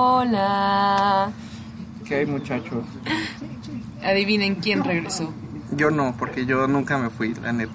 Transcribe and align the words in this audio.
Hola. 0.00 1.28
¿Qué 2.06 2.14
hay 2.18 2.26
muchachos? 2.26 2.84
Adivinen 4.04 4.54
quién 4.54 4.84
regresó. 4.84 5.34
Yo 5.72 5.90
no, 5.90 6.14
porque 6.16 6.46
yo 6.46 6.68
nunca 6.68 6.96
me 6.98 7.10
fui, 7.10 7.34
la 7.34 7.52
neta. 7.52 7.74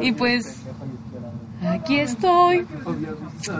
Y 0.00 0.12
pues 0.12 0.58
aquí 1.68 1.98
estoy. 1.98 2.64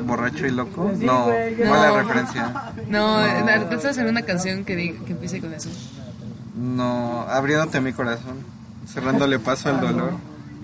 ¿Borracho 0.05 0.47
y 0.47 0.53
loco? 0.53 0.93
No, 1.01 1.27
mala 1.69 1.89
No. 1.89 1.97
referencia. 1.99 2.53
No, 2.89 3.19
pensabas 3.69 3.99
en 3.99 4.07
una 4.09 4.23
canción 4.23 4.65
que, 4.65 4.77
diga- 4.77 5.05
que 5.05 5.13
empiece 5.13 5.41
con 5.41 5.53
eso. 5.55 5.71
No, 6.57 7.23
abriéndote 7.23 7.81
mi 7.81 7.93
corazón, 7.93 8.37
cerrándole 8.87 9.41
paso 9.41 9.71
al 9.71 9.81
dolor. 9.81 10.13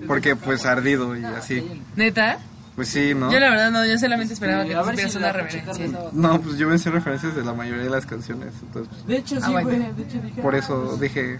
Porque 0.06 0.36
pues 0.36 0.64
ardido 0.66 1.16
y 1.16 1.24
así. 1.24 1.82
¿Neta? 1.96 2.38
Pues 2.76 2.88
sí, 2.88 3.14
¿no? 3.14 3.30
Yo 3.32 3.38
la 3.40 3.50
verdad 3.50 3.70
no, 3.70 3.84
yo 3.84 3.98
solamente 3.98 4.32
esperaba 4.34 4.64
que 4.64 4.74
supieras 4.74 5.14
una 5.16 5.32
referencia. 5.32 5.98
No, 6.12 6.40
pues 6.40 6.56
yo 6.56 6.68
me 6.68 6.78
sé 6.78 6.90
referencias 6.90 7.34
de 7.34 7.44
la 7.44 7.52
mayoría 7.52 7.82
de 7.84 7.90
las 7.90 8.06
canciones. 8.06 8.54
Entonces, 8.62 9.06
De 9.06 9.16
hecho, 9.16 9.36
sí, 9.36 9.42
Ah, 9.46 9.50
bueno. 9.50 9.68
güey. 9.68 9.92
De 9.94 10.02
hecho, 10.04 10.18
dije. 10.22 10.42
por 10.42 10.54
eso 10.54 10.96
dije, 10.96 11.38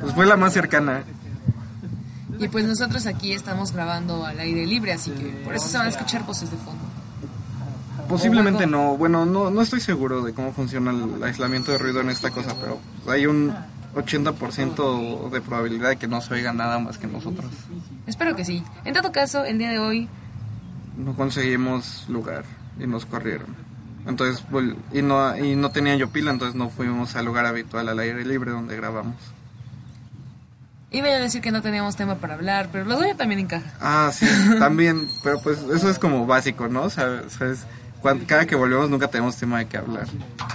pues 0.00 0.14
fue 0.14 0.26
la 0.26 0.36
más 0.36 0.52
cercana. 0.52 1.02
Y 2.38 2.46
pues 2.48 2.64
nosotros 2.66 3.04
aquí 3.06 3.32
estamos 3.32 3.72
grabando 3.72 4.24
al 4.24 4.38
aire 4.38 4.64
libre, 4.64 4.92
así 4.92 5.10
que 5.10 5.24
por 5.44 5.54
eso 5.54 5.66
se 5.68 5.76
van 5.76 5.86
a 5.86 5.90
escuchar 5.90 6.24
voces 6.24 6.50
de 6.50 6.56
fondo. 6.58 6.82
Posiblemente 8.08 8.66
no, 8.66 8.96
bueno, 8.96 9.26
no, 9.26 9.50
no 9.50 9.60
estoy 9.60 9.80
seguro 9.80 10.22
de 10.22 10.32
cómo 10.32 10.52
funciona 10.52 10.92
el 10.92 11.22
aislamiento 11.22 11.72
de 11.72 11.78
ruido 11.78 12.00
en 12.00 12.08
esta 12.10 12.30
cosa, 12.30 12.54
pero 12.60 12.78
hay 13.12 13.26
un 13.26 13.52
80% 13.94 15.30
de 15.30 15.40
probabilidad 15.40 15.90
de 15.90 15.96
que 15.96 16.06
no 16.06 16.20
se 16.22 16.32
oiga 16.34 16.52
nada 16.52 16.78
más 16.78 16.96
que 16.96 17.06
nosotros. 17.06 17.50
Espero 18.06 18.34
que 18.34 18.44
sí. 18.44 18.62
En 18.84 18.94
todo 18.94 19.12
caso, 19.12 19.44
el 19.44 19.58
día 19.58 19.70
de 19.70 19.78
hoy 19.78 20.08
No 20.98 21.14
conseguimos 21.14 22.04
lugar 22.08 22.44
y 22.78 22.86
nos 22.86 23.06
corrieron. 23.06 23.46
Entonces, 24.06 24.44
vol- 24.50 24.76
y 24.92 25.00
no, 25.02 25.36
y 25.36 25.54
no 25.56 25.70
tenía 25.70 25.96
yo 25.96 26.10
pila, 26.10 26.30
entonces 26.30 26.54
no 26.54 26.68
fuimos 26.70 27.14
al 27.16 27.24
lugar 27.24 27.46
habitual 27.46 27.88
al 27.88 27.98
aire 27.98 28.24
libre 28.24 28.50
donde 28.50 28.76
grabamos. 28.76 29.16
iba 30.90 31.08
a 31.08 31.18
decir 31.18 31.40
que 31.42 31.50
no 31.52 31.60
teníamos 31.62 31.96
tema 31.96 32.16
para 32.16 32.34
hablar, 32.34 32.70
pero 32.72 32.84
lo 32.84 32.96
doy 32.96 33.14
también 33.14 33.40
encaja. 33.40 33.70
Ah, 33.80 34.10
sí, 34.12 34.26
también, 34.58 35.06
pero 35.22 35.40
pues 35.40 35.58
eso 35.74 35.90
es 35.90 35.98
como 35.98 36.26
básico, 36.26 36.68
¿no? 36.68 36.88
Sabes, 36.88 37.32
sabes, 37.34 37.66
cada 38.26 38.46
que 38.46 38.54
volvemos 38.56 38.88
nunca 38.88 39.08
tenemos 39.08 39.36
tema 39.36 39.58
de 39.58 39.66
qué 39.66 39.76
hablar. 39.76 40.06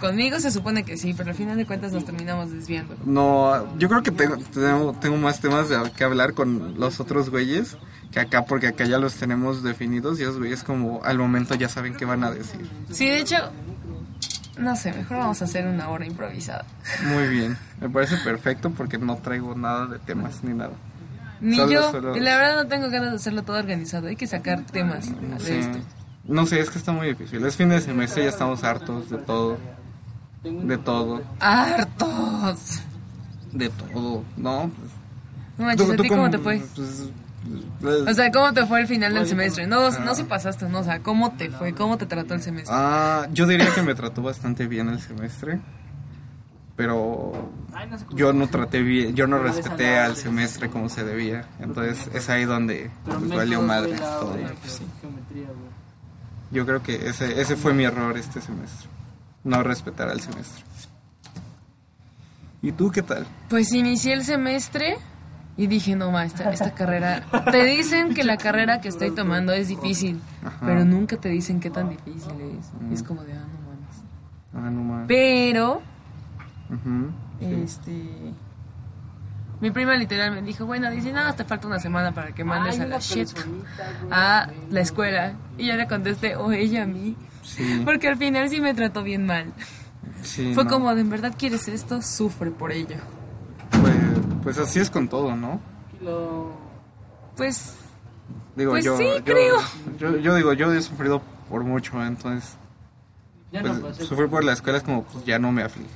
Conmigo 0.01 0.39
se 0.39 0.49
supone 0.49 0.83
que 0.83 0.97
sí, 0.97 1.13
pero 1.13 1.29
al 1.29 1.35
final 1.35 1.55
de 1.57 1.65
cuentas 1.67 1.91
nos 1.93 2.05
terminamos 2.05 2.51
desviando. 2.51 2.95
No, 3.05 3.77
yo 3.77 3.87
creo 3.87 4.01
que 4.01 4.11
tengo, 4.11 4.37
tengo, 4.37 4.93
tengo 4.99 5.17
más 5.17 5.39
temas 5.39 5.69
de 5.69 5.77
que 5.95 6.03
hablar 6.03 6.33
con 6.33 6.79
los 6.79 6.99
otros 6.99 7.29
güeyes 7.29 7.77
que 8.13 8.19
acá, 8.19 8.45
porque 8.45 8.67
acá 8.67 8.85
ya 8.85 8.99
los 8.99 9.15
tenemos 9.15 9.63
definidos 9.63 10.19
y 10.19 10.23
esos 10.23 10.37
güeyes 10.37 10.63
como 10.63 11.03
al 11.03 11.17
momento 11.17 11.55
ya 11.55 11.67
saben 11.67 11.95
qué 11.95 12.05
van 12.05 12.23
a 12.23 12.31
decir. 12.31 12.69
Sí, 12.91 13.07
de 13.07 13.19
hecho, 13.19 13.37
no 14.57 14.75
sé, 14.75 14.93
mejor 14.93 15.17
vamos 15.17 15.41
a 15.41 15.45
hacer 15.45 15.65
una 15.65 15.89
hora 15.89 16.05
improvisada. 16.05 16.63
Muy 17.05 17.27
bien, 17.27 17.57
me 17.81 17.89
parece 17.89 18.17
perfecto 18.17 18.69
porque 18.69 18.97
no 18.97 19.17
traigo 19.17 19.55
nada 19.55 19.87
de 19.87 19.99
temas 19.99 20.43
ni 20.43 20.53
nada. 20.53 20.73
Ni 21.41 21.55
Solo- 21.57 21.71
yo, 21.71 21.91
solo- 21.91 22.15
y 22.15 22.19
la 22.21 22.37
verdad 22.37 22.63
no 22.63 22.67
tengo 22.69 22.89
ganas 22.89 23.09
de 23.09 23.15
hacerlo 23.17 23.43
todo 23.43 23.57
organizado, 23.57 24.07
hay 24.07 24.15
que 24.15 24.27
sacar 24.27 24.61
temas 24.65 25.09
de 25.09 25.39
Sí. 25.39 25.53
esto. 25.53 25.79
No 26.25 26.45
sé, 26.45 26.61
es 26.61 26.69
que 26.69 26.77
está 26.77 26.93
muy 26.93 27.07
difícil. 27.07 27.43
Es 27.45 27.57
fin 27.57 27.67
de 27.67 27.81
semestre, 27.81 28.23
ya 28.23 28.29
estamos 28.29 28.63
hartos 28.63 29.09
de 29.09 29.17
todo. 29.17 29.57
De 30.43 30.77
todo. 30.77 31.21
¡Hartos! 31.41 32.79
De 33.51 33.69
todo. 33.69 34.23
No, 34.37 34.69
pues. 34.77 34.91
No 35.57 35.65
manches, 35.65 35.89
¿a 35.89 35.95
ti 35.97 36.07
cómo 36.07 36.21
cómo- 36.23 36.31
te 36.31 36.37
fue? 36.39 36.63
pues, 36.75 37.09
O 37.83 38.13
sea, 38.13 38.31
¿cómo 38.31 38.53
te 38.53 38.65
fue 38.65 38.81
el 38.81 38.87
final 38.87 39.13
del 39.13 39.27
semestre? 39.27 39.67
No, 39.67 39.91
no 39.91 40.15
si 40.15 40.23
pasaste, 40.23 40.67
no, 40.69 40.79
o 40.79 40.83
sea, 40.83 40.99
¿cómo 40.99 41.33
te 41.33 41.49
fue? 41.49 41.73
¿Cómo 41.73 41.97
te 41.97 42.05
trató 42.05 42.33
el 42.33 42.41
semestre? 42.41 42.73
Ah, 42.75 43.27
yo 43.31 43.45
diría 43.45 43.73
que 43.73 43.81
me 43.81 43.95
trató 43.95 44.21
bastante 44.21 44.67
bien 44.67 44.89
el 44.89 44.99
semestre. 44.99 45.59
Pero 46.75 47.51
yo 48.15 48.33
no 48.33 48.47
traté 48.47 48.81
bien, 48.81 49.13
yo 49.13 49.27
no 49.27 49.37
respeté 49.37 49.97
al 49.99 50.15
semestre 50.15 50.69
como 50.69 50.89
se 50.89 51.03
debía. 51.03 51.47
Entonces 51.59 52.09
es 52.15 52.29
ahí 52.29 52.45
donde 52.45 52.89
pues, 53.05 53.29
valió 53.29 53.61
madre 53.61 53.93
todo. 53.95 54.31
Pues, 54.31 54.73
sí. 54.73 54.85
Yo 56.49 56.65
creo 56.65 56.81
que 56.81 57.07
ese, 57.07 57.39
ese 57.39 57.55
fue 57.55 57.73
mi 57.73 57.83
error 57.83 58.17
este 58.17 58.41
semestre. 58.41 58.89
No 59.43 59.61
respetar 59.61 60.09
al 60.09 60.21
semestre. 60.21 60.63
¿Y 62.63 62.71
tú 62.71 62.89
qué 62.89 63.03
tal? 63.03 63.27
Pues 63.49 63.71
inicié 63.73 64.13
el 64.13 64.23
semestre 64.23 64.97
y 65.55 65.67
dije, 65.67 65.95
no, 65.95 66.11
ma, 66.11 66.25
esta, 66.25 66.51
esta 66.51 66.73
carrera... 66.73 67.23
Te 67.51 67.63
dicen 67.63 68.13
que 68.13 68.23
la 68.23 68.37
carrera 68.37 68.81
que 68.81 68.87
estoy 68.89 69.11
tomando 69.11 69.53
es 69.53 69.67
difícil, 69.67 70.19
Ajá. 70.43 70.65
pero 70.65 70.83
nunca 70.83 71.17
te 71.17 71.29
dicen 71.29 71.59
qué 71.59 71.69
tan 71.69 71.89
difícil 71.89 72.33
es. 72.59 72.71
Es 72.91 73.03
como 73.03 73.23
de, 73.23 73.33
ah, 73.33 73.45
no 73.45 73.59
mames. 73.69 74.03
Ah, 74.53 74.69
no 74.71 74.83
más. 74.83 75.05
Pero, 75.07 75.81
este... 77.39 78.33
Mi 79.61 79.71
prima 79.71 79.95
literal 79.95 80.31
me 80.31 80.41
dijo, 80.41 80.65
bueno, 80.65 80.91
dice, 80.91 81.13
no, 81.13 81.33
te 81.35 81.45
falta 81.45 81.67
una 81.67 81.79
semana 81.79 82.11
para 82.11 82.33
que 82.33 82.43
mandes 82.43 82.79
a 82.81 82.85
la 82.85 82.99
shit 82.99 83.29
a 84.11 84.49
la 84.69 84.81
escuela. 84.81 85.33
Y 85.57 85.67
yo 85.67 85.75
le 85.75 85.87
contesté, 85.87 86.35
o 86.35 86.51
ella 86.51 86.83
a 86.83 86.85
mí. 86.85 87.15
Sí, 87.43 87.81
Porque 87.85 88.07
al 88.09 88.17
final 88.17 88.49
sí 88.49 88.59
me 88.59 88.73
trató 88.73 89.03
bien 89.03 89.25
mal. 89.25 89.53
sí, 90.21 90.53
Fue 90.53 90.65
no. 90.65 90.69
como, 90.69 90.95
de 90.95 91.01
en 91.01 91.09
verdad 91.09 91.33
quieres 91.37 91.67
esto, 91.67 92.01
sufre 92.01 92.51
por 92.51 92.71
ello. 92.71 92.97
Pues, 94.43 94.57
así 94.57 94.79
es 94.79 94.89
con 94.89 95.07
todo, 95.07 95.35
¿no? 95.35 95.59
Pues, 97.35 97.75
Digo, 98.55 98.71
Pues 98.71 98.85
yo, 98.85 98.97
sí, 98.97 99.05
yo- 99.17 99.23
creo. 99.23 99.55
Yo, 99.97 100.17
yo 100.17 100.35
digo, 100.35 100.53
yo 100.53 100.71
he 100.71 100.81
sufrido 100.81 101.21
por 101.49 101.63
mucho, 101.63 102.03
entonces. 102.03 102.55
Pues, 103.51 103.97
sufrir 103.97 104.29
por 104.29 104.43
la 104.43 104.53
escuela 104.53 104.79
es 104.79 104.83
como, 104.83 105.03
pues 105.03 105.25
ya 105.25 105.37
no 105.37 105.51
me 105.51 105.61
aflige. 105.63 105.89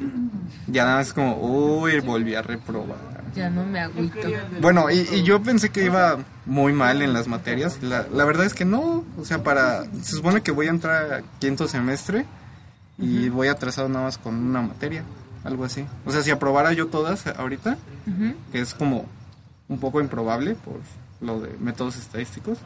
Ya 0.68 0.84
nada 0.86 0.98
más 0.98 1.08
es 1.08 1.14
como, 1.14 1.38
uy, 1.38 2.00
volví 2.02 2.36
a 2.36 2.42
reprobar. 2.44 2.98
ya 3.36 3.50
no 3.50 3.66
me 3.66 3.80
agüito. 3.80 4.20
Bueno, 4.62 4.90
y, 4.92 5.00
y 5.12 5.24
yo 5.24 5.42
pensé 5.42 5.70
que 5.70 5.84
iba 5.84 6.18
muy 6.46 6.72
mal 6.74 7.02
en 7.02 7.14
las 7.14 7.28
materias. 7.28 7.82
La, 7.82 8.06
la 8.14 8.26
verdad 8.26 8.46
es 8.46 8.54
que 8.54 8.66
no. 8.66 9.04
O 9.20 9.26
sea, 9.26 9.42
para. 9.44 9.86
Se 10.04 10.16
supone 10.16 10.42
que 10.42 10.52
voy 10.52 10.68
a 10.68 10.72
entrar 10.72 11.14
a 11.14 11.22
quinto 11.40 11.68
semestre 11.68 12.26
y 13.00 13.30
voy 13.30 13.48
atrasado 13.48 13.90
nada 13.90 14.06
más 14.06 14.18
con 14.20 14.36
una 14.36 14.62
materia. 14.62 15.04
Algo 15.48 15.64
así. 15.64 15.86
O 16.06 16.12
sea, 16.12 16.22
si 16.22 16.30
aprobara 16.30 16.74
yo 16.74 16.88
todas 16.88 17.26
ahorita, 17.26 17.78
que 18.52 18.60
es 18.60 18.74
como 18.74 19.06
un 19.70 19.80
poco 19.80 20.02
improbable 20.02 20.56
por 20.56 20.76
lo 21.22 21.40
de 21.40 21.56
métodos 21.58 21.96
estadísticos, 21.96 22.58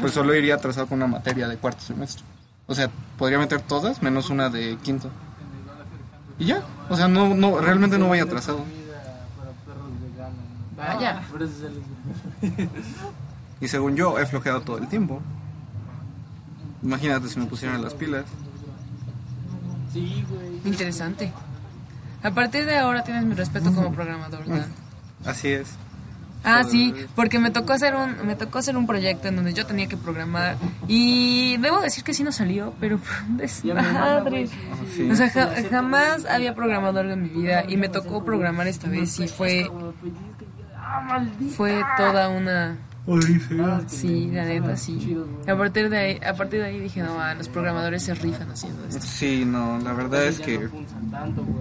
pues 0.00 0.12
solo 0.12 0.34
iría 0.34 0.56
atrasado 0.56 0.88
con 0.88 0.98
una 0.98 1.06
materia 1.06 1.46
de 1.46 1.56
cuarto 1.56 1.80
semestre. 1.80 2.24
O 2.66 2.74
sea, 2.74 2.90
podría 3.16 3.38
meter 3.38 3.60
todas 3.60 4.02
menos 4.02 4.30
una 4.30 4.50
de 4.50 4.76
quinto. 4.82 5.10
Y 6.40 6.46
ya, 6.46 6.62
o 6.90 6.96
sea, 6.96 7.06
no, 7.06 7.34
no, 7.34 7.60
realmente 7.60 7.98
no 7.98 8.08
voy 8.08 8.18
atrasado. 8.18 8.64
Vaya. 10.76 11.22
Y 13.60 13.68
según 13.68 13.94
yo, 13.94 14.18
he 14.18 14.26
flojeado 14.26 14.60
todo 14.62 14.78
el 14.78 14.88
tiempo. 14.88 15.20
Imagínate 16.82 17.28
si 17.28 17.38
me 17.38 17.46
pusieran 17.46 17.82
las 17.82 17.94
pilas. 17.94 18.24
Interesante. 20.64 21.32
A 22.22 22.30
partir 22.32 22.64
de 22.66 22.76
ahora 22.76 23.04
tienes 23.04 23.24
mi 23.24 23.34
respeto 23.34 23.72
como 23.72 23.92
programador, 23.92 24.44
¿verdad? 24.46 24.66
Así 25.24 25.48
es. 25.48 25.68
Ah, 26.44 26.62
sí, 26.62 26.94
porque 27.16 27.38
me 27.40 27.50
tocó 27.50 27.72
hacer 27.72 27.96
un 27.96 28.24
me 28.24 28.36
tocó 28.36 28.58
hacer 28.58 28.76
un 28.76 28.86
proyecto 28.86 29.26
en 29.28 29.34
donde 29.36 29.52
yo 29.54 29.66
tenía 29.66 29.88
que 29.88 29.96
programar 29.96 30.56
y 30.86 31.56
debo 31.58 31.80
decir 31.80 32.04
que 32.04 32.14
sí 32.14 32.22
nos 32.22 32.36
salió, 32.36 32.72
pero 32.80 32.98
fue 32.98 33.26
un 33.26 33.36
desmadre. 33.38 34.46
Sí. 34.94 35.10
O 35.10 35.16
sea, 35.16 35.28
ja- 35.30 35.50
jamás 35.68 36.24
había 36.26 36.54
programado 36.54 37.00
algo 37.00 37.12
en 37.14 37.22
mi 37.24 37.28
vida 37.28 37.64
y 37.68 37.76
me 37.76 37.88
tocó 37.88 38.24
programar 38.24 38.68
esta 38.68 38.88
vez 38.88 39.18
y 39.18 39.26
fue 39.28 39.68
fue 41.56 41.82
toda 41.96 42.28
una 42.28 42.76
sí, 43.88 44.30
la 44.30 44.44
neta 44.44 44.76
sí. 44.76 45.16
A 45.46 45.56
partir 45.56 45.88
de 45.88 45.98
ahí, 45.98 46.20
a 46.24 46.34
partir 46.34 46.60
de 46.60 46.66
ahí 46.66 46.78
dije, 46.78 47.02
no, 47.02 47.18
ah, 47.20 47.34
los 47.34 47.48
programadores 47.48 48.02
se 48.02 48.14
rifan 48.14 48.50
haciendo 48.50 48.84
esto. 48.86 49.00
Sí, 49.00 49.44
no, 49.46 49.78
la 49.78 49.92
verdad 49.94 50.26
es 50.26 50.40
que... 50.40 50.68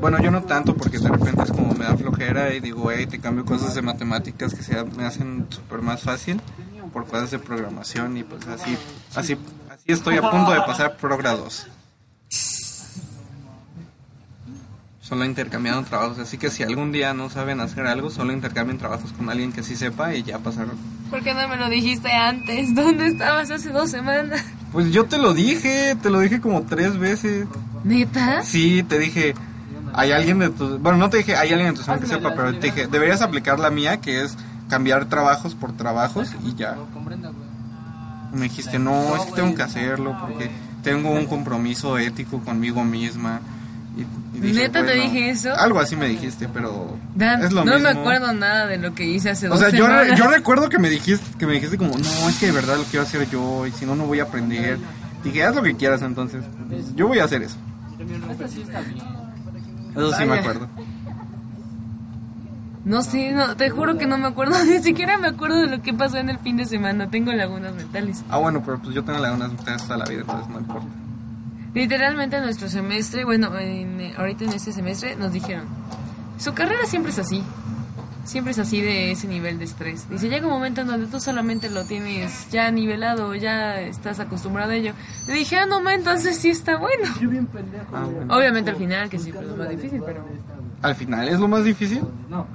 Bueno, 0.01 0.21
yo 0.21 0.29
no 0.29 0.43
tanto 0.43 0.75
porque 0.75 0.99
de 0.99 1.07
repente 1.07 1.43
es 1.43 1.51
como 1.51 1.73
me 1.73 1.85
da 1.85 1.95
flojera 1.95 2.53
y 2.53 2.59
digo, 2.59 2.91
hey, 2.91 3.07
te 3.07 3.19
cambio 3.19 3.45
cosas 3.45 3.73
de 3.75 3.81
matemáticas 3.81 4.53
que 4.53 4.63
se, 4.63 4.83
me 4.83 5.05
hacen 5.05 5.47
súper 5.49 5.81
más 5.81 6.01
fácil 6.01 6.41
por 6.91 7.05
cosas 7.05 7.31
de 7.31 7.39
programación 7.39 8.17
y 8.17 8.23
pues 8.23 8.47
así, 8.47 8.77
así, 9.15 9.37
así 9.69 9.91
estoy 9.91 10.17
a 10.17 10.29
punto 10.29 10.51
de 10.51 10.61
pasar 10.61 10.97
Progrados. 10.97 11.67
Solo 15.07 15.23
intercambiando 15.23 15.83
trabajos, 15.83 16.19
así 16.19 16.37
que 16.37 16.49
si 16.49 16.63
algún 16.63 16.91
día 16.91 17.13
no 17.13 17.29
saben 17.29 17.61
hacer 17.61 17.87
algo, 17.87 18.09
solo 18.09 18.33
intercambien 18.33 18.77
trabajos 18.77 19.13
con 19.13 19.29
alguien 19.29 19.53
que 19.53 19.63
sí 19.63 19.77
sepa 19.77 20.13
y 20.13 20.23
ya 20.23 20.39
pasaron. 20.39 20.75
¿Por 21.09 21.23
qué 21.23 21.33
no 21.33 21.47
me 21.47 21.55
lo 21.55 21.69
dijiste 21.69 22.11
antes? 22.11 22.75
¿Dónde 22.75 23.07
estabas 23.07 23.49
hace 23.49 23.69
dos 23.69 23.89
semanas? 23.89 24.43
Pues 24.73 24.91
yo 24.91 25.05
te 25.05 25.17
lo 25.17 25.33
dije, 25.33 25.95
te 26.01 26.09
lo 26.09 26.19
dije 26.19 26.41
como 26.41 26.63
tres 26.63 26.97
veces. 26.97 27.47
¿Neta? 27.85 28.43
Sí, 28.43 28.83
te 28.83 28.99
dije, 28.99 29.33
hay 29.93 30.11
alguien 30.11 30.39
de 30.39 30.49
tu... 30.49 30.77
Bueno, 30.77 30.97
no 30.97 31.09
te 31.09 31.19
dije, 31.19 31.37
hay 31.37 31.53
alguien 31.53 31.69
de 31.71 31.77
tu 31.77 31.85
salón 31.85 32.01
que 32.01 32.07
sepa, 32.07 32.35
pero 32.35 32.53
te 32.59 32.67
dije, 32.67 32.87
deberías 32.87 33.21
aplicar 33.21 33.59
la 33.59 33.69
mía, 33.69 34.01
que 34.01 34.25
es 34.25 34.37
cambiar 34.69 35.05
trabajos 35.05 35.55
por 35.55 35.71
trabajos 35.71 36.35
y 36.45 36.53
ya. 36.55 36.75
Me 38.33 38.41
dijiste, 38.41 38.77
no, 38.77 39.15
es 39.15 39.21
que 39.21 39.31
tengo 39.31 39.55
que 39.55 39.63
hacerlo 39.63 40.17
porque 40.19 40.51
tengo 40.83 41.11
un 41.11 41.27
compromiso 41.27 41.97
ético 41.97 42.41
conmigo 42.41 42.83
misma. 42.83 43.39
Y, 43.97 44.37
y 44.37 44.39
dije, 44.39 44.53
¿Neta 44.61 44.79
te 44.85 44.85
bueno, 44.95 45.01
dije 45.03 45.29
eso? 45.31 45.53
Algo 45.55 45.79
así 45.79 45.95
me 45.95 46.07
dijiste, 46.07 46.47
pero 46.53 46.95
Dan, 47.15 47.43
es 47.43 47.51
lo 47.51 47.65
no 47.65 47.73
mismo. 47.73 47.89
me 47.91 47.99
acuerdo 47.99 48.31
nada 48.33 48.67
de 48.67 48.77
lo 48.77 48.93
que 48.93 49.05
hice 49.05 49.31
hace 49.31 49.47
O 49.47 49.51
dos 49.51 49.59
sea, 49.59 49.69
yo, 49.69 49.87
re- 49.87 49.93
semanas. 50.05 50.19
yo 50.19 50.27
recuerdo 50.27 50.69
que 50.69 50.77
me 50.79 50.89
dijiste 50.89 51.25
que 51.39 51.47
me 51.47 51.53
dijiste 51.53 51.77
como, 51.77 51.91
no, 51.97 52.29
es 52.29 52.37
que 52.39 52.45
de 52.47 52.51
verdad 52.51 52.77
lo 52.77 52.83
quiero 52.83 53.03
hacer 53.03 53.27
yo 53.29 53.65
y 53.65 53.71
si 53.71 53.85
no, 53.85 53.95
no 53.95 54.05
voy 54.05 54.19
a 54.19 54.23
aprender. 54.23 54.77
Dije, 55.23 55.43
haz 55.43 55.55
lo 55.55 55.63
que 55.63 55.75
quieras 55.75 56.01
entonces. 56.03 56.43
Yo 56.95 57.07
voy 57.07 57.17
a 57.19 57.23
hacer 57.25 57.41
eso. 57.41 57.57
Eso 59.95 60.13
sí 60.13 60.25
me 60.25 60.37
acuerdo. 60.39 60.67
No 62.85 63.01
sé, 63.01 63.31
no, 63.33 63.55
te 63.57 63.69
juro 63.69 63.97
que 63.97 64.05
no 64.07 64.17
me 64.17 64.27
acuerdo, 64.27 64.55
ni 64.65 64.79
siquiera 64.81 65.17
me 65.17 65.27
acuerdo 65.27 65.57
de 65.57 65.67
lo 65.67 65.81
que 65.81 65.93
pasó 65.93 66.17
en 66.17 66.29
el 66.29 66.39
fin 66.39 66.55
de 66.55 66.65
semana, 66.65 67.09
tengo 67.09 67.33
lagunas 67.33 67.73
mentales. 67.73 68.23
Ah, 68.29 68.37
bueno, 68.37 68.61
pero 68.63 68.79
pues 68.79 68.95
yo 68.95 69.03
tengo 69.03 69.19
lagunas 69.19 69.51
mentales 69.51 69.83
toda 69.83 69.97
la 69.97 70.05
vida, 70.05 70.21
entonces 70.21 70.47
no 70.49 70.59
importa. 70.59 70.87
Literalmente 71.77 72.37
en 72.37 72.43
nuestro 72.43 72.67
semestre, 72.69 73.23
bueno, 73.23 73.55
en, 73.59 74.01
eh, 74.01 74.13
ahorita 74.17 74.45
en 74.45 74.53
este 74.53 74.71
semestre 74.73 75.15
nos 75.15 75.31
dijeron, 75.31 75.65
su 76.39 76.51
carrera 76.55 76.85
siempre 76.87 77.11
es 77.11 77.19
así, 77.19 77.43
siempre 78.23 78.51
es 78.51 78.57
así 78.57 78.81
de 78.81 79.11
ese 79.11 79.27
nivel 79.27 79.59
de 79.59 79.65
estrés. 79.65 80.09
Dice, 80.09 80.27
llega 80.27 80.47
un 80.47 80.53
momento 80.53 80.81
en 80.81 80.87
donde 80.87 81.05
tú 81.05 81.19
solamente 81.19 81.69
lo 81.69 81.85
tienes 81.85 82.49
ya 82.49 82.71
nivelado, 82.71 83.35
ya 83.35 83.79
estás 83.79 84.19
acostumbrado 84.19 84.71
a 84.71 84.75
ello. 84.75 84.93
Le 85.27 85.33
dije, 85.35 85.55
ah, 85.57 85.67
no, 85.67 85.79
ma, 85.79 85.93
entonces 85.93 86.35
sí 86.37 86.49
está 86.49 86.77
bueno. 86.77 87.13
Ah, 87.93 88.05
bueno. 88.11 88.35
Obviamente 88.35 88.71
al 88.71 88.77
final, 88.77 89.07
que 89.07 89.19
siempre 89.19 89.45
es 89.45 89.51
lo 89.51 89.57
más 89.57 89.69
difícil, 89.69 90.01
pero 90.03 90.25
Al 90.81 90.95
final 90.95 91.29
es 91.29 91.39
lo 91.39 91.47
más 91.47 91.63
difícil. 91.63 92.01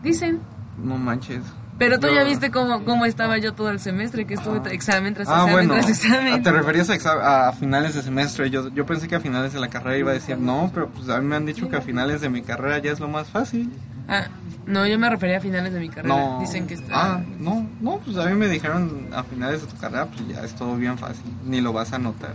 dicen. 0.02 0.40
No 0.82 0.98
manches. 0.98 1.44
Pero 1.84 1.98
tú 1.98 2.06
Yo- 2.06 2.14
ya 2.14 2.22
viste 2.24 2.50
cómo, 2.52 2.84
cómo 2.84 3.04
estaba 3.06 3.38
yo 3.38 3.54
todo 3.54 3.70
el 3.70 3.80
semestre, 3.80 4.24
que 4.24 4.34
estuve 4.34 4.60
t- 4.60 4.72
examen 4.72 5.14
tras 5.14 5.28
Ah, 5.28 5.32
examen 5.46 5.52
bueno. 5.52 5.74
tras 5.74 5.88
examen. 5.90 6.42
¿Te 6.42 6.52
referías 6.52 6.88
a, 6.90 7.48
a 7.48 7.52
finales 7.52 7.94
de 7.94 8.02
semestre? 8.02 8.50
Yo, 8.50 8.68
yo 8.68 8.86
pensé 8.86 9.08
que 9.08 9.16
a 9.16 9.20
finales 9.20 9.52
de 9.52 9.58
la 9.60 9.68
carrera 9.68 9.98
iba 9.98 10.10
a 10.12 10.14
decir, 10.14 10.38
no, 10.38 10.70
pero 10.72 10.88
pues 10.90 11.08
a 11.08 11.20
mí 11.20 11.26
me 11.26 11.34
han 11.34 11.44
dicho 11.44 11.68
que 11.68 11.76
a 11.76 11.80
finales 11.80 12.20
de 12.20 12.28
mi 12.28 12.42
carrera 12.42 12.78
ya 12.78 12.92
es 12.92 13.00
lo 13.00 13.08
más 13.08 13.26
fácil. 13.28 13.72
Ah, 14.08 14.26
no, 14.66 14.86
yo 14.86 14.96
me 14.98 15.10
refería 15.10 15.38
a 15.38 15.40
finales 15.40 15.72
de 15.72 15.80
mi 15.80 15.88
carrera. 15.88 16.14
No. 16.14 16.38
Dicen 16.40 16.66
que 16.68 16.74
está... 16.74 16.92
Ah, 17.16 17.20
no, 17.40 17.66
no, 17.80 17.98
pues 17.98 18.16
a 18.16 18.26
mí 18.26 18.34
me 18.34 18.46
dijeron 18.48 19.08
a 19.12 19.24
finales 19.24 19.62
de 19.62 19.66
tu 19.66 19.76
carrera, 19.76 20.06
pues 20.06 20.26
ya 20.28 20.42
es 20.44 20.54
todo 20.54 20.76
bien 20.76 20.96
fácil, 20.98 21.24
ni 21.44 21.60
lo 21.60 21.72
vas 21.72 21.92
a 21.92 21.98
notar. 21.98 22.34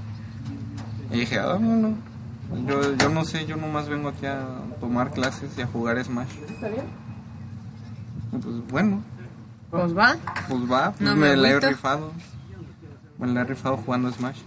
Y 1.11 1.19
dije, 1.19 1.39
ah, 1.39 1.57
no, 1.59 1.75
no. 1.77 1.93
Yo, 2.67 2.95
yo 2.97 3.09
no 3.09 3.23
sé, 3.23 3.45
yo 3.45 3.55
nomás 3.55 3.87
vengo 3.87 4.09
aquí 4.09 4.25
a 4.25 4.41
tomar 4.81 5.11
clases 5.11 5.49
y 5.57 5.61
a 5.61 5.67
jugar 5.67 6.03
Smash. 6.03 6.27
¿Está 6.49 6.67
bien? 6.67 6.83
Pues 8.31 8.43
bueno, 8.69 9.01
Pues 9.69 9.97
va. 9.97 10.15
Pues 10.47 10.71
va, 10.71 10.91
pues 10.91 11.01
No 11.01 11.15
me, 11.15 11.29
me 11.29 11.35
la 11.35 11.49
he 11.49 11.59
rifado. 11.59 12.13
Me 13.19 13.27
la 13.27 13.41
he 13.41 13.43
rifado 13.43 13.77
jugando 13.77 14.11
Smash. 14.11 14.39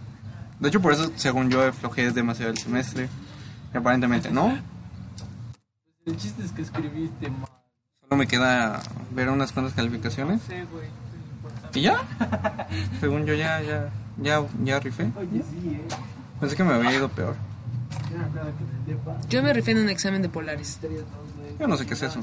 De 0.58 0.68
hecho, 0.68 0.80
por 0.80 0.92
eso, 0.92 1.10
según 1.16 1.50
yo, 1.50 1.72
flojeé 1.72 2.10
demasiado 2.12 2.50
el 2.52 2.58
semestre. 2.58 3.08
Y 3.72 3.76
aparentemente 3.76 4.30
no. 4.30 4.58
El 6.06 6.16
chiste 6.16 6.44
es 6.44 6.52
que 6.52 6.62
escribiste 6.62 7.30
mal. 7.30 7.48
Solo 8.02 8.16
me 8.16 8.26
queda 8.26 8.80
ver 9.12 9.28
unas 9.28 9.52
cuantas 9.52 9.74
calificaciones. 9.74 10.40
Sí, 10.46 10.54
güey. 10.72 10.88
¿Y 11.74 11.82
ya? 11.82 12.02
Según 13.00 13.26
yo, 13.26 13.34
ya, 13.34 13.60
ya, 13.60 13.90
ya, 14.16 14.42
ya 14.64 14.80
rifé. 14.80 15.10
Oye, 15.16 15.42
sí, 15.42 15.70
eh. 15.70 15.84
Pensé 16.40 16.56
que 16.56 16.64
me 16.64 16.74
había 16.74 16.92
ido 16.94 17.08
peor. 17.08 17.36
Yo 19.28 19.42
me 19.42 19.52
refiero 19.52 19.80
a 19.80 19.82
un 19.84 19.88
examen 19.88 20.22
de 20.22 20.28
polares. 20.28 20.80
Yo 21.58 21.66
no 21.66 21.76
sé 21.76 21.86
qué 21.86 21.94
es 21.94 22.02
eso. 22.02 22.20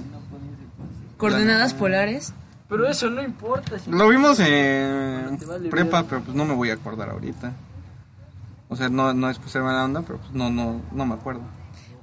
Coordenadas 1.18 1.74
polares. 1.74 2.34
Pero 2.70 2.88
eso 2.88 3.10
no 3.10 3.22
importa. 3.22 3.80
si- 3.80 3.90
Lo 3.90 4.08
vimos 4.10 4.40
en 4.40 5.40
vale 5.48 5.70
prepa, 5.70 6.02
ver. 6.02 6.10
pero 6.10 6.22
pues 6.24 6.36
no 6.36 6.46
me 6.46 6.54
voy 6.54 6.70
a 6.70 6.74
acordar 6.74 7.10
ahorita. 7.10 7.54
O 8.70 8.76
sea, 8.76 8.90
no, 8.90 9.14
no 9.14 9.30
es 9.30 9.38
por 9.40 9.50
ser 9.50 9.62
mala 9.64 9.86
onda, 9.86 10.02
pero 10.02 10.20
pues 10.20 10.32
no, 10.34 10.50
no, 10.50 10.82
no 10.92 11.06
me 11.06 11.14
acuerdo. 11.16 11.42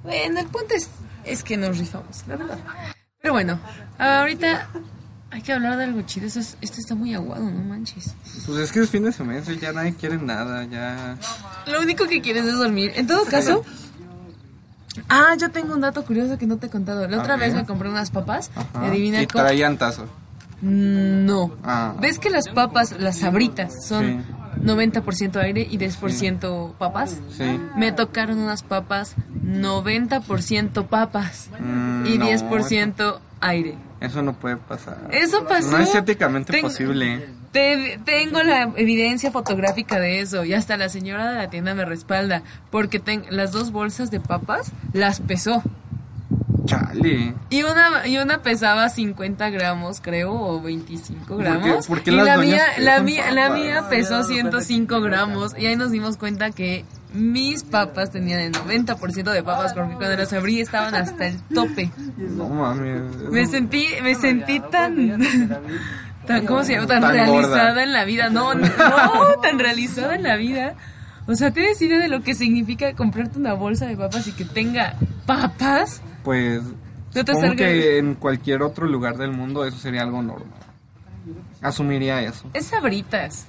Bueno, 0.03 0.39
el 0.39 0.47
punto 0.47 0.73
es, 0.73 0.89
es 1.23 1.43
que 1.43 1.57
nos 1.57 1.77
rifamos, 1.77 2.23
la 2.27 2.35
verdad. 2.37 2.57
Pero 3.21 3.33
bueno, 3.33 3.59
ahorita 3.99 4.67
hay 5.31 5.41
que 5.43 5.53
hablar 5.53 5.77
de 5.77 5.83
algo 5.83 6.01
chido. 6.03 6.25
Esto, 6.25 6.39
es- 6.39 6.57
esto 6.61 6.79
está 6.79 6.95
muy 6.95 7.13
aguado, 7.13 7.43
no 7.43 7.61
manches. 7.63 8.15
Pues 8.47 8.57
es 8.59 8.71
que 8.71 8.79
es 8.79 8.89
fin 8.89 9.03
de 9.03 9.11
semestre, 9.11 9.57
ya 9.59 9.71
nadie 9.71 9.93
quiere 9.95 10.17
nada, 10.17 10.63
ya... 10.65 11.17
Lo 11.67 11.81
único 11.81 12.07
que 12.07 12.21
quieres 12.21 12.45
es 12.45 12.55
dormir. 12.57 12.91
En 12.95 13.05
todo 13.05 13.25
caso... 13.25 13.63
Ah, 15.09 15.35
yo 15.37 15.51
tengo 15.51 15.73
un 15.73 15.81
dato 15.81 16.05
curioso 16.05 16.37
que 16.37 16.47
no 16.47 16.57
te 16.57 16.67
he 16.67 16.69
contado. 16.69 17.07
La 17.07 17.19
otra 17.19 17.35
vez 17.35 17.53
me 17.53 17.65
compré 17.65 17.89
unas 17.89 18.11
papas. 18.11 18.49
Ajá. 18.55 18.85
Y 18.85 18.89
adivina 18.89 19.21
Y 19.21 19.27
cómo... 19.27 19.43
traían 19.43 19.77
tazo. 19.77 20.05
No. 20.61 21.51
Ah. 21.63 21.93
¿Ves 21.99 22.19
que 22.19 22.29
las 22.29 22.47
papas, 22.49 22.95
las 22.99 23.19
sabritas, 23.19 23.85
son 23.87 24.23
Sí. 24.25 24.61
90% 24.63 25.39
aire 25.39 25.67
y 25.69 25.77
10% 25.77 26.75
papas? 26.77 27.19
Sí. 27.37 27.59
Me 27.75 27.91
tocaron 27.91 28.39
unas 28.39 28.63
papas 28.63 29.15
90% 29.43 30.87
papas 30.87 31.49
Mm, 31.59 32.05
y 32.05 32.17
no, 32.17 32.25
10% 32.25 33.19
aire. 33.41 33.75
Eso 33.99 34.21
no 34.21 34.33
puede 34.33 34.57
pasar. 34.57 34.97
Eso 35.11 35.45
pasó. 35.45 35.71
No 35.71 35.77
es 35.79 35.93
éticamente 35.95 36.51
Ten- 36.53 36.61
posible. 36.61 37.25
te- 37.51 37.99
tengo 38.03 38.43
la 38.43 38.71
evidencia 38.75 39.31
fotográfica 39.31 39.99
de 39.99 40.19
eso 40.19 40.43
y 40.45 40.53
hasta 40.53 40.77
la 40.77 40.89
señora 40.89 41.31
de 41.31 41.37
la 41.37 41.49
tienda 41.49 41.73
me 41.73 41.85
respalda 41.85 42.43
porque 42.71 42.99
ten- 42.99 43.25
las 43.29 43.51
dos 43.51 43.71
bolsas 43.71 44.11
de 44.11 44.19
papas 44.19 44.71
las 44.93 45.21
pesó. 45.21 45.63
Chale. 46.65 47.33
Y 47.49 47.63
una, 47.63 48.07
y 48.07 48.17
una 48.17 48.41
pesaba 48.41 48.89
50 48.89 49.49
gramos, 49.49 50.01
creo, 50.01 50.33
o 50.33 50.61
25 50.61 51.37
qué- 51.37 51.43
gramos. 51.43 51.87
por 51.87 52.01
qué 52.01 52.11
y 52.11 52.15
las 52.15 52.25
la 52.25 52.35
doñas 52.37 52.51
mía, 52.51 52.63
la 52.79 52.99
mía, 53.01 53.31
la 53.31 53.49
mía 53.51 53.85
pesó 53.89 54.23
105 54.23 55.01
gramos. 55.01 55.53
Y 55.57 55.65
ahí 55.67 55.75
nos 55.75 55.91
dimos 55.91 56.17
cuenta 56.17 56.51
que 56.51 56.85
mis 57.13 57.63
papas 57.63 58.11
tenían 58.11 58.39
el 58.41 58.51
90% 58.53 59.31
de 59.31 59.43
papas 59.43 59.73
porque 59.73 59.95
cuando 59.95 60.17
las 60.17 60.33
abrí 60.33 60.59
estaban 60.59 60.95
hasta 60.95 61.27
el 61.27 61.39
tope. 61.53 61.89
No 62.17 62.49
mames. 62.49 63.01
Me 63.31 63.45
sentí, 63.45 63.87
me 64.03 64.15
sentí 64.15 64.59
tan, 64.59 65.19
tan 66.27 66.45
¿cómo 66.45 66.63
se 66.63 66.73
llama? 66.73 66.87
Tan, 66.87 67.01
Tan 67.01 67.13
realizada 67.13 67.67
gorda. 67.69 67.83
en 67.83 67.93
la 67.93 68.03
vida. 68.05 68.29
No, 68.29 68.53
no, 68.53 68.67
no, 68.67 69.39
tan 69.41 69.59
realizada 69.59 70.15
en 70.15 70.23
la 70.23 70.35
vida. 70.35 70.73
O 71.27 71.35
sea, 71.35 71.51
¿tienes 71.51 71.81
idea 71.81 71.97
de 71.99 72.07
lo 72.07 72.21
que 72.21 72.35
significa 72.35 72.93
comprarte 72.93 73.39
una 73.39 73.53
bolsa 73.53 73.85
de 73.87 73.95
papas 73.97 74.27
y 74.27 74.31
que 74.33 74.45
tenga 74.45 74.95
papas? 75.25 76.01
Pues... 76.25 76.61
Te 77.13 77.19
Supongo 77.21 77.55
que 77.55 77.97
en 77.99 78.15
cualquier 78.15 78.61
otro 78.61 78.85
lugar 78.87 79.15
del 79.15 79.31
mundo 79.31 79.63
eso 79.63 79.77
sería 79.77 80.01
algo 80.01 80.21
normal. 80.21 80.49
Asumiría 81.61 82.21
eso. 82.21 82.49
Es 82.53 82.65
sabritas. 82.65 83.45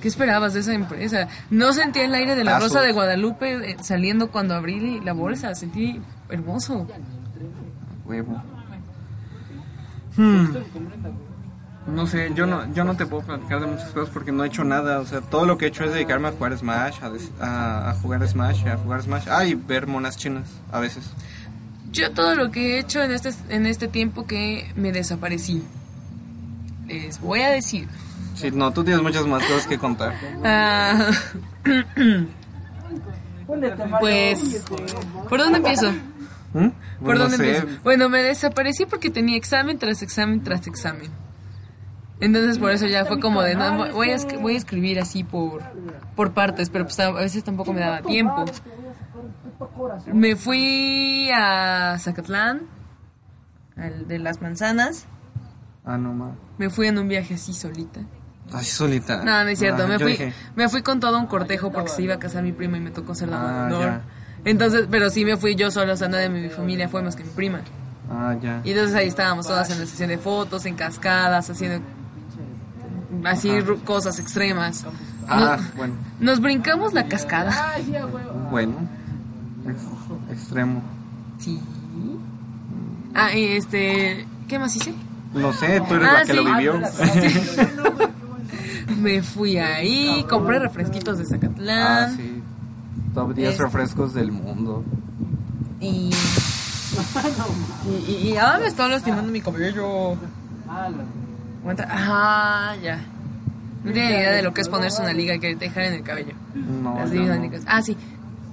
¿Qué 0.00 0.08
esperabas 0.08 0.54
de 0.54 0.60
esa 0.60 0.72
empresa? 0.72 1.28
No 1.50 1.72
sentí 1.74 2.00
el 2.00 2.14
aire 2.14 2.34
de 2.34 2.44
la 2.44 2.58
rosa 2.58 2.80
de 2.80 2.92
Guadalupe 2.92 3.72
eh, 3.72 3.76
saliendo 3.82 4.30
cuando 4.30 4.54
abrí 4.54 5.00
la 5.00 5.12
bolsa. 5.12 5.54
Sentí 5.54 6.00
hermoso. 6.30 6.86
Huevo. 8.06 8.42
Hmm. 10.16 10.46
No 11.86 12.06
sé, 12.06 12.32
yo 12.34 12.46
no, 12.46 12.72
yo 12.72 12.84
no 12.84 12.96
te 12.96 13.04
puedo 13.04 13.22
platicar 13.24 13.60
de 13.60 13.66
muchas 13.66 13.90
cosas 13.90 14.08
porque 14.14 14.32
no 14.32 14.44
he 14.44 14.46
hecho 14.46 14.64
nada. 14.64 15.00
O 15.00 15.04
sea, 15.04 15.20
todo 15.20 15.44
lo 15.44 15.58
que 15.58 15.66
he 15.66 15.68
hecho 15.68 15.84
es 15.84 15.92
dedicarme 15.92 16.28
a 16.28 16.32
jugar 16.32 16.56
Smash, 16.56 17.02
a, 17.02 17.10
des- 17.10 17.30
a, 17.40 17.90
a 17.90 17.94
jugar 17.94 18.26
Smash, 18.26 18.66
a 18.66 18.78
jugar 18.78 19.02
Smash. 19.02 19.26
Ah, 19.30 19.44
y 19.44 19.54
ver 19.54 19.86
monas 19.86 20.16
chinas 20.16 20.48
a 20.72 20.80
veces. 20.80 21.10
Yo 21.94 22.10
todo 22.12 22.34
lo 22.34 22.50
que 22.50 22.74
he 22.74 22.78
hecho 22.80 23.02
en 23.02 23.12
este, 23.12 23.30
en 23.48 23.66
este 23.66 23.88
tiempo 23.88 24.26
que 24.26 24.70
me 24.76 24.90
desaparecí. 24.92 25.62
Les 26.88 27.20
voy 27.20 27.40
a 27.40 27.50
decir. 27.50 27.88
Sí, 28.34 28.50
no, 28.50 28.72
tú 28.72 28.82
tienes 28.84 29.02
muchas 29.02 29.26
más 29.26 29.42
cosas 29.44 29.66
que 29.66 29.78
contar. 29.78 30.12
Ah, 30.44 31.08
pues, 34.00 34.64
¿por 35.28 35.38
dónde 35.38 35.58
empiezo? 35.58 35.92
¿Mm? 36.52 36.68
¿Por 37.04 37.14
No 37.16 37.22
dónde 37.22 37.36
sé. 37.36 37.56
empiezo? 37.56 37.80
Bueno, 37.82 38.08
me 38.08 38.22
desaparecí 38.22 38.86
porque 38.86 39.10
tenía 39.10 39.36
examen 39.36 39.78
tras 39.78 40.02
examen 40.02 40.42
tras 40.42 40.66
examen. 40.66 41.10
Entonces 42.20 42.58
por 42.58 42.70
eso 42.70 42.86
ya 42.86 43.04
fue 43.04 43.20
como 43.20 43.42
de, 43.42 43.54
no, 43.54 43.92
voy 43.92 44.10
a, 44.10 44.18
voy 44.40 44.54
a 44.54 44.56
escribir 44.56 45.00
así 45.00 45.24
por, 45.24 45.62
por 46.16 46.32
partes, 46.32 46.70
pero 46.70 46.84
pues 46.84 46.98
a 47.00 47.10
veces 47.10 47.42
tampoco 47.44 47.72
me 47.72 47.80
daba 47.80 48.02
tiempo. 48.02 48.44
Me 50.12 50.36
fui 50.36 51.30
a 51.34 51.96
Zacatlán, 51.98 52.62
al 53.76 54.06
de 54.08 54.18
las 54.18 54.40
manzanas. 54.42 55.06
Ah, 55.84 55.98
no, 55.98 56.12
ma. 56.12 56.32
Me 56.58 56.70
fui 56.70 56.86
en 56.86 56.98
un 56.98 57.08
viaje 57.08 57.34
así 57.34 57.52
solita. 57.52 58.00
Así 58.52 58.70
solita. 58.70 59.18
No, 59.24 59.42
no 59.44 59.48
es 59.50 59.58
cierto. 59.58 59.84
Ah, 59.84 59.86
me, 59.86 59.98
fui, 59.98 60.12
dije, 60.12 60.32
me 60.54 60.68
fui 60.68 60.82
con 60.82 61.00
todo 61.00 61.18
un 61.18 61.26
cortejo 61.26 61.72
porque 61.72 61.90
se 61.90 62.02
iba 62.02 62.14
a 62.14 62.18
casar 62.18 62.42
mi 62.42 62.52
prima 62.52 62.76
y 62.76 62.80
me 62.80 62.90
tocó 62.90 63.14
ser 63.14 63.30
de 63.30 63.36
Ah. 63.36 64.00
Entonces, 64.44 64.86
pero 64.90 65.08
sí 65.08 65.24
me 65.24 65.36
fui 65.38 65.54
yo 65.56 65.70
sola, 65.70 65.94
o 65.94 65.96
sea, 65.96 66.08
nadie 66.08 66.28
de 66.28 66.40
mi 66.42 66.48
familia 66.50 66.88
fue 66.88 67.02
más 67.02 67.16
que 67.16 67.24
mi 67.24 67.30
prima. 67.30 67.60
Ah, 68.10 68.36
ya. 68.40 68.60
Y 68.64 68.70
entonces 68.72 68.94
ahí 68.94 69.08
estábamos 69.08 69.46
todas 69.46 69.70
en 69.70 69.80
la 69.80 69.86
sesión 69.86 70.10
de 70.10 70.18
fotos, 70.18 70.66
en 70.66 70.74
cascadas, 70.76 71.48
haciendo 71.48 71.82
así 73.24 73.50
cosas 73.84 74.18
extremas. 74.18 74.84
Ah, 75.26 75.56
Nos, 75.58 75.74
bueno. 75.76 75.94
nos 76.20 76.40
brincamos 76.40 76.92
la 76.92 77.08
cascada. 77.08 77.76
Bueno. 78.50 78.74
Ex- 79.68 80.30
extremo. 80.32 80.82
Sí. 81.38 81.60
Ah, 83.14 83.34
y 83.36 83.44
este, 83.56 84.26
¿qué 84.48 84.58
más 84.58 84.74
hice? 84.76 84.94
No 85.34 85.52
sé, 85.52 85.80
tú 85.88 85.94
eres 85.94 86.08
Ah, 86.08 86.12
la 86.14 86.20
que 86.24 86.32
sí. 86.32 86.36
lo 86.36 86.44
vivió. 86.44 86.74
Me 89.00 89.22
fui 89.22 89.58
ahí, 89.58 90.24
compré 90.28 90.58
refresquitos 90.58 91.18
de 91.18 91.24
ah, 91.24 91.28
Zacatlán. 91.28 92.16
sí. 92.16 92.42
Top 93.14 93.34
10 93.34 93.50
Este- 93.50 93.62
refrescos 93.64 94.14
del 94.14 94.32
mundo. 94.32 94.84
Y, 95.80 96.10
y, 97.88 98.10
y, 98.10 98.28
y 98.32 98.36
ahora 98.36 98.58
me 98.60 98.66
estaba 98.66 98.88
lastimando 98.88 99.30
mi 99.30 99.40
cabello. 99.40 100.16
Ah, 101.88 102.74
ya. 102.82 102.98
No 103.84 103.92
tiene 103.92 104.08
idea 104.10 104.32
de 104.32 104.42
lo 104.42 104.52
que 104.54 104.62
es 104.62 104.68
ponerse 104.68 105.02
una 105.02 105.12
liga 105.12 105.34
que 105.38 105.54
te 105.56 105.66
dejar 105.66 105.84
en 105.84 105.94
el 105.94 106.02
cabello. 106.02 106.32
No, 106.54 106.94
Las 106.96 107.10
no. 107.12 107.50
Ah, 107.66 107.82
sí. 107.82 107.96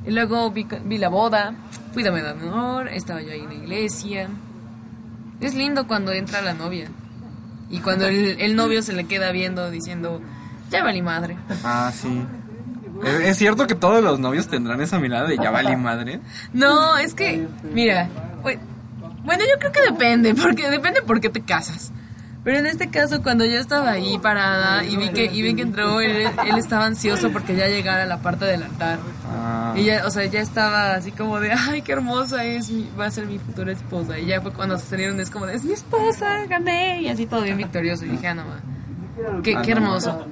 Y 0.05 0.11
luego 0.11 0.49
vi, 0.51 0.67
vi 0.85 0.97
la 0.97 1.09
boda, 1.09 1.53
fui 1.93 2.03
de 2.03 2.09
honor, 2.09 2.87
estaba 2.89 3.21
yo 3.21 3.31
ahí 3.31 3.41
en 3.41 3.47
la 3.49 3.53
iglesia. 3.55 4.27
Es 5.39 5.55
lindo 5.55 5.87
cuando 5.87 6.11
entra 6.11 6.41
la 6.41 6.53
novia. 6.53 6.87
Y 7.69 7.79
cuando 7.79 8.05
el, 8.07 8.39
el 8.41 8.55
novio 8.55 8.81
se 8.81 8.93
le 8.93 9.05
queda 9.05 9.31
viendo 9.31 9.69
diciendo, 9.71 10.21
ya 10.69 10.83
valí 10.83 11.01
madre. 11.01 11.37
Ah, 11.63 11.91
sí. 11.93 12.23
¿Es, 13.23 13.37
cierto 13.37 13.65
que 13.65 13.73
todos 13.75 14.03
los 14.03 14.19
novios 14.19 14.47
tendrán 14.47 14.81
esa 14.81 14.99
mirada 14.99 15.27
de 15.27 15.37
ya 15.37 15.49
valí 15.51 15.75
madre? 15.75 16.19
No, 16.53 16.97
es 16.97 17.13
que, 17.13 17.47
mira, 17.73 18.09
bue- 18.43 18.59
bueno, 19.23 19.43
yo 19.43 19.57
creo 19.59 19.71
que 19.71 19.81
depende, 19.81 20.35
porque 20.35 20.69
depende 20.69 21.01
por 21.01 21.19
qué 21.21 21.29
te 21.29 21.41
casas. 21.41 21.91
Pero 22.43 22.57
en 22.57 22.65
este 22.65 22.89
caso, 22.89 23.21
cuando 23.21 23.45
yo 23.45 23.59
estaba 23.59 23.91
ahí 23.91 24.17
parada 24.17 24.83
y 24.83 24.95
vi 24.95 25.09
que, 25.09 25.25
y 25.25 25.43
vi 25.43 25.53
que 25.53 25.61
entró, 25.61 26.01
él, 26.01 26.11
él 26.47 26.57
estaba 26.57 26.85
ansioso 26.87 27.31
porque 27.31 27.55
ya 27.55 27.67
llegara 27.67 28.01
a 28.03 28.05
la 28.07 28.17
parte 28.23 28.45
del 28.45 28.63
altar. 28.63 28.97
Ah, 29.29 29.73
Y 29.77 29.83
ya, 29.83 30.07
o 30.07 30.09
sea, 30.09 30.25
ya 30.25 30.39
estaba 30.41 30.95
así 30.95 31.11
como 31.11 31.39
de, 31.39 31.51
ay, 31.51 31.83
qué 31.83 31.91
hermosa 31.91 32.43
es, 32.43 32.71
mi- 32.71 32.89
va 32.99 33.05
a 33.05 33.11
ser 33.11 33.27
mi 33.27 33.37
futura 33.37 33.71
esposa. 33.71 34.17
Y 34.17 34.25
ya 34.25 34.41
fue 34.41 34.51
cuando 34.53 34.75
se 34.79 34.87
salieron, 34.87 35.19
es 35.19 35.29
como 35.29 35.45
de, 35.45 35.53
es 35.55 35.63
mi 35.63 35.73
esposa, 35.73 36.45
gané. 36.47 37.03
Y 37.03 37.09
así 37.09 37.27
todo 37.27 37.43
bien 37.43 37.57
victorioso. 37.57 38.05
Y 38.05 38.09
dije, 38.09 38.27
ah, 38.29 38.33
no, 38.33 38.43
ma, 38.45 39.41
qué, 39.43 39.55
qué 39.63 39.71
hermoso. 39.73 40.25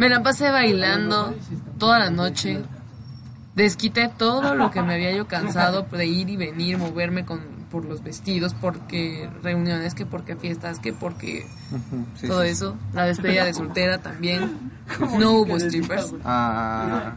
Me 0.00 0.08
la 0.08 0.24
pasé 0.24 0.50
bailando 0.50 1.34
toda 1.78 2.00
la 2.00 2.10
noche. 2.10 2.62
Desquité 3.54 4.08
todo 4.18 4.56
lo 4.56 4.72
que 4.72 4.82
me 4.82 4.94
había 4.94 5.12
yo 5.14 5.28
cansado 5.28 5.82
de 5.92 6.04
ir 6.06 6.28
y 6.30 6.36
venir, 6.36 6.76
moverme 6.78 7.24
con, 7.24 7.40
por 7.74 7.84
los 7.86 8.04
vestidos, 8.04 8.54
porque 8.54 9.28
reuniones, 9.42 9.94
que 9.96 10.06
porque 10.06 10.36
fiestas, 10.36 10.78
que 10.78 10.92
porque 10.92 11.44
sí, 12.20 12.28
todo 12.28 12.42
sí. 12.42 12.48
eso. 12.50 12.76
La 12.92 13.04
despedida 13.06 13.44
de 13.44 13.52
soltera 13.52 13.98
también. 13.98 14.72
No 15.18 15.32
hubo 15.32 15.58
strippers. 15.58 16.12
Ah, 16.26 17.14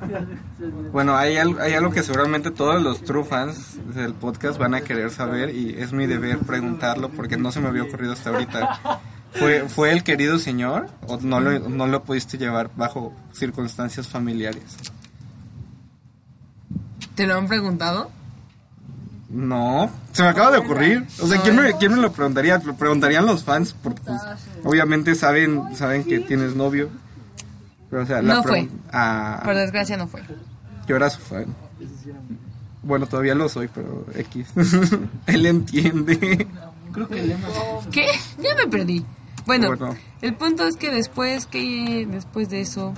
bueno, 0.94 1.16
hay, 1.18 1.36
al- 1.36 1.60
hay 1.60 1.74
algo 1.74 1.92
que 1.92 2.02
seguramente 2.02 2.50
todos 2.50 2.82
los 2.82 3.04
true 3.04 3.26
fans 3.26 3.78
del 3.94 4.14
podcast 4.14 4.58
van 4.58 4.74
a 4.74 4.80
querer 4.82 5.12
saber 5.12 5.54
y 5.54 5.76
es 5.78 5.92
mi 5.92 6.08
deber 6.08 6.40
preguntarlo 6.40 7.10
porque 7.10 7.36
no 7.36 7.52
se 7.52 7.60
me 7.60 7.68
había 7.68 7.84
ocurrido 7.84 8.14
hasta 8.14 8.30
ahorita. 8.30 8.80
¿Fue, 9.34 9.68
¿Fue 9.68 9.92
el 9.92 10.04
querido 10.04 10.40
señor 10.40 10.88
o 11.08 11.20
no 11.22 11.42
lo, 11.42 11.60
no 11.68 11.88
lo 11.88 12.04
pudiste 12.04 12.38
llevar 12.38 12.72
bajo 12.78 13.14
circunstancias 13.34 14.08
familiares? 14.08 14.64
¿Te 17.16 17.28
lo 17.28 17.36
han 17.36 17.48
preguntado? 17.48 18.10
No, 19.30 19.90
se 20.14 20.24
me 20.24 20.30
acaba 20.30 20.52
de 20.52 20.58
ocurrir. 20.60 21.06
O 21.22 21.28
sea, 21.28 21.42
¿quién 21.42 21.56
me, 21.58 21.74
quién 21.78 21.94
me 21.94 22.02
lo 22.02 22.12
preguntaría? 22.14 22.58
Lo 22.60 22.76
preguntarían 22.76 23.26
los 23.26 23.44
fans, 23.44 23.76
porque 23.84 24.02
pues, 24.06 24.22
obviamente 24.64 25.16
saben, 25.16 25.76
saben 25.76 26.04
que 26.06 26.20
tienes 26.20 26.56
novio. 26.56 26.90
Pero, 27.90 28.04
o 28.04 28.06
sea, 28.06 28.22
la 28.22 28.36
No 28.36 28.44
fue. 28.44 28.70
Ah, 28.92 29.42
Por 29.44 29.56
desgracia 29.56 29.98
no 29.98 30.08
fue. 30.08 30.22
yo 30.88 30.96
era 30.96 31.10
su 31.10 31.20
fan. 31.20 31.46
Bueno, 32.84 33.06
todavía 33.08 33.36
lo 33.36 33.50
soy, 33.50 33.68
pero 33.68 34.06
X. 34.16 34.48
Él 35.28 35.46
entiende. 35.46 36.48
¿Qué? 37.92 38.08
Ya 38.40 38.56
me 38.56 38.68
perdí. 38.68 39.06
Bueno, 39.46 39.68
Bueno. 39.76 39.96
el 40.22 40.34
punto 40.36 40.66
es 40.68 40.78
que 40.78 40.90
después 40.92 41.46
que 41.46 42.08
después 42.10 42.50
de 42.50 42.62
eso 42.62 42.94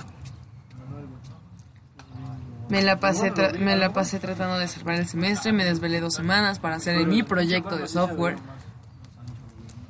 me 2.70 2.82
la 2.82 2.98
pasé 2.98 3.32
me 3.58 3.76
la 3.76 3.92
pasé 3.92 4.18
tratando 4.18 4.58
de 4.58 4.68
salvar 4.68 4.94
el 4.96 5.06
semestre, 5.06 5.52
me 5.52 5.64
desvelé 5.64 6.00
dos 6.00 6.14
semanas 6.14 6.58
para 6.58 6.76
hacer 6.76 7.06
mi 7.06 7.22
proyecto 7.22 7.76
de 7.76 7.86
software 7.88 8.36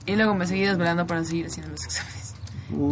y 0.07 0.17
luego 0.17 0.35
me 0.35 0.47
seguí 0.47 0.63
desvelando 0.63 1.07
para 1.07 1.25
seguir 1.25 1.47
haciendo 1.47 1.73
los 1.73 1.85
exámenes. 1.85 2.21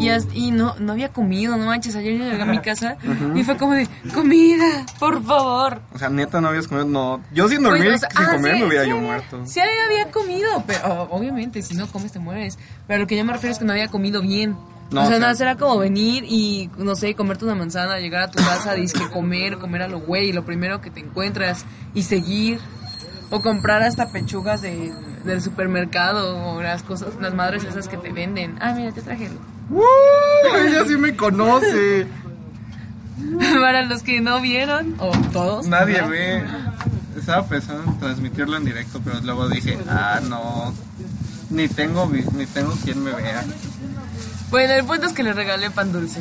Y, 0.00 0.08
as- 0.08 0.26
y 0.34 0.50
no, 0.50 0.74
no 0.80 0.90
había 0.92 1.10
comido, 1.12 1.56
no 1.56 1.64
manches, 1.66 1.94
ayer 1.94 2.18
llegué 2.18 2.42
a 2.42 2.44
mi 2.44 2.58
casa 2.58 2.96
y 3.36 3.44
fue 3.44 3.56
como 3.56 3.74
de, 3.74 3.88
comida, 4.12 4.84
por 4.98 5.22
favor. 5.22 5.80
O 5.94 5.98
sea, 5.98 6.08
neta, 6.08 6.40
no 6.40 6.48
habías 6.48 6.66
comido. 6.66 6.84
No, 6.86 7.20
yo 7.32 7.48
sin 7.48 7.62
dormir, 7.62 7.84
Pues, 7.84 7.96
o 7.96 7.98
sea, 8.00 8.10
sin 8.10 8.26
ah, 8.26 8.32
comer, 8.32 8.54
sí, 8.54 8.60
me 8.60 8.66
hubiera 8.66 8.82
sí 8.84 8.90
yo 8.90 8.96
había- 8.96 9.06
muerto. 9.08 9.46
Sí 9.46 9.60
había 9.60 10.10
comido, 10.10 10.64
pero 10.66 11.02
obviamente 11.12 11.62
si 11.62 11.76
no 11.76 11.86
comes 11.86 12.10
te 12.10 12.18
mueres. 12.18 12.58
Pero 12.88 13.00
lo 13.02 13.06
que 13.06 13.16
yo 13.16 13.24
me 13.24 13.32
refiero 13.32 13.52
es 13.52 13.60
que 13.60 13.64
no 13.66 13.72
había 13.72 13.86
comido 13.86 14.20
bien. 14.20 14.56
No, 14.90 15.04
o 15.04 15.06
sea, 15.06 15.18
nada, 15.18 15.34
era 15.38 15.56
como 15.56 15.78
venir 15.78 16.24
y, 16.26 16.70
no 16.78 16.96
sé, 16.96 17.14
comerte 17.14 17.44
una 17.44 17.54
manzana, 17.54 17.98
llegar 17.98 18.22
a 18.22 18.30
tu 18.30 18.38
casa, 18.38 18.72
disque 18.72 19.06
comer, 19.10 19.58
comer 19.58 19.82
a 19.82 19.88
lo 19.88 20.00
güey, 20.00 20.32
lo 20.32 20.44
primero 20.44 20.80
que 20.80 20.90
te 20.90 21.00
encuentras 21.00 21.66
y 21.94 22.02
seguir. 22.04 22.58
O 23.30 23.42
comprar 23.42 23.82
hasta 23.82 24.10
pechugas 24.10 24.62
de, 24.62 24.90
del 25.24 25.42
supermercado 25.42 26.54
o 26.54 26.62
las 26.62 26.82
cosas, 26.82 27.10
las 27.20 27.34
madres 27.34 27.62
esas 27.64 27.86
que 27.86 27.98
te 27.98 28.10
venden. 28.10 28.56
Ah, 28.60 28.72
mira, 28.74 28.90
te 28.92 29.02
traje. 29.02 29.28
¡Uh! 29.68 29.82
Ella 30.66 30.84
sí 30.86 30.96
me 30.96 31.14
conoce. 31.14 32.06
Para 33.60 33.82
los 33.82 34.02
que 34.02 34.22
no 34.22 34.40
vieron, 34.40 34.94
o 34.98 35.10
todos. 35.32 35.66
Nadie 35.66 35.94
¿verdad? 35.94 36.08
ve. 36.08 36.44
Estaba 37.18 37.46
pensando 37.46 37.92
en 37.92 37.98
transmitirlo 37.98 38.56
en 38.56 38.64
directo, 38.64 39.00
pero 39.04 39.20
luego 39.20 39.48
dije, 39.48 39.78
ah, 39.88 40.20
no. 40.26 40.72
Ni 41.50 41.68
tengo, 41.68 42.10
ni 42.34 42.46
tengo 42.46 42.72
quien 42.84 43.02
me 43.02 43.12
vea. 43.12 43.44
Bueno, 44.50 44.72
el 44.74 44.84
punto 44.84 45.06
es 45.06 45.12
que 45.12 45.22
le 45.22 45.32
regalé 45.32 45.70
pan 45.70 45.92
dulce. 45.92 46.20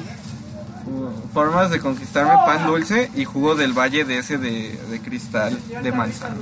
Formas 1.34 1.70
de 1.70 1.80
conquistarme 1.80 2.34
pan 2.46 2.66
dulce 2.66 3.12
y 3.16 3.26
jugo 3.26 3.56
del 3.56 3.74
valle 3.74 4.06
de 4.06 4.20
ese 4.20 4.38
de, 4.38 4.80
de 4.90 5.00
cristal 5.02 5.58
de 5.84 5.92
manzana. 5.92 6.36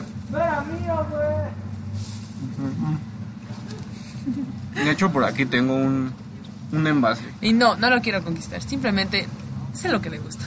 De 4.75 4.91
hecho, 4.91 5.11
por 5.11 5.23
aquí 5.23 5.45
tengo 5.45 5.75
un, 5.75 6.11
un 6.71 6.87
envase. 6.87 7.23
Y 7.41 7.53
no, 7.53 7.75
no 7.75 7.89
lo 7.89 8.01
quiero 8.01 8.23
conquistar, 8.23 8.61
simplemente 8.61 9.27
sé 9.73 9.89
lo 9.89 10.01
que 10.01 10.09
le 10.09 10.19
gusta. 10.19 10.45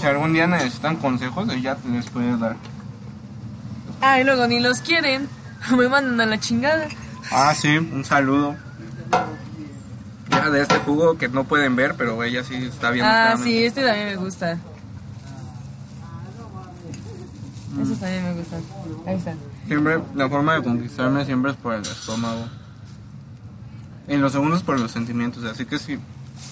Si 0.00 0.06
algún 0.06 0.32
día 0.32 0.46
necesitan 0.46 0.96
consejos, 0.96 1.48
ella 1.52 1.76
les 1.90 2.08
puede 2.10 2.36
dar. 2.38 2.56
Ah, 4.00 4.20
y 4.20 4.24
luego 4.24 4.46
ni 4.46 4.60
los 4.60 4.80
quieren, 4.80 5.28
me 5.76 5.88
mandan 5.88 6.20
a 6.20 6.26
la 6.26 6.38
chingada. 6.38 6.86
Ah, 7.32 7.54
sí, 7.54 7.76
un 7.78 8.04
saludo. 8.04 8.56
Ya 10.34 10.50
de 10.50 10.62
este 10.62 10.76
jugo 10.78 11.16
que 11.16 11.28
no 11.28 11.44
pueden 11.44 11.76
ver, 11.76 11.94
pero 11.96 12.22
ella 12.22 12.42
sí 12.44 12.54
está 12.56 12.90
viendo. 12.90 13.10
Ah, 13.10 13.36
sí, 13.42 13.64
este 13.64 13.84
también 13.84 14.06
me 14.08 14.16
gusta. 14.16 14.58
Esos 17.80 17.98
también 17.98 18.24
me 18.24 18.32
gustan. 18.34 18.62
Ahí 19.06 19.16
están. 19.16 19.38
Siempre, 19.66 20.00
la 20.14 20.28
forma 20.28 20.54
de 20.54 20.62
conquistarme 20.62 21.24
siempre 21.24 21.50
es 21.52 21.56
por 21.56 21.74
el 21.74 21.82
estómago. 21.82 22.46
En 24.06 24.20
los 24.20 24.32
segundos 24.32 24.62
por 24.62 24.78
los 24.78 24.92
sentimientos. 24.92 25.44
Así 25.44 25.64
que 25.64 25.78
si 25.78 25.98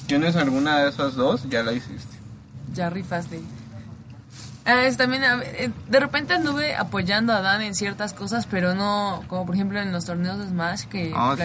tienes 0.06 0.36
alguna 0.36 0.78
de 0.80 0.88
esas 0.88 1.14
dos, 1.14 1.48
ya 1.48 1.62
la 1.62 1.72
hiciste. 1.72 2.16
Ya 2.74 2.90
rifaste. 2.90 3.40
Ah, 4.64 4.84
es 4.84 4.96
también, 4.96 5.22
eh, 5.24 5.70
de 5.88 6.00
repente 6.00 6.34
anduve 6.34 6.76
apoyando 6.76 7.32
a 7.32 7.40
Dan 7.40 7.62
en 7.62 7.74
ciertas 7.74 8.12
cosas, 8.14 8.46
pero 8.46 8.74
no, 8.74 9.22
como 9.26 9.44
por 9.44 9.56
ejemplo 9.56 9.80
en 9.80 9.92
los 9.92 10.04
torneos 10.04 10.38
de 10.38 10.46
Smash 10.46 10.84
que 10.84 11.12
Ah, 11.14 11.34
sí. 11.36 11.42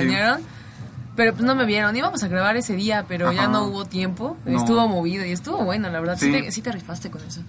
Pero 1.18 1.34
pues 1.34 1.44
no 1.44 1.56
me 1.56 1.66
vieron. 1.66 1.94
Íbamos 1.98 2.24
a 2.24 2.28
grabar 2.30 2.56
ese 2.56 2.76
día, 2.76 3.04
pero 3.08 3.34
ya 3.34 3.48
no 3.50 3.66
hubo 3.66 3.84
tiempo. 3.86 4.38
No. 4.46 4.58
Estuvo 4.58 4.88
movido 4.88 5.26
y 5.26 5.32
estuvo 5.32 5.66
bueno, 5.66 5.90
la 5.90 6.00
verdad. 6.00 6.16
Sí, 6.18 6.28
Sí. 6.28 6.32
te, 6.32 6.52
sí 6.52 6.62
te 6.62 6.72
rifaste 6.72 7.12
con 7.12 7.22
eso. 7.24 7.42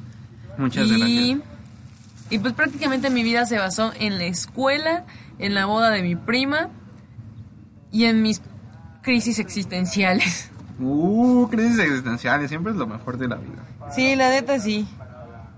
Muchas 0.57 0.89
y, 0.89 0.99
gracias. 0.99 1.39
y 2.31 2.39
pues 2.41 2.55
prácticamente 2.55 3.11
mi 3.11 3.23
vida 3.23 3.47
se 3.47 3.59
basó 3.59 3.93
en 4.01 4.19
la 4.19 4.25
escuela, 4.25 5.05
en 5.39 5.55
la 5.55 5.67
boda 5.67 5.91
de 5.91 6.03
mi 6.03 6.17
prima 6.17 6.69
y 7.93 8.07
en 8.07 8.23
mis 8.23 8.43
crisis 9.03 9.39
existenciales. 9.39 10.51
Uh, 10.81 11.49
crisis 11.49 11.79
existenciales, 11.79 12.49
siempre 12.49 12.73
es 12.73 12.79
lo 12.79 12.87
mejor 12.87 13.19
de 13.19 13.29
la 13.29 13.37
vida. 13.37 13.63
Sí, 13.95 14.15
la 14.17 14.31
neta 14.31 14.59
sí. 14.61 14.87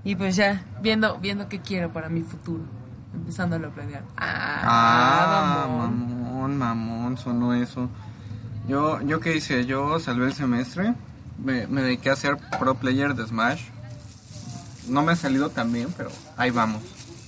Y 0.02 0.16
pues 0.16 0.34
ya, 0.36 0.64
viendo, 0.82 1.18
viendo 1.18 1.48
qué 1.48 1.60
quiero 1.60 1.92
para 1.92 2.08
mi 2.08 2.22
futuro. 2.22 2.64
Empezándolo 3.14 3.68
a 3.68 3.70
planear. 3.70 4.02
Ah, 4.16 4.60
Ah, 4.64 5.66
mamón. 5.68 6.19
Mamón, 6.48 6.58
mamón, 6.58 7.16
sonó 7.18 7.54
eso. 7.54 7.88
Yo, 8.68 9.00
yo 9.02 9.20
qué 9.20 9.36
hice, 9.36 9.66
yo 9.66 9.98
salvé 9.98 10.26
el 10.26 10.32
semestre, 10.34 10.94
me, 11.42 11.66
me 11.66 11.82
dediqué 11.82 12.10
a 12.10 12.16
ser 12.16 12.36
pro 12.58 12.74
player 12.74 13.14
de 13.14 13.26
Smash. 13.26 13.62
No 14.88 15.02
me 15.02 15.12
ha 15.12 15.16
salido 15.16 15.50
tan 15.50 15.72
bien, 15.72 15.88
pero 15.96 16.10
ahí 16.36 16.50
vamos, 16.50 16.82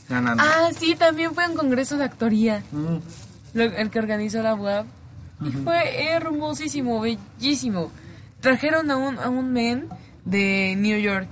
ganando. 0.08 0.42
Ah, 0.44 0.70
sí, 0.78 0.94
también 0.94 1.34
fue 1.34 1.46
un 1.48 1.54
congreso 1.56 1.96
de 1.96 2.04
actoría. 2.04 2.62
Mm. 2.72 2.96
lo- 3.54 3.62
el 3.64 3.90
que 3.90 3.98
organizó 3.98 4.42
la 4.42 4.54
web. 4.54 4.84
Y 5.44 5.50
fue 5.50 6.12
hermosísimo, 6.12 7.00
bellísimo. 7.00 7.90
Trajeron 8.40 8.90
a 8.90 8.96
un, 8.96 9.18
a 9.18 9.28
un 9.28 9.52
men 9.52 9.88
de 10.24 10.74
New 10.78 10.98
York. 11.00 11.28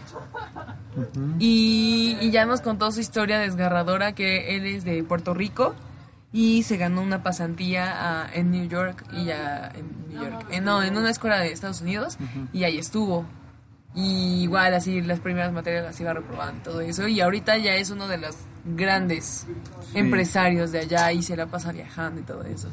y, 1.38 2.16
y 2.20 2.30
ya 2.30 2.44
nos 2.46 2.60
contó 2.60 2.90
su 2.90 3.00
historia 3.00 3.38
desgarradora, 3.38 4.12
que 4.12 4.56
él 4.56 4.66
es 4.66 4.84
de 4.84 5.02
Puerto 5.04 5.32
Rico 5.34 5.74
y 6.32 6.62
se 6.62 6.76
ganó 6.76 7.02
una 7.02 7.22
pasantía 7.22 7.92
ah, 7.94 8.30
en 8.32 8.50
New 8.50 8.68
York 8.68 9.04
y 9.12 9.24
ya 9.24 9.72
en 9.74 10.08
New 10.08 10.22
York, 10.22 10.46
eh, 10.50 10.60
no, 10.60 10.82
en 10.82 10.96
una 10.96 11.10
escuela 11.10 11.40
de 11.40 11.52
Estados 11.52 11.80
Unidos 11.80 12.18
y 12.52 12.64
ahí 12.64 12.78
estuvo. 12.78 13.24
Y 13.92 14.42
igual 14.42 14.72
así 14.74 15.00
las 15.00 15.18
primeras 15.18 15.52
materias 15.52 15.84
las 15.84 16.00
iba 16.00 16.12
reprobando 16.12 16.60
y 16.60 16.62
todo 16.62 16.80
eso. 16.80 17.08
Y 17.08 17.20
ahorita 17.20 17.58
ya 17.58 17.74
es 17.74 17.90
uno 17.90 18.06
de 18.06 18.18
los 18.18 18.36
grandes 18.64 19.46
empresarios 19.94 20.70
de 20.70 20.80
allá 20.80 21.12
y 21.12 21.22
se 21.22 21.36
la 21.36 21.46
pasa 21.46 21.72
viajando 21.72 22.20
y 22.20 22.24
todo 22.24 22.44
eso. 22.44 22.68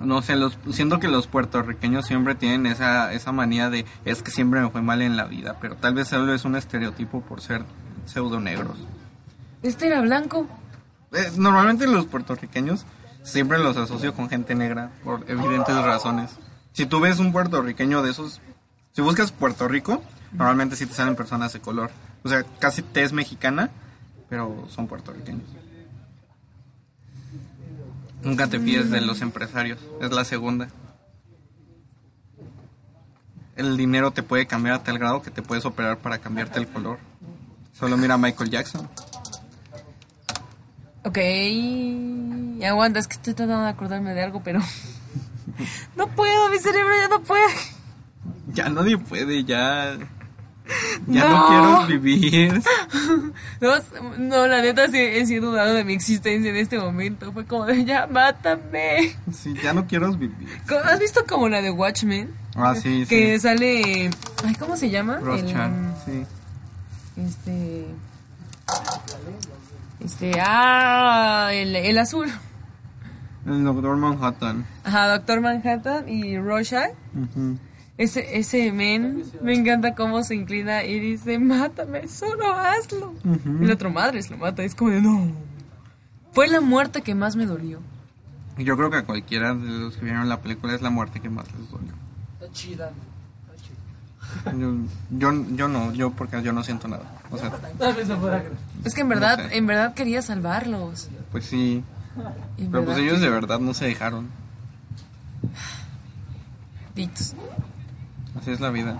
No 0.00 0.22
sé, 0.22 0.36
los, 0.36 0.56
siento 0.70 1.00
que 1.00 1.08
los 1.08 1.26
puertorriqueños 1.26 2.06
siempre 2.06 2.36
tienen 2.36 2.66
esa, 2.66 3.12
esa 3.12 3.32
manía 3.32 3.68
de 3.68 3.84
es 4.04 4.22
que 4.22 4.30
siempre 4.30 4.60
me 4.60 4.70
fue 4.70 4.80
mal 4.80 5.02
en 5.02 5.16
la 5.16 5.24
vida, 5.24 5.56
pero 5.60 5.74
tal 5.74 5.94
vez 5.94 6.06
solo 6.06 6.32
es 6.32 6.44
un 6.44 6.54
estereotipo 6.54 7.20
por 7.20 7.40
ser 7.40 7.64
pseudo 8.04 8.38
negros. 8.38 8.78
Este 9.62 9.88
era 9.88 10.00
blanco. 10.00 10.46
Eh, 11.12 11.32
normalmente 11.36 11.86
los 11.86 12.06
puertorriqueños 12.06 12.84
siempre 13.22 13.58
los 13.58 13.76
asocio 13.76 14.14
con 14.14 14.28
gente 14.28 14.54
negra 14.54 14.90
por 15.04 15.24
evidentes 15.28 15.76
razones. 15.76 16.30
Si 16.72 16.86
tú 16.86 17.00
ves 17.00 17.18
un 17.18 17.32
puertorriqueño 17.32 18.02
de 18.02 18.10
esos, 18.10 18.40
si 18.92 19.02
buscas 19.02 19.32
Puerto 19.32 19.68
Rico, 19.68 20.02
normalmente 20.32 20.76
sí 20.76 20.86
te 20.86 20.94
salen 20.94 21.16
personas 21.16 21.52
de 21.52 21.60
color. 21.60 21.90
O 22.22 22.28
sea, 22.28 22.44
casi 22.58 22.82
te 22.82 23.02
es 23.02 23.12
mexicana, 23.12 23.70
pero 24.28 24.66
son 24.68 24.86
puertorriqueños. 24.86 25.46
Nunca 28.22 28.48
te 28.48 28.58
fíes 28.58 28.90
de 28.90 29.00
los 29.00 29.20
empresarios, 29.20 29.78
es 30.00 30.10
la 30.10 30.24
segunda. 30.24 30.68
El 33.56 33.76
dinero 33.76 34.10
te 34.12 34.22
puede 34.22 34.46
cambiar 34.46 34.76
a 34.76 34.82
tal 34.82 34.98
grado 34.98 35.22
que 35.22 35.30
te 35.30 35.42
puedes 35.42 35.64
operar 35.64 35.98
para 35.98 36.18
cambiarte 36.18 36.58
el 36.58 36.68
color. 36.68 36.98
Solo 37.72 37.96
mira 37.96 38.14
a 38.14 38.18
Michael 38.18 38.50
Jackson. 38.50 38.88
Ok. 41.04 41.18
Aguanta, 42.64 42.98
es 42.98 43.06
que 43.08 43.14
estoy 43.14 43.34
tratando 43.34 43.62
de 43.64 43.70
acordarme 43.70 44.14
de 44.14 44.22
algo, 44.22 44.42
pero... 44.42 44.60
no 45.96 46.08
puedo, 46.08 46.48
mi 46.50 46.58
cerebro 46.58 46.92
ya 47.00 47.08
no 47.08 47.22
puede. 47.22 47.44
Ya 48.52 48.68
nadie 48.68 48.98
puede, 48.98 49.44
ya. 49.44 49.96
Ya 51.06 51.24
no, 51.28 51.30
No. 51.30 51.86
quiero 51.86 51.86
vivir. 52.02 52.62
No, 53.60 53.70
no, 54.18 54.46
la 54.46 54.60
neta 54.62 54.86
sí 54.88 54.98
he 54.98 55.24
sido 55.26 55.50
dudado 55.50 55.74
de 55.74 55.82
mi 55.82 55.92
existencia 55.94 56.50
en 56.50 56.56
este 56.56 56.78
momento. 56.78 57.32
Fue 57.32 57.44
como 57.46 57.64
de 57.66 57.84
ya, 57.84 58.06
mátame. 58.06 59.16
Sí, 59.32 59.54
ya 59.62 59.72
no 59.72 59.86
quiero 59.86 60.12
vivir. 60.12 60.46
¿Cómo- 60.68 60.80
¿Has 60.80 61.00
visto 61.00 61.24
como 61.26 61.48
la 61.48 61.60
de 61.62 61.70
Watchmen? 61.70 62.32
Ah, 62.54 62.74
sí, 62.76 63.04
Que 63.08 63.34
sí. 63.34 63.40
sale... 63.40 64.10
Ay, 64.44 64.54
¿cómo 64.58 64.76
se 64.76 64.90
llama? 64.90 65.18
Ross 65.18 65.40
El- 65.40 65.52
Chan, 65.52 65.94
sí. 66.04 66.22
Este. 67.20 67.86
Este. 70.08 70.32
Ah, 70.40 71.50
el, 71.52 71.76
el 71.76 71.98
azul. 71.98 72.28
El 73.44 73.62
Doctor 73.62 73.94
Manhattan. 73.98 74.64
Ajá, 74.82 75.06
Doctor 75.08 75.42
Manhattan 75.42 76.08
y 76.08 76.38
Rorschach. 76.38 76.92
Ujú. 77.14 77.58
Ese, 77.98 78.38
ese 78.38 78.72
men, 78.72 79.22
me 79.42 79.54
encanta 79.54 79.94
cómo 79.94 80.24
se 80.24 80.34
inclina 80.34 80.82
y 80.82 80.98
dice, 80.98 81.38
mátame, 81.38 82.08
solo 82.08 82.50
hazlo. 82.54 83.12
Y 83.60 83.64
el 83.64 83.70
otro 83.70 83.90
madre 83.90 84.20
lo 84.30 84.38
mata, 84.38 84.62
es 84.62 84.74
como 84.74 84.92
de, 84.92 85.02
no. 85.02 85.30
Fue 86.32 86.48
la 86.48 86.62
muerte 86.62 87.02
que 87.02 87.14
más 87.14 87.36
me 87.36 87.44
dolió. 87.44 87.80
Yo 88.56 88.78
creo 88.78 88.88
que 88.88 88.96
a 88.96 89.04
cualquiera 89.04 89.52
de 89.52 89.68
los 89.68 89.96
que 89.98 90.06
vieron 90.06 90.26
la 90.26 90.40
película 90.40 90.74
es 90.74 90.80
la 90.80 90.88
muerte 90.88 91.20
que 91.20 91.28
más 91.28 91.44
les 91.52 91.70
dolió. 91.70 91.92
Está 92.40 92.50
chida. 92.52 92.92
Está 93.50 93.62
chida. 93.62 94.52
Yo, 94.56 94.74
yo, 95.10 95.46
yo 95.54 95.68
no, 95.68 95.92
yo 95.92 96.12
porque 96.12 96.40
yo 96.42 96.54
no 96.54 96.62
siento 96.62 96.88
nada. 96.88 97.04
O 97.30 97.36
sea, 97.38 97.50
no. 97.78 97.86
Es 98.84 98.94
que 98.94 99.00
en 99.02 99.08
verdad, 99.08 99.48
sé. 99.48 99.56
en 99.56 99.66
verdad 99.66 99.94
quería 99.94 100.22
salvarlos. 100.22 101.08
pues 101.32 101.44
sí. 101.46 101.84
Pero 102.56 102.84
pues 102.84 102.98
ellos 102.98 103.20
de 103.20 103.28
verdad 103.30 103.58
no 103.60 103.74
se 103.74 103.84
dejaron. 103.86 104.28
malditos. 106.86 107.34
Así 108.40 108.50
es 108.52 108.60
la 108.60 108.70
vida. 108.70 108.98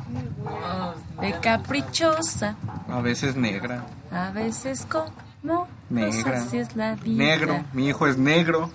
De 1.21 1.33
caprichosa, 1.41 2.57
A 2.88 3.01
veces 3.01 3.37
negra. 3.37 3.85
a 4.11 4.31
veces 4.31 4.87
como... 4.88 5.69
Negra. 5.91 6.43
Así 6.43 6.59
es 6.59 6.75
la 6.77 6.97
vida. 6.97 7.25
Negro. 7.25 7.64
Mi 7.73 7.88
hijo 7.88 8.07
es 8.07 8.19
negro. 8.19 8.71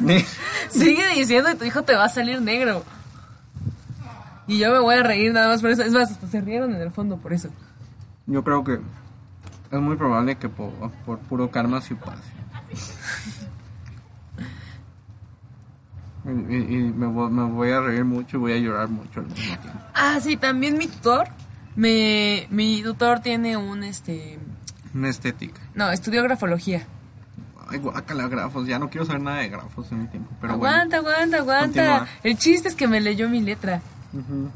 Ne- 0.00 0.24
Sigue 0.70 1.06
diciendo 1.14 1.50
que 1.50 1.56
tu 1.56 1.64
hijo 1.66 1.82
te 1.82 1.94
va 1.94 2.04
a 2.06 2.08
salir 2.08 2.40
negro. 2.40 2.82
Y 4.48 4.58
yo 4.58 4.72
me 4.72 4.78
voy 4.78 4.96
a 4.96 5.02
reír 5.02 5.32
nada 5.32 5.48
más 5.48 5.60
por 5.60 5.70
eso. 5.70 5.82
Es 5.82 5.92
más, 5.92 6.10
hasta 6.10 6.26
se 6.26 6.40
rieron 6.40 6.74
en 6.74 6.80
el 6.80 6.90
fondo 6.90 7.18
por 7.18 7.32
eso. 7.32 7.50
Yo 8.26 8.42
creo 8.44 8.64
que 8.64 8.80
es 9.70 9.80
muy 9.80 9.96
probable 9.96 10.36
que 10.36 10.48
por, 10.48 10.70
por 11.04 11.18
puro 11.20 11.50
karma 11.50 11.80
sí 11.80 11.94
pase. 11.94 12.22
Y, 16.24 16.54
y- 16.56 16.56
y 16.56 16.78
me, 16.92 17.06
voy, 17.06 17.30
me 17.30 17.44
voy 17.44 17.70
a 17.70 17.80
reír 17.80 18.04
mucho 18.04 18.36
y 18.36 18.40
voy 18.40 18.52
a 18.54 18.56
llorar 18.58 18.88
mucho 18.88 19.20
al 19.20 19.26
mismo 19.26 19.56
tiempo. 19.60 19.78
Ah, 19.94 20.18
sí, 20.20 20.36
también 20.36 20.76
mi 20.76 20.88
tutor. 20.88 21.28
Me, 21.76 22.48
mi 22.50 22.82
tutor 22.82 23.20
tiene 23.20 23.56
un, 23.56 23.84
este... 23.84 24.36
Una 24.92 25.08
estética. 25.08 25.60
No, 25.74 25.90
estudió 25.92 26.22
grafología. 26.24 26.84
Ay, 27.68 27.78
guácala, 27.78 28.26
grafos. 28.28 28.66
Ya 28.66 28.78
no 28.80 28.88
quiero 28.90 29.06
saber 29.06 29.22
nada 29.22 29.38
de 29.38 29.50
grafos 29.50 29.92
en 29.92 30.02
mi 30.02 30.06
tiempo. 30.08 30.30
Pero 30.40 30.54
aguanta, 30.54 30.96
aguanta, 30.96 31.36
aguanta. 31.38 31.64
Continúa. 31.66 32.06
El 32.24 32.36
chiste 32.38 32.68
es 32.68 32.74
que 32.74 32.88
me 32.88 33.00
leyó 33.00 33.28
mi 33.28 33.40
letra. 33.40 33.80
bueno. 34.12 34.26
Ujú. 34.28 34.50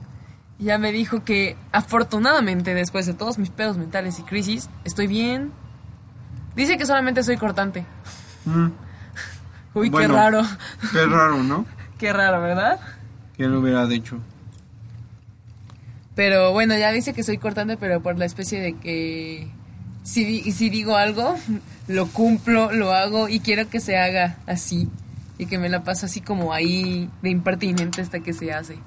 Ya 0.60 0.76
me 0.78 0.92
dijo 0.92 1.24
que 1.24 1.56
afortunadamente 1.72 2.74
después 2.74 3.06
de 3.06 3.14
todos 3.14 3.38
mis 3.38 3.48
pedos 3.50 3.78
mentales 3.78 4.18
y 4.18 4.22
crisis, 4.22 4.68
estoy 4.84 5.06
bien. 5.06 5.50
Dice 6.54 6.76
que 6.76 6.84
solamente 6.86 7.22
soy 7.22 7.38
cortante. 7.38 7.86
Mm. 8.44 8.66
Uy, 9.74 9.88
Bueno. 9.88 10.08
qué 10.08 10.14
raro. 10.14 10.42
Qué 10.92 11.06
raro, 11.06 11.42
¿no? 11.42 11.64
Qué 11.98 12.12
raro, 12.12 12.40
¿verdad? 12.40 12.78
¿Quién 13.36 13.52
lo 13.52 13.60
hubiera 13.60 13.86
dicho? 13.86 14.18
Pero 16.14 16.52
bueno, 16.52 16.76
ya 16.76 16.92
dice 16.92 17.12
que 17.14 17.22
soy 17.22 17.38
cortante, 17.38 17.76
pero 17.76 18.02
por 18.02 18.18
la 18.18 18.24
especie 18.24 18.60
de 18.60 18.74
que 18.78 19.48
si, 20.02 20.50
si 20.52 20.70
digo 20.70 20.96
algo, 20.96 21.36
lo 21.88 22.06
cumplo, 22.08 22.72
lo 22.72 22.92
hago 22.92 23.28
y 23.28 23.40
quiero 23.40 23.68
que 23.68 23.80
se 23.80 23.96
haga 23.98 24.36
así. 24.46 24.88
Y 25.38 25.46
que 25.46 25.58
me 25.58 25.68
la 25.70 25.84
paso 25.84 26.06
así 26.06 26.20
como 26.20 26.52
ahí 26.52 27.08
de 27.22 27.30
impertinente 27.30 28.02
hasta 28.02 28.20
que 28.20 28.32
se 28.34 28.52
hace. 28.52 28.78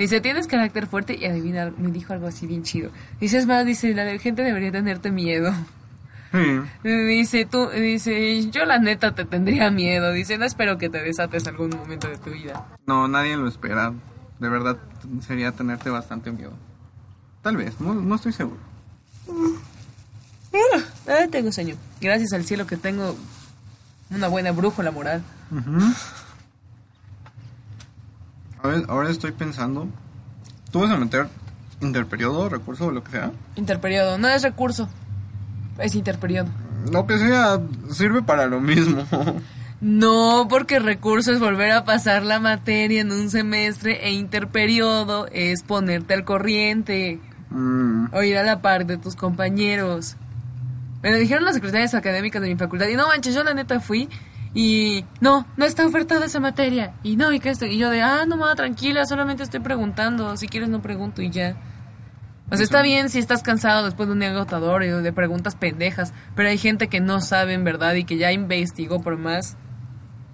Dice, 0.00 0.22
tienes 0.22 0.46
carácter 0.46 0.86
fuerte 0.86 1.14
y 1.14 1.26
adivina, 1.26 1.70
me 1.76 1.90
dijo 1.90 2.14
algo 2.14 2.26
así 2.26 2.46
bien 2.46 2.62
chido. 2.62 2.90
Dice, 3.20 3.36
es 3.36 3.46
más, 3.46 3.66
dice, 3.66 3.92
la 3.92 4.18
gente 4.18 4.42
debería 4.42 4.72
tenerte 4.72 5.10
miedo. 5.10 5.52
Sí. 6.32 6.88
Dice, 6.88 7.44
tú, 7.44 7.68
dice, 7.68 8.50
yo 8.50 8.64
la 8.64 8.78
neta 8.78 9.14
te 9.14 9.26
tendría 9.26 9.70
miedo. 9.70 10.10
Dice, 10.12 10.38
no 10.38 10.46
espero 10.46 10.78
que 10.78 10.88
te 10.88 11.02
desates 11.02 11.46
algún 11.46 11.68
momento 11.68 12.08
de 12.08 12.16
tu 12.16 12.30
vida. 12.30 12.66
No, 12.86 13.08
nadie 13.08 13.36
lo 13.36 13.46
espera. 13.46 13.92
De 14.38 14.48
verdad, 14.48 14.78
sería 15.20 15.52
tenerte 15.52 15.90
bastante 15.90 16.32
miedo. 16.32 16.54
Tal 17.42 17.58
vez, 17.58 17.78
no, 17.78 17.92
no 17.92 18.14
estoy 18.14 18.32
seguro. 18.32 18.60
Ah, 21.06 21.26
tengo 21.30 21.52
sueño. 21.52 21.76
Gracias 22.00 22.32
al 22.32 22.44
cielo 22.44 22.66
que 22.66 22.78
tengo 22.78 23.16
una 24.08 24.28
buena 24.28 24.52
brújula 24.52 24.92
moral. 24.92 25.22
Ujú. 28.62 28.68
ahora, 28.68 28.82
ahora 28.88 29.10
estoy 29.10 29.32
pensando. 29.32 29.88
¿Tú 30.70 30.80
vas 30.80 30.90
a 30.90 30.96
meter 30.96 31.26
interperiodo, 31.80 32.48
recurso 32.48 32.86
o 32.86 32.90
lo 32.90 33.02
que 33.02 33.12
sea? 33.12 33.32
Interperiodo, 33.56 34.18
no 34.18 34.28
es 34.28 34.42
recurso, 34.42 34.88
es 35.78 35.94
interperiodo. 35.94 36.48
Lo 36.90 37.06
que 37.06 37.18
sea, 37.18 37.60
sirve 37.90 38.22
para 38.22 38.46
lo 38.46 38.60
mismo. 38.60 39.04
No, 39.82 40.46
porque 40.50 40.78
recurso 40.78 41.32
es 41.32 41.40
volver 41.40 41.70
a 41.72 41.86
pasar 41.86 42.22
la 42.22 42.38
materia 42.38 43.00
en 43.00 43.12
un 43.12 43.30
semestre 43.30 44.06
e 44.06 44.12
interperiodo 44.12 45.26
es 45.32 45.62
ponerte 45.62 46.12
al 46.12 46.24
corriente 46.24 47.18
Mm, 47.50 48.06
o 48.12 48.22
ir 48.22 48.38
a 48.38 48.44
la 48.44 48.62
par 48.62 48.86
de 48.86 48.96
tus 48.96 49.16
compañeros. 49.16 50.16
Me 51.02 51.10
lo 51.10 51.18
dijeron 51.18 51.44
las 51.44 51.54
secretarias 51.54 51.94
académicas 51.94 52.40
de 52.40 52.48
mi 52.48 52.56
facultad 52.56 52.86
y 52.86 52.94
no 52.94 53.08
manches, 53.08 53.34
yo 53.34 53.42
la 53.42 53.54
neta 53.54 53.80
fui 53.80 54.08
y 54.52 55.04
no, 55.20 55.46
no 55.56 55.64
está 55.64 55.86
ofertada 55.86 56.26
esa 56.26 56.40
materia 56.40 56.94
y 57.02 57.16
no, 57.16 57.32
y 57.32 57.38
que 57.38 57.50
esto, 57.50 57.66
y 57.66 57.78
yo 57.78 57.90
de, 57.90 58.02
ah, 58.02 58.24
no, 58.26 58.36
ma, 58.36 58.54
tranquila, 58.54 59.06
solamente 59.06 59.42
estoy 59.42 59.60
preguntando, 59.60 60.36
si 60.36 60.48
quieres 60.48 60.68
no 60.68 60.82
pregunto 60.82 61.22
y 61.22 61.30
ya. 61.30 61.56
O 62.50 62.56
sea, 62.56 62.64
está 62.64 62.82
bien 62.82 63.10
si 63.10 63.20
estás 63.20 63.44
cansado 63.44 63.84
después 63.84 64.08
de 64.08 64.14
un 64.14 64.18
día 64.18 64.30
agotador 64.30 64.82
y 64.82 64.88
de 64.88 65.12
preguntas 65.12 65.54
pendejas, 65.54 66.12
pero 66.34 66.48
hay 66.48 66.58
gente 66.58 66.88
que 66.88 67.00
no 67.00 67.20
sabe 67.20 67.54
en 67.54 67.62
verdad 67.62 67.94
y 67.94 68.02
que 68.02 68.18
ya 68.18 68.32
investigó 68.32 69.00
por 69.00 69.16
más, 69.16 69.56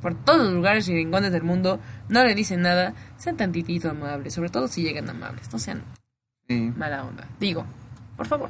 por 0.00 0.14
todos 0.14 0.44
los 0.44 0.55
lugares 0.55 0.88
y 0.88 0.94
rincones 0.94 1.31
del 1.31 1.42
mundo, 1.42 1.79
no 2.09 2.24
le 2.24 2.35
dicen 2.35 2.62
nada, 2.62 2.94
sean 3.18 3.37
tantitito 3.37 3.90
amables, 3.90 4.33
sobre 4.33 4.48
todo 4.48 4.66
si 4.66 4.83
llegan 4.83 5.11
amables, 5.11 5.52
no 5.52 5.59
sean 5.59 5.83
sí, 6.48 6.72
mala 6.74 7.05
onda. 7.05 7.26
Digo, 7.38 7.66
por 8.16 8.26
favor. 8.26 8.48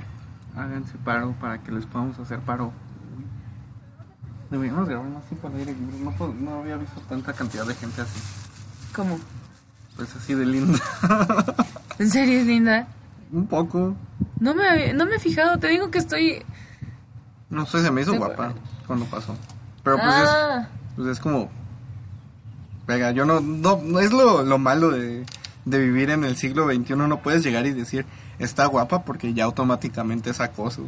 háganse 0.54 0.96
paro 0.98 1.34
para 1.40 1.58
que 1.58 1.72
les 1.72 1.86
podamos 1.86 2.16
hacer 2.20 2.38
paro. 2.40 2.72
Deberíamos 4.50 4.88
grabar 4.88 5.08
más 5.08 5.24
tiempo 5.24 5.48
al 5.48 5.56
aire 5.56 5.72
libre. 5.74 5.98
No, 5.98 6.12
puedo- 6.12 6.34
no 6.34 6.60
había 6.60 6.76
visto 6.76 7.00
tanta 7.08 7.32
cantidad 7.32 7.66
de 7.66 7.74
gente 7.74 8.00
así. 8.02 8.20
¿Cómo? 8.94 9.18
Pues 9.96 10.14
así 10.14 10.34
de 10.34 10.46
linda. 10.46 10.78
¿En 11.98 12.10
serio 12.10 12.38
es 12.40 12.46
linda? 12.46 12.86
Un 13.32 13.46
poco. 13.46 13.96
No 14.38 14.54
me, 14.54 14.68
había- 14.68 14.92
no 14.94 15.06
me 15.06 15.16
he 15.16 15.18
fijado, 15.18 15.58
te 15.58 15.68
digo 15.68 15.90
que 15.90 15.98
estoy... 15.98 16.44
No 17.50 17.64
sé, 17.66 17.82
se 17.82 17.90
me 17.90 18.02
hizo 18.02 18.12
Sí, 18.12 18.18
guapa 18.18 18.52
cuando 18.86 19.04
pasó. 19.06 19.34
Pero 19.82 19.96
pues 19.96 20.08
ah, 20.10 20.60
es, 20.62 20.68
pues 20.96 21.08
es 21.08 21.20
como... 21.20 21.48
Venga, 22.86 23.10
yo 23.12 23.24
no... 23.24 23.40
No, 23.40 23.80
no 23.82 23.98
es 24.00 24.12
lo, 24.12 24.42
lo 24.44 24.58
malo 24.58 24.90
de, 24.90 25.24
de 25.64 25.78
vivir 25.78 26.10
en 26.10 26.24
el 26.24 26.36
siglo 26.36 26.66
XXI. 26.72 26.94
No 26.96 27.20
puedes 27.22 27.42
llegar 27.42 27.66
y 27.66 27.72
decir, 27.72 28.06
está 28.38 28.66
guapa 28.66 29.02
porque 29.02 29.34
ya 29.34 29.44
automáticamente 29.44 30.30
es 30.30 30.40
acoso. 30.40 30.82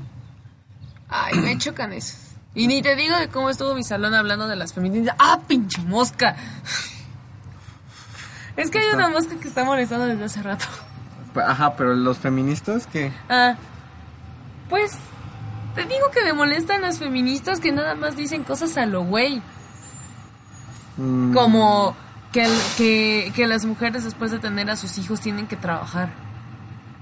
ay, 1.09 1.39
me 1.41 1.59
chocan 1.59 1.93
esos. 1.93 2.19
Y 2.55 2.67
ni 2.67 2.83
te 2.83 2.97
digo 2.97 3.17
de 3.17 3.29
cómo 3.29 3.51
estuvo 3.51 3.75
mi 3.75 3.85
salón 3.85 4.15
hablando 4.15 4.49
de 4.49 4.57
las 4.57 4.73
feministas. 4.73 5.15
¡Ah, 5.19 5.41
pinche 5.47 5.81
mosca! 5.83 6.37
Es 8.57 8.73
que 8.73 8.81
hay 8.81 8.89
una 8.93 9.09
mosca 9.09 9.37
que 9.41 9.47
está 9.47 9.63
molestando 9.63 10.07
desde 10.07 10.25
hace 10.25 10.43
rato. 10.43 10.65
Ajá, 11.37 11.77
pero 11.77 11.95
los 11.95 12.19
feministas 12.19 12.89
que... 12.89 13.13
Ah, 13.29 13.55
pues 14.69 14.99
te 15.77 15.83
digo 15.85 16.11
que 16.13 16.25
me 16.25 16.33
molestan 16.33 16.83
las 16.83 16.99
feministas 16.99 17.61
que 17.61 17.71
nada 17.71 17.95
más 17.95 18.17
dicen 18.17 18.43
cosas 18.43 18.77
a 18.77 18.85
lo 18.85 19.05
güey. 19.05 19.41
mm, 20.97 21.33
Como 21.35 21.95
que, 22.33 23.33
que 23.37 23.47
las 23.47 23.65
mujeres 23.65 24.03
después 24.03 24.33
de 24.33 24.41
tener 24.41 24.69
a 24.71 24.75
sus 24.75 24.99
hijos 24.99 25.21
tienen 25.21 25.47
que 25.47 25.55
trabajar. 25.57 26.11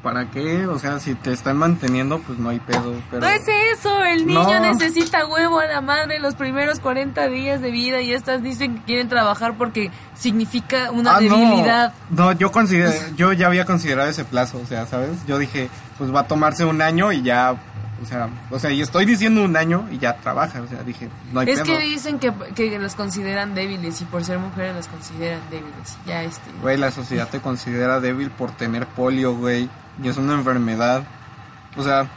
¿Para 0.07 0.31
qué? 0.31 0.69
O 0.69 0.79
sea, 0.79 1.01
si 1.01 1.17
te 1.17 1.33
están 1.33 1.57
manteniendo, 1.57 2.21
pues 2.21 2.39
no 2.39 2.51
hay 2.51 2.61
pedo. 2.61 2.95
Pero... 3.11 3.23
No 3.23 3.27
es 3.29 3.43
eso, 3.77 4.05
el 4.05 4.25
niño 4.25 4.41
No. 4.41 4.61
necesita 4.61 5.27
huevo 5.27 5.59
a 5.59 5.67
la 5.67 5.81
madre 5.81 6.21
los 6.21 6.37
primeros 6.37 6.79
40 6.79 7.27
días 7.27 7.61
de 7.61 7.73
vida 7.73 8.01
y 8.01 8.13
estas 8.13 8.41
dicen 8.41 8.77
que 8.77 8.83
quieren 8.85 9.09
trabajar 9.09 9.55
porque 9.59 9.91
significa 10.15 10.93
una 10.93 11.17
Ah, 11.17 11.21
debilidad. 11.21 11.93
No, 12.11 12.31
yo 12.31 12.53
yo 13.17 13.33
ya 13.33 13.49
había 13.49 13.65
considerado 13.65 14.09
ese 14.09 14.25
plazo, 14.25 14.61
o 14.63 14.67
sea, 14.67 14.87
¿sabes? 14.87 15.27
Yo 15.27 15.39
dije, 15.39 15.69
pues 15.99 16.15
va 16.15 16.21
a 16.21 16.27
tomarse 16.29 16.65
un 16.65 16.81
año 16.83 17.11
y 17.11 17.23
ya, 17.23 17.57
o 18.01 18.07
sea, 18.07 18.29
o 18.53 18.61
sea, 18.61 18.71
y 18.71 18.83
estoy 18.83 19.07
diciendo 19.07 19.43
un 19.43 19.57
año 19.57 19.89
y 19.91 19.99
ya 19.99 20.15
trabaja, 20.19 20.61
o 20.61 20.69
sea, 20.69 20.85
dije, 20.85 21.09
no 21.33 21.41
hay 21.41 21.51
Es 21.51 21.63
pedo. 21.63 21.65
que 21.65 21.79
dicen 21.81 22.21
que, 22.21 22.33
que 22.55 22.79
las 22.79 22.95
consideran 22.95 23.57
débiles 23.57 24.01
y 24.03 24.05
por 24.05 24.23
ser 24.23 24.39
mujeres 24.39 24.77
las 24.77 24.87
consideran 24.87 25.41
débiles. 25.51 25.97
Ya 26.07 26.23
este. 26.23 26.49
Güey, 26.63 26.77
la 26.77 26.93
sociedad 26.93 27.29
te 27.29 27.41
considera 27.41 27.99
débil 27.99 28.31
por 28.31 28.53
tener 28.53 28.87
polio, 28.87 29.35
güey, 29.35 29.69
y 30.03 30.09
es 30.09 30.17
una 30.17 30.35
enfermedad. 30.35 31.05
O 31.77 31.83
sea, 31.83 32.09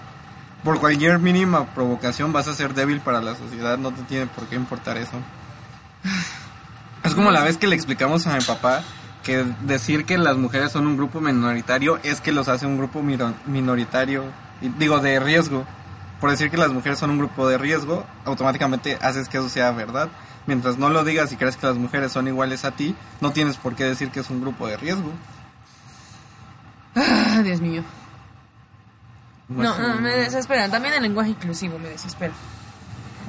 por 0.64 0.80
cualquier 0.80 1.20
mínima 1.20 1.66
provocación 1.74 2.34
vas 2.34 2.48
a 2.48 2.54
ser 2.54 2.74
débil 2.74 3.00
para 3.00 3.22
la 3.22 3.36
sociedad, 3.36 3.78
no 3.78 3.92
te 3.92 4.04
tiene 4.04 4.28
por 4.28 4.46
qué 4.48 4.56
importar 4.56 4.98
eso. 4.98 5.14
Es 7.02 7.16
como 7.16 7.32
la 7.32 7.42
vez 7.42 7.58
que 7.58 7.66
le 7.66 7.76
explicamos 7.76 8.28
a 8.28 8.36
mi 8.36 8.44
papá 8.44 8.84
que 9.24 9.46
decir 9.62 10.06
que 10.06 10.18
las 10.18 10.36
mujeres 10.36 10.74
son 10.74 10.86
un 10.86 10.98
grupo 10.98 11.22
minoritario 11.22 11.98
es 12.04 12.20
que 12.20 12.34
los 12.34 12.50
hace 12.50 12.66
un 12.66 12.78
grupo 12.78 13.02
minoritario, 13.02 14.26
digo, 14.78 15.00
de 15.00 15.20
riesgo. 15.20 15.66
Por 16.20 16.30
decir 16.30 16.52
que 16.52 16.58
las 16.58 16.72
mujeres 16.72 17.00
son 17.00 17.12
un 17.12 17.18
grupo 17.18 17.48
de 17.48 17.58
riesgo, 17.58 18.06
automáticamente 18.26 18.98
haces 19.02 19.30
que 19.30 19.38
eso 19.38 19.48
sea 19.48 19.72
verdad. 19.72 20.10
mientras 20.46 20.78
no 20.78 20.90
lo 20.90 21.04
digas 21.04 21.32
y 21.32 21.38
crees 21.38 21.56
que 21.56 21.68
las 21.68 21.78
mujeres 21.78 22.12
son 22.12 22.28
iguales 22.28 22.66
a 22.66 22.72
ti, 22.72 22.96
no 23.22 23.32
tienes 23.32 23.56
por 23.56 23.76
qué 23.76 23.86
decir 23.86 24.10
que 24.10 24.20
es 24.20 24.30
un 24.30 24.42
grupo 24.42 24.68
de 24.68 24.78
riesgo. 24.78 25.12
Ah, 26.96 27.42
Dios 27.44 27.62
mío. 27.62 27.84
No, 29.48 29.78
no, 29.78 29.96
me 30.02 30.10
desespera. 30.16 30.70
También 30.70 30.94
el 30.94 31.04
lenguaje 31.04 31.32
inclusivo 31.32 31.80
me 31.80 31.90
desespera. 31.90 32.34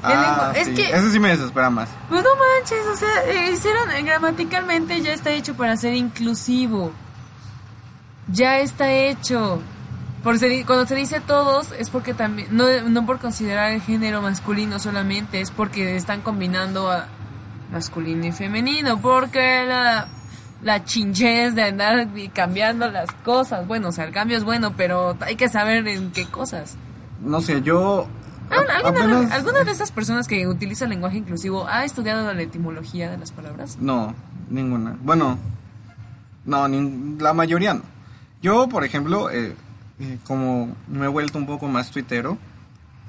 el 0.03 0.11
Ah, 0.13 0.53
lengu- 0.55 0.57
es 0.61 0.67
sí, 0.67 0.75
que- 0.75 0.91
Ese 0.91 1.11
sí 1.11 1.19
me 1.21 1.29
desespera 1.31 1.71
más. 1.71 1.89
Pues 2.09 2.23
no 2.25 2.31
manches, 2.37 2.87
o 2.87 2.97
sea, 2.97 3.25
eh, 3.27 3.51
hicieron 3.53 3.91
eh, 3.91 4.03
gramaticalmente 4.03 5.01
ya 5.03 5.13
está 5.13 5.31
hecho 5.31 5.55
para 5.55 5.77
ser 5.77 5.95
inclusivo. 5.95 6.93
Ya 8.29 8.59
está 8.59 8.91
hecho. 8.93 9.61
Por 10.23 10.39
se 10.39 10.49
di- 10.49 10.65
cuando 10.65 10.87
se 10.87 10.95
dice 10.95 11.21
todos 11.21 11.73
es 11.79 11.89
porque 11.91 12.13
también 12.15 12.49
no, 12.51 12.65
no 12.89 13.07
por 13.07 13.19
considerar 13.19 13.73
el 13.73 13.81
género 13.81 14.21
masculino 14.23 14.79
solamente, 14.79 15.41
es 15.41 15.51
porque 15.51 15.97
están 15.97 16.21
combinando 16.21 16.91
a 16.91 17.07
masculino 17.73 18.27
y 18.27 18.33
femenino, 18.33 19.01
porque 19.01 19.65
la 19.67 20.09
la 20.63 20.85
chinchez 20.85 21.55
de 21.55 21.63
andar 21.63 22.09
cambiando 22.35 22.89
las 22.91 23.11
cosas. 23.25 23.67
Bueno, 23.67 23.89
o 23.89 23.93
sea, 23.93 24.05
el 24.05 24.13
cambio 24.13 24.37
es 24.37 24.45
bueno, 24.45 24.75
pero 24.77 25.17
hay 25.21 25.37
que 25.37 25.49
saber 25.49 25.87
en 25.89 26.11
qué 26.13 26.27
cosas. 26.27 26.77
No 27.23 27.41
sé, 27.41 27.63
yo... 27.63 28.07
¿Al- 28.51 28.69
a- 28.69 28.89
¿Alguna, 28.89 29.05
apenas- 29.05 29.33
alguna 29.33 29.65
de 29.65 29.71
esas 29.71 29.93
personas 29.93 30.27
que 30.27 30.47
utiliza 30.49 30.85
el 30.85 30.91
lenguaje 30.91 31.19
inclusivo 31.19 31.67
ha 31.69 31.85
estudiado 31.85 32.33
la 32.35 32.43
etimología 32.43 33.11
de 33.11 33.17
las 33.19 33.31
palabras? 33.33 33.79
No, 33.81 34.15
ninguna. 34.49 34.97
Bueno, 35.03 35.39
no, 36.45 36.69
nin- 36.69 37.21
la 37.21 37.33
mayoría 37.33 37.75
no. 37.75 37.83
Yo, 38.43 38.69
por 38.69 38.85
ejemplo, 38.85 39.31
eh, 39.31 39.55
eh, 40.01 40.19
como 40.27 40.75
me 40.89 41.05
he 41.05 41.09
vuelto 41.09 41.39
un 41.39 41.47
poco 41.47 41.69
más 41.69 41.91
tuitero, 41.91 42.39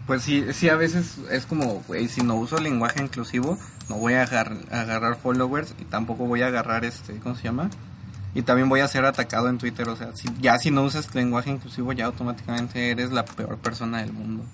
pues 0.08 0.24
sí, 0.24 0.46
sí 0.54 0.70
a 0.70 0.76
veces 0.76 1.18
es 1.30 1.46
como, 1.46 1.84
güey, 1.88 2.08
si 2.08 2.22
no 2.24 2.36
uso 2.36 2.58
lenguaje 2.60 3.02
inclusivo, 3.02 3.58
no 3.90 3.96
voy 3.98 4.14
a 4.14 4.24
agar- 4.24 4.58
agarrar 4.72 5.16
followers 5.18 5.74
y 5.80 5.86
tampoco 5.86 6.26
voy 6.26 6.42
a 6.42 6.48
agarrar 6.48 6.86
este, 6.86 7.18
¿cómo 7.20 7.36
se 7.36 7.44
llama? 7.44 7.70
Y 8.34 8.44
también 8.44 8.70
voy 8.70 8.80
a 8.80 8.88
ser 8.88 9.06
atacado 9.06 9.50
en 9.50 9.58
Twitter, 9.58 9.88
o 9.90 9.96
sea, 9.96 10.16
si, 10.16 10.30
ya 10.40 10.58
si 10.58 10.72
no 10.72 10.84
usas 10.84 11.14
lenguaje 11.14 11.50
inclusivo, 11.50 11.92
ya 11.94 12.06
automáticamente 12.06 12.90
eres 12.92 13.12
la 13.12 13.26
peor 13.26 13.58
persona 13.58 14.00
del 14.00 14.14
mundo. 14.14 14.46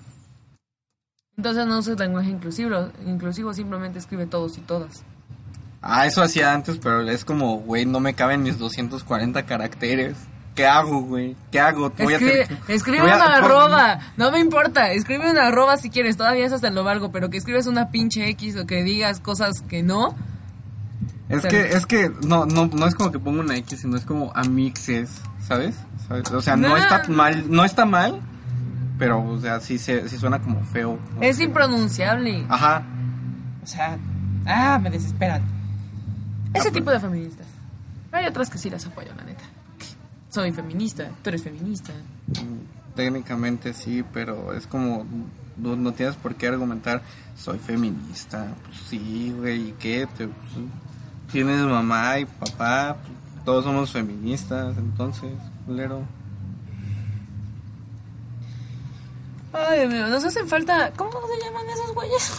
Entonces 1.36 1.66
no 1.66 1.78
usa 1.78 1.92
el 1.92 1.98
lenguaje 2.00 2.30
inclusivo, 2.30 2.88
inclusivo 3.06 3.54
simplemente 3.54 3.98
escribe 4.00 4.26
todos 4.26 4.58
y 4.58 4.60
todas. 4.62 5.04
Ah, 5.80 6.06
eso 6.06 6.22
hacía 6.22 6.52
antes, 6.52 6.78
pero 6.78 7.02
es 7.08 7.24
como, 7.24 7.58
güey, 7.60 7.86
no 7.86 8.00
me 8.00 8.14
caben 8.14 8.42
mis 8.42 8.58
240 8.58 9.46
caracteres. 9.46 10.16
¿Qué 10.58 10.66
hago, 10.66 11.02
güey? 11.02 11.36
¿Qué 11.52 11.60
hago? 11.60 11.90
Voy 11.96 12.14
a 12.14 12.16
Escribe, 12.16 12.46
tener- 12.46 12.62
escribe 12.66 13.00
voy 13.02 13.10
a- 13.10 13.14
una 13.14 13.36
arroba, 13.36 13.98
no 14.16 14.32
me 14.32 14.40
importa, 14.40 14.90
escribe 14.90 15.30
una 15.30 15.46
arroba 15.46 15.76
si 15.76 15.88
quieres, 15.88 16.16
todavía 16.16 16.44
eso 16.46 16.56
hasta 16.56 16.70
lo 16.70 16.82
valgo, 16.82 17.12
pero 17.12 17.30
que 17.30 17.36
escribes 17.36 17.68
una 17.68 17.90
pinche 17.92 18.28
X 18.30 18.56
o 18.56 18.66
que 18.66 18.82
digas 18.82 19.20
cosas 19.20 19.62
que 19.68 19.84
no. 19.84 20.16
Es 21.28 21.46
que, 21.46 21.68
es 21.68 21.86
que, 21.86 22.10
no, 22.26 22.44
no, 22.46 22.66
no 22.66 22.86
es 22.88 22.96
como 22.96 23.12
que 23.12 23.20
ponga 23.20 23.40
una 23.42 23.56
X, 23.58 23.82
sino 23.82 23.96
es 23.96 24.04
como 24.04 24.32
amixes, 24.34 25.10
¿sabes? 25.46 25.76
¿Sabes? 26.08 26.28
O 26.32 26.42
sea, 26.42 26.56
no 26.56 26.70
No. 26.70 26.76
está 26.76 27.04
mal, 27.06 27.44
no 27.48 27.64
está 27.64 27.84
mal, 27.84 28.20
pero, 28.98 29.22
o 29.22 29.38
sea, 29.40 29.60
sí, 29.60 29.78
se, 29.78 30.08
sí 30.08 30.18
suena 30.18 30.40
como 30.40 30.64
feo. 30.64 30.98
¿no? 31.14 31.22
Es 31.22 31.38
impronunciable. 31.38 32.44
Ajá. 32.48 32.82
O 33.62 33.66
sea, 33.68 33.96
ah, 34.44 34.80
me 34.82 34.90
desesperan. 34.90 35.42
Ese 36.52 36.72
tipo 36.72 36.90
de 36.90 36.98
feministas. 36.98 37.46
Hay 38.10 38.26
otras 38.26 38.50
que 38.50 38.58
sí 38.58 38.68
las 38.70 38.84
apoyo, 38.86 39.10
la 39.16 39.22
neta. 39.22 39.37
Soy 40.38 40.52
feminista, 40.52 41.10
tú 41.20 41.30
eres 41.30 41.42
feminista. 41.42 41.92
Técnicamente 42.94 43.74
sí, 43.74 44.04
pero 44.12 44.52
es 44.54 44.68
como, 44.68 45.04
no, 45.56 45.74
no 45.74 45.92
tienes 45.92 46.14
por 46.14 46.36
qué 46.36 46.46
argumentar, 46.46 47.02
soy 47.36 47.58
feminista. 47.58 48.46
Pues 48.64 48.76
sí, 48.88 49.34
güey, 49.36 49.70
¿y 49.70 49.72
qué? 49.80 50.06
Te- 50.16 50.28
pues, 50.28 50.52
tienes 51.32 51.58
mamá 51.62 52.20
y 52.20 52.24
papá, 52.24 52.98
pues, 53.02 53.44
todos 53.44 53.64
somos 53.64 53.90
feministas, 53.90 54.76
entonces, 54.78 55.32
culero. 55.66 56.02
Ay, 59.52 59.80
Dios 59.80 59.92
mío, 59.92 60.06
nos 60.06 60.24
hacen 60.24 60.46
falta. 60.46 60.92
¿Cómo 60.94 61.10
se 61.10 61.44
llaman 61.44 61.68
esos 61.68 61.94
güeyes? 61.96 62.32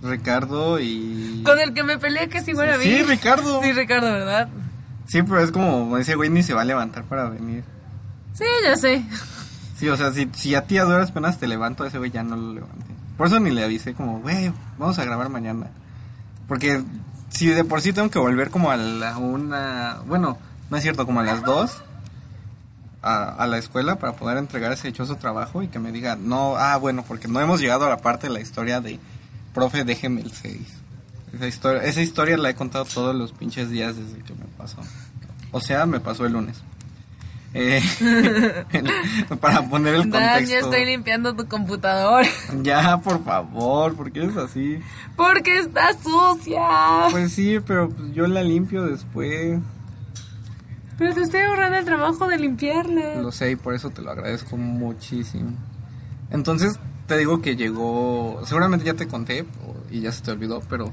Ricardo 0.00 0.78
y... 0.78 1.42
Con 1.44 1.58
el 1.58 1.74
que 1.74 1.82
me 1.82 1.98
peleé 1.98 2.28
que 2.28 2.38
es 2.38 2.46
igual 2.46 2.72
a 2.72 2.78
mí. 2.78 2.84
Sí, 2.84 3.02
Ricardo. 3.02 3.60
Sí, 3.64 3.72
Ricardo, 3.72 4.12
¿verdad? 4.12 4.48
Sí, 5.12 5.22
pero 5.22 5.42
es 5.42 5.52
como, 5.52 5.98
ese 5.98 6.14
güey 6.14 6.30
ni 6.30 6.42
se 6.42 6.54
va 6.54 6.62
a 6.62 6.64
levantar 6.64 7.04
para 7.04 7.28
venir. 7.28 7.64
Sí, 8.32 8.46
ya 8.64 8.74
sé. 8.76 9.04
Sí, 9.76 9.86
o 9.90 9.94
sea, 9.94 10.10
si, 10.10 10.26
si 10.32 10.54
a 10.54 10.64
ti 10.66 10.78
a 10.78 10.84
duras 10.84 11.12
penas 11.12 11.38
te 11.38 11.46
levanto, 11.46 11.84
a 11.84 11.88
ese 11.88 11.98
güey 11.98 12.10
ya 12.10 12.22
no 12.22 12.34
lo 12.34 12.54
levanté. 12.54 12.86
Por 13.18 13.26
eso 13.26 13.38
ni 13.38 13.50
le 13.50 13.62
avisé 13.62 13.92
como, 13.92 14.20
güey, 14.20 14.50
vamos 14.78 14.98
a 14.98 15.04
grabar 15.04 15.28
mañana. 15.28 15.66
Porque 16.48 16.82
si 17.28 17.48
de 17.48 17.62
por 17.62 17.82
sí 17.82 17.92
tengo 17.92 18.08
que 18.08 18.18
volver 18.18 18.48
como 18.48 18.70
a 18.70 18.78
la 18.78 19.18
una, 19.18 19.98
bueno, 20.06 20.38
no 20.70 20.76
es 20.78 20.82
cierto, 20.82 21.04
como 21.04 21.20
a 21.20 21.24
las 21.24 21.42
dos 21.42 21.82
a, 23.02 23.34
a 23.34 23.46
la 23.46 23.58
escuela 23.58 23.96
para 23.96 24.14
poder 24.14 24.38
entregar 24.38 24.72
ese 24.72 24.88
dichoso 24.88 25.16
trabajo 25.16 25.62
y 25.62 25.68
que 25.68 25.78
me 25.78 25.92
diga, 25.92 26.16
no, 26.16 26.56
ah, 26.56 26.78
bueno, 26.78 27.04
porque 27.06 27.28
no 27.28 27.38
hemos 27.38 27.60
llegado 27.60 27.84
a 27.84 27.90
la 27.90 27.98
parte 27.98 28.28
de 28.28 28.32
la 28.32 28.40
historia 28.40 28.80
de, 28.80 28.98
profe, 29.52 29.84
déjeme 29.84 30.22
el 30.22 30.32
6. 30.32 30.58
Esa 31.34 31.46
historia, 31.48 31.82
esa 31.84 32.00
historia 32.00 32.38
la 32.38 32.48
he 32.48 32.54
contado 32.54 32.86
todos 32.86 33.14
los 33.14 33.32
pinches 33.32 33.68
días 33.68 33.96
desde 33.96 34.22
que 34.22 34.32
me 34.32 34.46
pasó. 34.56 34.78
O 35.52 35.60
sea, 35.60 35.86
me 35.86 36.00
pasó 36.00 36.26
el 36.26 36.32
lunes. 36.32 36.60
Eh, 37.54 37.82
para 39.40 39.62
poner 39.68 39.94
el 39.94 40.10
Dan, 40.10 40.22
ya 40.22 40.34
contexto. 40.38 40.70
estoy 40.70 40.86
limpiando 40.86 41.36
tu 41.36 41.46
computadora. 41.46 42.26
Ya, 42.62 42.98
por 42.98 43.22
favor, 43.22 43.94
¿por 43.94 44.10
qué 44.10 44.24
es 44.24 44.36
así? 44.36 44.78
Porque 45.16 45.58
está 45.58 45.92
sucia. 45.92 47.08
Pues 47.10 47.32
sí, 47.32 47.58
pero 47.66 47.88
pues 47.90 48.12
yo 48.14 48.26
la 48.26 48.42
limpio 48.42 48.84
después. 48.86 49.60
Pero 50.98 51.14
te 51.14 51.22
estoy 51.22 51.40
ahorrando 51.40 51.78
el 51.78 51.84
trabajo 51.84 52.26
de 52.28 52.38
limpiarla. 52.38 53.16
Lo 53.16 53.32
sé 53.32 53.52
y 53.52 53.56
por 53.56 53.74
eso 53.74 53.90
te 53.90 54.02
lo 54.02 54.10
agradezco 54.10 54.56
muchísimo. 54.56 55.52
Entonces, 56.30 56.78
te 57.06 57.18
digo 57.18 57.42
que 57.42 57.56
llegó, 57.56 58.40
seguramente 58.44 58.86
ya 58.86 58.94
te 58.94 59.08
conté 59.08 59.44
y 59.90 60.00
ya 60.00 60.12
se 60.12 60.22
te 60.22 60.30
olvidó, 60.30 60.60
pero 60.68 60.90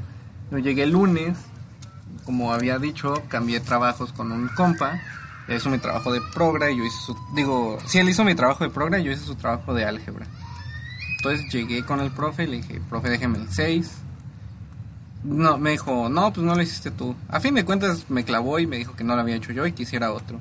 yo 0.52 0.58
llegué 0.58 0.84
el 0.84 0.92
lunes, 0.92 1.38
como 2.20 2.54
había 2.54 2.80
dicho, 2.80 3.24
cambié 3.28 3.60
trabajos 3.60 4.14
con 4.14 4.32
un 4.32 4.48
compa, 4.50 5.00
él 5.48 5.58
hizo 5.58 5.70
mi 5.70 5.80
trabajo 5.80 6.14
de 6.14 6.22
progra 6.34 6.70
y 6.70 6.78
yo 6.78 6.84
hice 6.84 6.98
su, 6.98 7.18
digo, 7.34 7.80
sí, 7.86 7.98
él 7.98 8.10
hizo 8.10 8.24
mi 8.24 8.36
trabajo 8.36 8.64
de 8.64 8.70
progra 8.70 9.00
yo 9.00 9.12
hice 9.12 9.26
su 9.26 9.36
trabajo 9.36 9.74
de 9.74 9.86
álgebra. 9.86 10.28
Entonces 11.18 11.52
llegué 11.52 11.84
con 11.84 12.00
el 12.00 12.12
profe 12.12 12.44
y 12.44 12.48
le 12.48 12.58
dije, 12.58 12.82
profe, 12.88 13.10
déjeme 13.10 13.40
el 13.40 13.50
6. 13.50 13.92
No, 15.24 15.58
me 15.58 15.72
dijo, 15.72 16.08
no, 16.08 16.32
pues 16.32 16.46
no 16.46 16.56
lo 16.56 16.62
hiciste 16.62 16.92
tú. 16.92 17.16
A 17.28 17.40
fin 17.42 17.56
de 17.56 17.66
cuentas 17.66 18.06
me 18.10 18.24
clavó 18.24 18.58
y 18.60 18.68
me 18.68 18.78
dijo 18.78 18.96
que 18.96 19.04
no 19.04 19.16
lo 19.16 19.22
había 19.22 19.36
hecho 19.36 19.52
yo 19.52 19.66
y 19.66 19.74
que 19.74 19.84
hiciera 19.84 20.14
otro. 20.14 20.40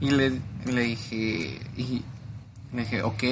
Y 0.00 0.10
le, 0.10 0.40
le 0.66 0.82
dije, 0.82 1.60
y 1.76 2.02
le 2.74 2.82
dije, 2.82 3.02
ok. 3.02 3.22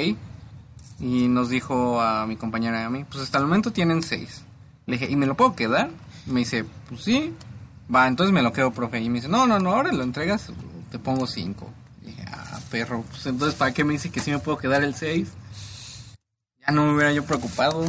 Y 1.01 1.29
nos 1.29 1.51
dijo 1.51 2.01
a 2.01 2.27
mi 2.27 2.37
compañera 2.37 2.81
y 2.81 2.85
a 2.85 2.90
mí, 2.90 3.05
pues 3.05 3.25
hasta 3.25 3.38
el 3.38 3.45
momento 3.45 3.73
tienen 3.73 4.03
seis. 4.03 4.43
Le 4.87 4.97
dije, 4.97 5.11
¿y 5.11 5.16
me 5.16 5.27
lo 5.27 5.37
puedo 5.37 5.55
quedar? 5.55 5.90
Y 6.27 6.31
me 6.31 6.40
dice, 6.40 6.64
pues 6.88 7.03
sí. 7.03 7.35
Va, 7.92 8.07
entonces 8.07 8.33
me 8.33 8.42
lo 8.42 8.53
quedo, 8.53 8.70
profe. 8.70 9.00
Y 9.00 9.09
me 9.09 9.16
dice, 9.16 9.29
no, 9.29 9.46
no, 9.46 9.59
no, 9.59 9.70
ahora 9.72 9.92
lo 9.92 10.03
entregas, 10.03 10.46
te 10.90 10.98
pongo 10.98 11.26
cinco. 11.26 11.68
Y 12.03 12.07
dije, 12.07 12.24
ah, 12.29 12.59
perro, 12.70 13.03
pues 13.11 13.26
entonces 13.26 13.57
¿para 13.57 13.72
qué 13.72 13.85
me 13.85 13.92
dice 13.94 14.11
que 14.11 14.20
sí 14.20 14.31
me 14.31 14.38
puedo 14.38 14.59
quedar 14.59 14.83
el 14.85 14.94
seis? 14.94 15.33
Ya 16.66 16.72
no 16.72 16.85
me 16.87 16.94
hubiera 16.94 17.12
yo 17.12 17.24
preocupado. 17.24 17.85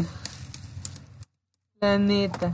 La 1.80 1.98
neta. 1.98 2.54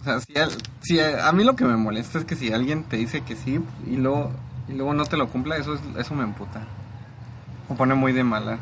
O 0.00 0.04
sea, 0.04 0.20
si, 0.20 0.36
al- 0.38 0.62
si 0.80 1.00
a, 1.00 1.28
a 1.28 1.32
mí 1.32 1.44
lo 1.44 1.56
que 1.56 1.64
me 1.64 1.76
molesta 1.76 2.18
es 2.18 2.24
que 2.24 2.36
si 2.36 2.52
alguien 2.52 2.84
te 2.84 2.96
dice 2.96 3.22
que 3.22 3.36
sí 3.36 3.60
y 3.86 3.96
luego, 3.96 4.30
y 4.68 4.72
luego 4.72 4.94
no 4.94 5.04
te 5.04 5.16
lo 5.16 5.28
cumpla, 5.28 5.56
eso, 5.56 5.74
es, 5.74 5.80
eso 5.98 6.14
me 6.14 6.24
emputa. 6.24 6.60
Me 7.68 7.76
pone 7.76 7.94
muy 7.94 8.12
de 8.12 8.24
mala. 8.24 8.58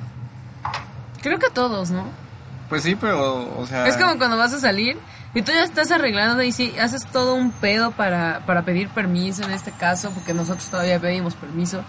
Creo 1.23 1.39
que 1.39 1.51
todos, 1.51 1.91
¿no? 1.91 2.05
Pues 2.69 2.83
sí, 2.83 2.95
pero, 2.97 3.59
o 3.59 3.67
sea... 3.67 3.87
Es 3.87 3.97
como 3.97 4.19
cuando 4.19 4.37
vas 4.37 4.53
a 4.53 4.59
salir 4.61 4.99
y 5.35 5.43
tú 5.43 5.53
ya 5.53 5.63
estás 5.63 5.91
arreglando 5.91 6.43
y 6.43 6.53
sí, 6.53 6.75
haces 6.81 7.07
todo 7.07 7.35
un 7.35 7.51
pedo 7.51 7.91
para, 7.91 8.41
para 8.47 8.63
pedir 8.63 8.89
permiso 8.89 9.43
en 9.45 9.51
este 9.51 9.73
caso, 9.73 10.11
porque 10.11 10.33
nosotros 10.33 10.67
todavía 10.69 10.99
pedimos 10.99 11.35
permiso, 11.35 11.83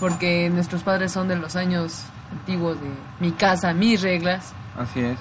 porque 0.00 0.50
nuestros 0.50 0.82
padres 0.82 1.12
son 1.12 1.28
de 1.28 1.36
los 1.36 1.54
años 1.54 2.02
antiguos 2.32 2.80
de 2.80 2.88
mi 3.20 3.32
casa, 3.32 3.72
mis 3.72 4.02
reglas. 4.02 4.52
Así 4.76 5.00
es. 5.00 5.18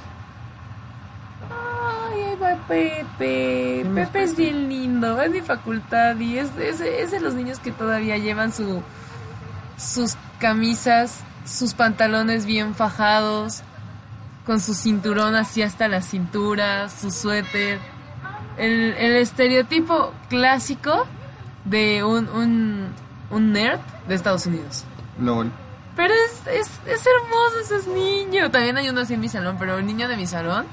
Ay, 1.50 2.22
ahí 2.22 2.36
va 2.42 2.56
Pepe. 2.68 3.86
Pepe 3.94 4.24
es 4.24 4.36
bien 4.36 4.68
lindo, 4.68 5.22
en 5.22 5.32
mi 5.32 5.42
facultad 5.42 6.18
y 6.20 6.38
es, 6.38 6.50
es, 6.58 6.82
es 6.82 7.12
de 7.12 7.20
los 7.20 7.36
niños 7.36 7.60
que 7.60 7.72
todavía 7.72 8.18
llevan 8.18 8.52
su, 8.52 8.82
sus 9.78 10.18
camisas, 10.40 11.20
sus 11.46 11.76
pantalones 11.76 12.46
bien 12.46 12.74
fajados, 12.74 13.64
con 14.46 14.60
su 14.60 14.74
cinturón 14.74 15.36
así 15.36 15.62
hasta 15.62 15.88
la 15.88 16.02
cintura, 16.02 16.90
su 16.90 17.12
suéter. 17.12 17.80
El, 18.58 18.94
el 18.98 19.16
estereotipo 19.16 20.14
clásico 20.30 21.06
de 21.66 22.04
un, 22.04 22.28
un, 22.30 22.88
un 23.30 23.52
nerd 23.54 23.80
de 24.08 24.16
Estados 24.16 24.46
Unidos. 24.46 24.84
LOL. 25.20 25.52
Pero 25.96 26.14
es, 26.14 26.48
es, 26.48 26.68
es 26.86 27.06
hermoso 27.06 27.60
ese 27.64 27.76
es 27.78 27.88
niño. 27.88 28.52
También 28.52 28.78
hay 28.78 28.90
uno 28.90 29.02
así 29.02 29.14
en 29.14 29.20
mi 29.20 29.30
salón, 29.30 29.58
pero 29.60 29.78
el 29.78 29.86
niño 29.86 30.08
de 30.08 30.18
mi 30.18 30.28
salón 30.28 30.66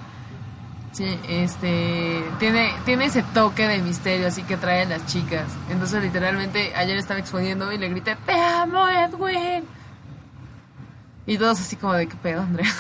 Sí, 0.93 1.19
este 1.29 2.25
tiene 2.39 2.75
tiene 2.85 3.05
ese 3.05 3.23
toque 3.23 3.69
de 3.69 3.79
misterio 3.79 4.27
así 4.27 4.43
que 4.43 4.57
trae 4.57 4.83
a 4.83 4.85
las 4.87 5.07
chicas. 5.07 5.45
Entonces 5.71 6.03
literalmente 6.03 6.75
ayer 6.75 6.97
estaba 6.97 7.21
exponiendo 7.21 7.71
y 7.73 7.79
le 7.79 7.89
grité, 7.89 8.17
"Te 8.27 8.33
amo, 8.33 8.89
Edwin." 8.89 9.65
Y 11.27 11.37
todos 11.37 11.61
así 11.61 11.77
como 11.77 11.93
de 11.93 12.09
qué 12.09 12.17
pedo, 12.17 12.41
Andrea. 12.41 12.73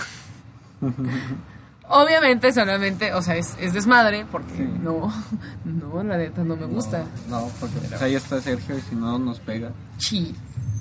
Obviamente 1.90 2.52
solamente, 2.52 3.14
o 3.14 3.22
sea, 3.22 3.36
es, 3.36 3.56
es 3.58 3.72
desmadre 3.72 4.26
porque 4.30 4.56
Sí. 4.56 4.70
no 4.82 5.10
no 5.64 6.02
la 6.02 6.18
neta 6.18 6.44
no 6.44 6.54
me 6.56 6.66
gusta. 6.66 7.04
No, 7.28 7.48
porque 7.58 7.78
pues, 7.88 8.02
ahí 8.02 8.14
está 8.14 8.40
Sergio 8.42 8.76
y 8.76 8.80
si 8.82 8.94
no 8.94 9.18
nos 9.18 9.40
pega. 9.40 9.70
Chi. 9.96 10.34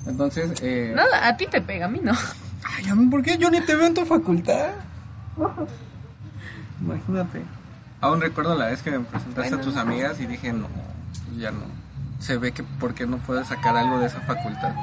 Entonces, 0.06 0.52
eh... 0.62 0.92
Nada, 0.94 1.26
a 1.28 1.36
ti 1.36 1.46
te 1.46 1.60
pega, 1.62 1.86
a 1.86 1.88
mí 1.88 2.00
no. 2.02 2.12
Ay, 2.76 2.88
a 2.88 2.94
mí, 2.94 3.06
¿por 3.06 3.22
qué 3.22 3.38
yo 3.38 3.50
ni 3.50 3.60
te 3.62 3.74
veo 3.74 3.86
en 3.86 3.94
tu 3.94 4.04
facultad? 4.04 4.70
Imagínate. 6.80 7.42
Aún 8.00 8.20
recuerdo 8.20 8.54
la 8.54 8.66
vez 8.66 8.82
que 8.82 8.90
me 8.90 9.00
presentaste 9.00 9.54
a 9.54 9.60
tus 9.60 9.76
amigas 9.76 10.20
y 10.20 10.26
dije, 10.26 10.52
no, 10.52 10.68
ya 11.38 11.50
no. 11.50 11.60
Se 12.20 12.36
ve 12.36 12.52
que 12.52 12.62
por 12.62 12.94
qué 12.94 13.06
no 13.06 13.16
puedes 13.18 13.48
sacar 13.48 13.76
algo 13.76 13.98
de 13.98 14.06
esa 14.06 14.20
facultad. 14.20 14.74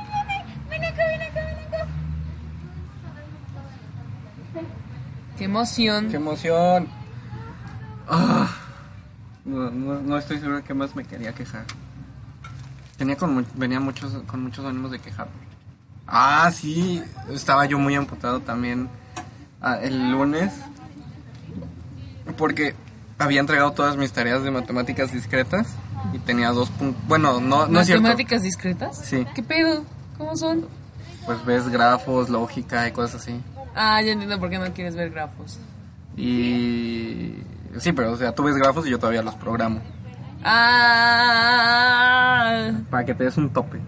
Qué 5.38 5.46
emoción. 5.46 6.10
¡Qué 6.10 6.16
emoción! 6.18 6.88
Ah, 8.08 8.50
no, 9.44 9.70
no- 9.72 10.02
no 10.02 10.18
estoy 10.18 10.38
seguro 10.40 10.58
de 10.58 10.64
qué 10.64 10.74
más 10.74 10.96
me 10.96 11.04
quería 11.04 11.34
quejar. 11.34 11.66
Tenía 12.98 13.18
con, 13.18 13.46
venía 13.56 13.80
muchos, 13.80 14.14
con 14.28 14.44
muchos 14.44 14.66
ánimos 14.66 14.92
de 14.92 15.00
quejar. 15.00 15.28
Ah, 16.08 16.50
sí, 16.54 17.04
estaba 17.30 17.66
yo 17.66 17.78
muy 17.80 17.96
amputado 17.96 18.40
también 18.40 18.88
ah, 19.62 19.78
el 19.82 20.12
lunes. 20.12 20.54
Porque 22.38 22.76
había 23.20 23.40
entregado 23.40 23.72
todas 23.72 23.98
mis 23.98 24.12
tareas 24.12 24.44
de 24.44 24.52
matemáticas 24.52 25.12
discretas 25.12 25.68
y 26.14 26.20
tenía 26.20 26.50
dos 26.52 26.70
puntos. 26.70 27.02
Bueno, 27.08 27.40
no, 27.42 27.68
no 27.68 27.80
es 27.82 27.88
cierto. 27.88 28.04
¿Matemáticas 28.04 28.42
discretas? 28.44 28.98
Sí. 29.04 29.26
¿Qué 29.36 29.44
pedo? 29.44 29.84
¿Cómo 30.18 30.36
son? 30.38 30.68
Pues 31.26 31.44
ves 31.46 31.68
grafos, 31.70 32.30
lógica 32.30 32.88
y 32.88 32.92
cosas 32.92 33.22
así. 33.24 33.42
Ah, 33.76 34.02
ya 34.02 34.14
entiendo 34.14 34.40
por 34.40 34.50
qué 34.50 34.58
no 34.58 34.72
quieres 34.74 34.96
ver 34.96 35.10
grafos. 35.12 35.60
Y. 36.18 37.36
Sí, 37.78 37.92
pero 37.92 38.14
o 38.14 38.16
sea, 38.18 38.34
tú 38.34 38.44
ves 38.44 38.56
grafos 38.56 38.88
y 38.88 38.90
yo 38.92 38.98
todavía 39.00 39.22
los 39.22 39.36
programo. 39.36 39.82
Ah. 41.36 42.72
Para 42.90 43.06
que 43.06 43.14
te 43.14 43.26
des 43.26 43.38
un 43.38 43.50
tope. 43.52 43.80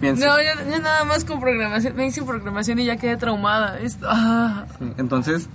Pienses. 0.00 0.24
No, 0.26 0.36
yo, 0.40 0.50
yo 0.70 0.78
nada 0.80 1.04
más 1.04 1.24
con 1.24 1.40
programación. 1.40 1.96
Me 1.96 2.06
hice 2.06 2.22
programación 2.22 2.78
y 2.78 2.84
ya 2.84 2.96
quedé 2.96 3.16
traumada. 3.16 3.78
Esto- 3.80 4.06
ah. 4.10 4.66
Sí, 4.78 4.92
Entonces. 4.98 5.48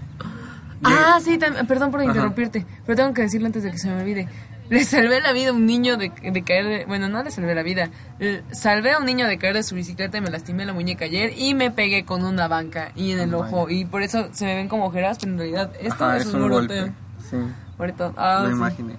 Ah, 0.84 1.20
sí, 1.22 1.38
tam- 1.38 1.66
perdón 1.68 1.92
por 1.92 2.02
Ajá. 2.02 2.10
interrumpirte, 2.10 2.66
pero 2.86 2.96
tengo 2.96 3.14
que 3.14 3.22
decirlo 3.24 3.48
antes 3.48 3.64
de 3.64 3.72
que 3.72 3.78
se 3.78 3.88
me 3.90 4.02
olvide. 4.02 4.28
Le 4.70 4.84
salvé 4.84 5.22
la 5.22 5.32
vida 5.32 5.50
a 5.50 5.54
un 5.54 5.66
niño 5.66 5.96
de, 5.98 6.10
de 6.10 6.44
caer 6.44 6.66
de... 6.66 6.86
Bueno, 6.86 7.08
no 7.08 7.22
le 7.24 7.30
salvé 7.30 7.54
la 7.54 7.62
vida. 7.62 7.90
Le 8.18 8.44
salvé 8.52 8.94
a 8.94 8.98
un 9.00 9.06
niño 9.06 9.28
de 9.28 9.38
caer 9.38 9.54
de 9.54 9.62
su 9.64 9.76
bicicleta 9.76 10.18
y 10.18 10.22
me 10.22 10.32
lastimé 10.32 10.66
la 10.66 10.74
muñeca 10.74 11.06
ayer 11.06 11.34
y 11.38 11.54
me 11.54 11.70
pegué 11.70 12.04
con 12.04 12.26
una 12.26 12.48
banca 12.48 12.92
y 12.96 13.12
en 13.12 13.20
el 13.20 13.34
Oh, 13.36 13.42
ojo. 13.42 13.70
Y 13.70 13.86
por 13.86 14.02
eso 14.02 14.30
se 14.32 14.46
me 14.46 14.56
ven 14.56 14.68
como 14.68 14.86
ojeras, 14.88 15.18
pero 15.20 15.34
en 15.34 15.38
realidad 15.38 15.72
esto 15.80 16.04
Ajá, 16.06 16.18
es, 16.18 16.26
es 16.28 16.34
un, 16.34 16.42
un 16.44 16.50
golpe. 16.50 16.80
golpe. 16.82 16.94
Sí, 17.30 17.38
Ahorita, 17.78 18.12
ah, 18.18 18.40
lo 18.44 18.50
sí. 18.50 18.56
imaginé. 18.56 18.96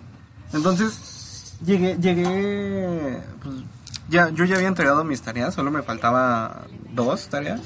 Entonces, 0.52 1.57
llegué, 1.64 1.96
llegué. 1.98 3.18
Pues, 3.42 3.57
ya, 4.09 4.29
yo 4.31 4.44
ya 4.44 4.55
había 4.57 4.68
entregado 4.68 5.02
mis 5.02 5.20
tareas, 5.22 5.52
solo 5.55 5.70
me 5.72 5.83
faltaba 5.83 6.62
dos 6.92 7.26
tareas. 7.29 7.61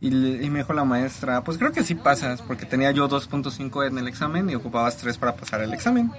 Y, 0.00 0.10
le- 0.10 0.44
y 0.44 0.50
me 0.50 0.58
dijo 0.58 0.74
la 0.74 0.84
maestra, 0.84 1.42
pues 1.42 1.56
creo 1.56 1.72
que 1.72 1.82
sí 1.82 1.94
pasas, 1.94 2.42
porque 2.42 2.66
tenía 2.66 2.90
yo 2.90 3.08
2.5 3.08 3.86
en 3.86 3.96
el 3.96 4.08
examen 4.08 4.50
y 4.50 4.54
ocupabas 4.54 4.98
3 4.98 5.16
para 5.16 5.34
pasar 5.36 5.62
el 5.62 5.72
examen. 5.72 6.12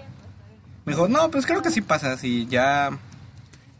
Me 0.87 0.93
dijo, 0.93 1.09
no, 1.09 1.29
pues 1.29 1.45
creo 1.45 1.61
que 1.61 1.69
sí 1.69 1.81
pasas. 1.81 2.23
Y 2.23 2.47
ya 2.47 2.97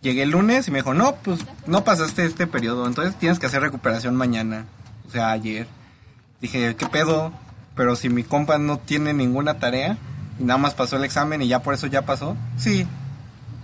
llegué 0.01 0.23
el 0.23 0.31
lunes 0.31 0.67
y 0.67 0.71
me 0.71 0.79
dijo, 0.79 0.93
no, 0.93 1.15
pues 1.15 1.39
no 1.65 1.85
pasaste 1.85 2.25
este 2.25 2.47
periodo, 2.47 2.85
entonces 2.85 3.17
tienes 3.17 3.39
que 3.39 3.45
hacer 3.45 3.61
recuperación 3.61 4.13
mañana. 4.13 4.65
O 5.07 5.11
sea, 5.11 5.31
ayer. 5.31 5.67
Dije, 6.41 6.75
¿qué 6.75 6.85
pedo? 6.87 7.31
Pero 7.75 7.95
si 7.95 8.09
mi 8.09 8.23
compa 8.23 8.57
no 8.57 8.77
tiene 8.77 9.13
ninguna 9.13 9.57
tarea 9.57 9.97
y 10.37 10.43
nada 10.43 10.57
más 10.57 10.73
pasó 10.73 10.97
el 10.97 11.05
examen 11.05 11.41
y 11.41 11.47
ya 11.47 11.63
por 11.63 11.73
eso 11.73 11.87
ya 11.87 12.01
pasó, 12.01 12.35
sí. 12.57 12.85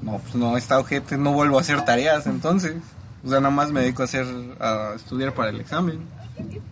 No, 0.01 0.19
pues 0.19 0.36
no, 0.36 0.56
está 0.56 0.79
ojete, 0.79 1.17
no 1.17 1.34
vuelvo 1.34 1.58
a 1.58 1.62
hacer 1.62 1.84
tareas 1.84 2.25
entonces. 2.27 2.77
O 3.25 3.29
sea, 3.29 3.41
nada 3.41 3.53
más 3.53 3.71
me 3.71 3.82
dedico 3.82 4.03
a 4.03 4.06
hacer, 4.06 4.25
a 4.62 4.93
estudiar 4.95 5.34
para 5.34 5.49
el 5.49 5.60
examen. 5.60 5.99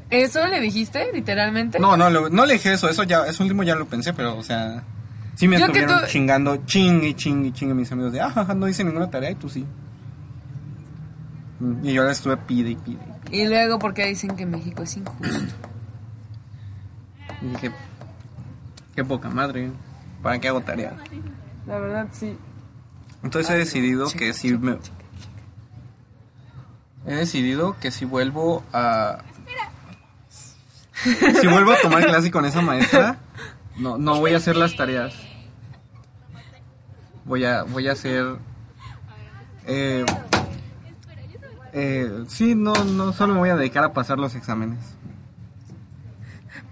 ¿Eso 0.10 0.47
le 0.47 0.62
dijiste, 0.62 1.12
literalmente? 1.12 1.79
No, 1.79 1.97
no, 1.97 2.10
no 2.10 2.45
le 2.45 2.53
dije 2.53 2.71
eso, 2.71 2.88
eso 2.88 3.03
ya, 3.03 3.27
eso 3.27 3.43
último 3.43 3.63
ya 3.63 3.75
lo 3.75 3.88
pensé, 3.88 4.13
pero, 4.13 4.38
o 4.38 4.43
sea, 4.43 4.84
sí 5.36 5.48
me 5.48 5.58
Yo 5.60 5.65
estuvieron 5.65 6.02
tú- 6.02 6.08
chingando, 6.08 6.58
ching 6.65 7.04
y 7.04 7.13
ching 7.13 7.46
y 7.46 7.52
chingue 7.52 7.74
mis 7.74 7.91
amigos 7.91 8.12
de, 8.13 8.22
ah, 8.22 8.54
no 8.56 8.67
hice 8.67 8.84
ninguna 8.84 9.10
tarea 9.10 9.32
y 9.32 9.36
tú 9.36 9.50
sí. 9.50 9.65
Y 11.84 11.94
yo 11.94 12.04
la 12.04 12.12
estuve 12.12 12.38
pide 12.38 12.72
y 12.72 12.76
pide. 12.76 13.00
Y 13.32 13.48
luego, 13.48 13.78
¿por 13.80 13.94
qué 13.94 14.08
dicen 14.08 14.36
que 14.36 14.46
México 14.46 14.84
es 14.84 14.98
injusto? 14.98 15.54
Y 17.41 17.46
dije, 17.48 17.72
qué 18.96 19.04
poca 19.06 19.30
madre, 19.30 19.72
¿para 20.22 20.39
qué 20.39 20.48
hago 20.48 20.62
tarea? 20.62 20.96
La 21.67 21.78
verdad, 21.80 22.08
sí. 22.12 22.36
Entonces 23.24 23.52
he 23.52 23.58
decidido 23.58 24.08
que 24.12 24.34
si 24.34 24.58
me... 24.58 24.78
He 27.06 27.15
decidido 27.15 27.78
que 27.80 27.91
si 27.91 28.06
vuelvo 28.06 28.63
a... 28.74 29.20
Si 31.39 31.48
vuelvo 31.48 31.72
a 31.72 31.78
tomar 31.82 32.04
clase 32.06 32.30
con 32.30 32.46
esa 32.46 32.62
maestra, 32.62 33.17
no, 33.82 33.98
no 33.98 34.20
voy 34.20 34.34
a 34.34 34.38
hacer 34.38 34.56
las 34.56 34.76
tareas. 34.76 35.13
Voy 37.26 37.46
a, 37.46 37.63
voy 37.63 37.88
a 37.88 37.94
hacer... 37.94 38.36
Eh, 39.67 40.06
eh, 41.74 42.24
sí, 42.28 42.56
no, 42.56 42.74
no, 42.84 43.13
solo 43.13 43.34
me 43.34 43.39
voy 43.39 43.50
a 43.50 43.56
dedicar 43.56 43.84
a 43.84 43.94
pasar 43.94 44.17
los 44.20 44.36
exámenes. 44.36 44.80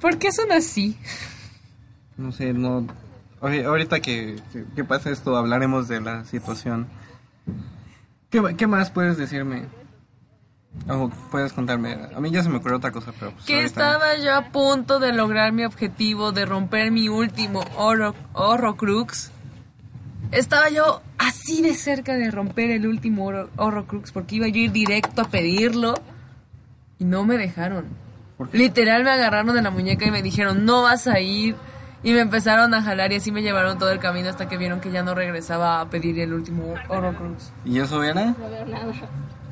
¿Por 0.01 0.17
qué 0.17 0.31
son 0.31 0.51
así? 0.51 0.97
No 2.17 2.31
sé, 2.31 2.53
no... 2.53 2.87
ahori- 3.41 3.65
Ahorita 3.65 3.99
que, 3.99 4.41
que, 4.75 4.83
pase 4.83 5.11
esto 5.11 5.37
hablaremos 5.37 5.87
de 5.87 6.01
la 6.01 6.25
situación. 6.25 6.87
¿Qué, 8.29 8.55
qué 8.57 8.67
más 8.67 8.91
puedes 8.91 9.17
decirme? 9.17 9.67
O 10.87 11.09
puedes 11.31 11.53
contarme. 11.53 11.97
A 12.15 12.19
mí 12.19 12.31
ya 12.31 12.41
se 12.41 12.49
me 12.49 12.57
ocurrió 12.57 12.77
otra 12.77 12.91
cosa, 12.91 13.11
pero 13.19 13.31
pues 13.31 13.45
Que 13.45 13.63
estaba 13.63 14.17
yo 14.17 14.35
a 14.35 14.45
punto 14.45 14.99
de 14.99 15.13
lograr 15.13 15.51
mi 15.51 15.63
objetivo 15.65 16.31
de 16.31 16.45
romper 16.45 16.91
mi 16.91 17.09
último 17.09 17.63
oro, 17.77 18.15
Horrocrux. 18.33 19.31
Estaba 20.31 20.69
yo 20.69 21.01
así 21.17 21.61
de 21.61 21.73
cerca 21.73 22.13
de 22.15 22.31
romper 22.31 22.71
el 22.71 22.87
último 22.87 23.25
oro, 23.25 23.49
Horrocrux 23.57 24.11
porque 24.11 24.35
iba 24.35 24.47
yo 24.47 24.55
a 24.55 24.65
ir 24.65 24.71
directo 24.71 25.21
a 25.21 25.25
pedirlo 25.25 25.95
y 26.97 27.05
no 27.05 27.23
me 27.23 27.37
dejaron. 27.37 27.85
¿Por 28.37 28.49
qué? 28.49 28.57
Literal 28.57 29.03
me 29.03 29.11
agarraron 29.11 29.55
de 29.55 29.61
la 29.61 29.71
muñeca 29.71 30.05
y 30.05 30.11
me 30.11 30.21
dijeron, 30.21 30.65
no 30.65 30.83
vas 30.83 31.07
a 31.07 31.19
ir. 31.19 31.55
Y 32.01 32.13
me 32.13 32.21
empezaron 32.21 32.73
a 32.73 32.81
jalar 32.81 33.11
y 33.11 33.17
así 33.17 33.31
me 33.31 33.41
llevaron 33.41 33.77
todo 33.77 33.91
el 33.91 33.99
camino 33.99 34.29
hasta 34.29 34.47
que 34.47 34.57
vieron 34.57 34.79
que 34.79 34.89
ya 34.89 35.03
no 35.03 35.13
regresaba 35.15 35.81
a 35.81 35.89
pedir 35.89 36.17
el 36.19 36.33
último 36.33 36.75
Horrocrux. 36.87 37.51
¿Y 37.65 37.79
eso 37.79 38.01
era? 38.03 38.35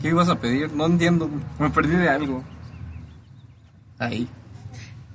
¿Qué 0.01 0.09
ibas 0.09 0.29
a 0.29 0.35
pedir? 0.39 0.71
No 0.73 0.85
entiendo. 0.85 1.29
Me 1.59 1.69
perdí 1.69 1.95
de 1.95 2.09
algo. 2.09 2.43
Ahí. 3.99 4.27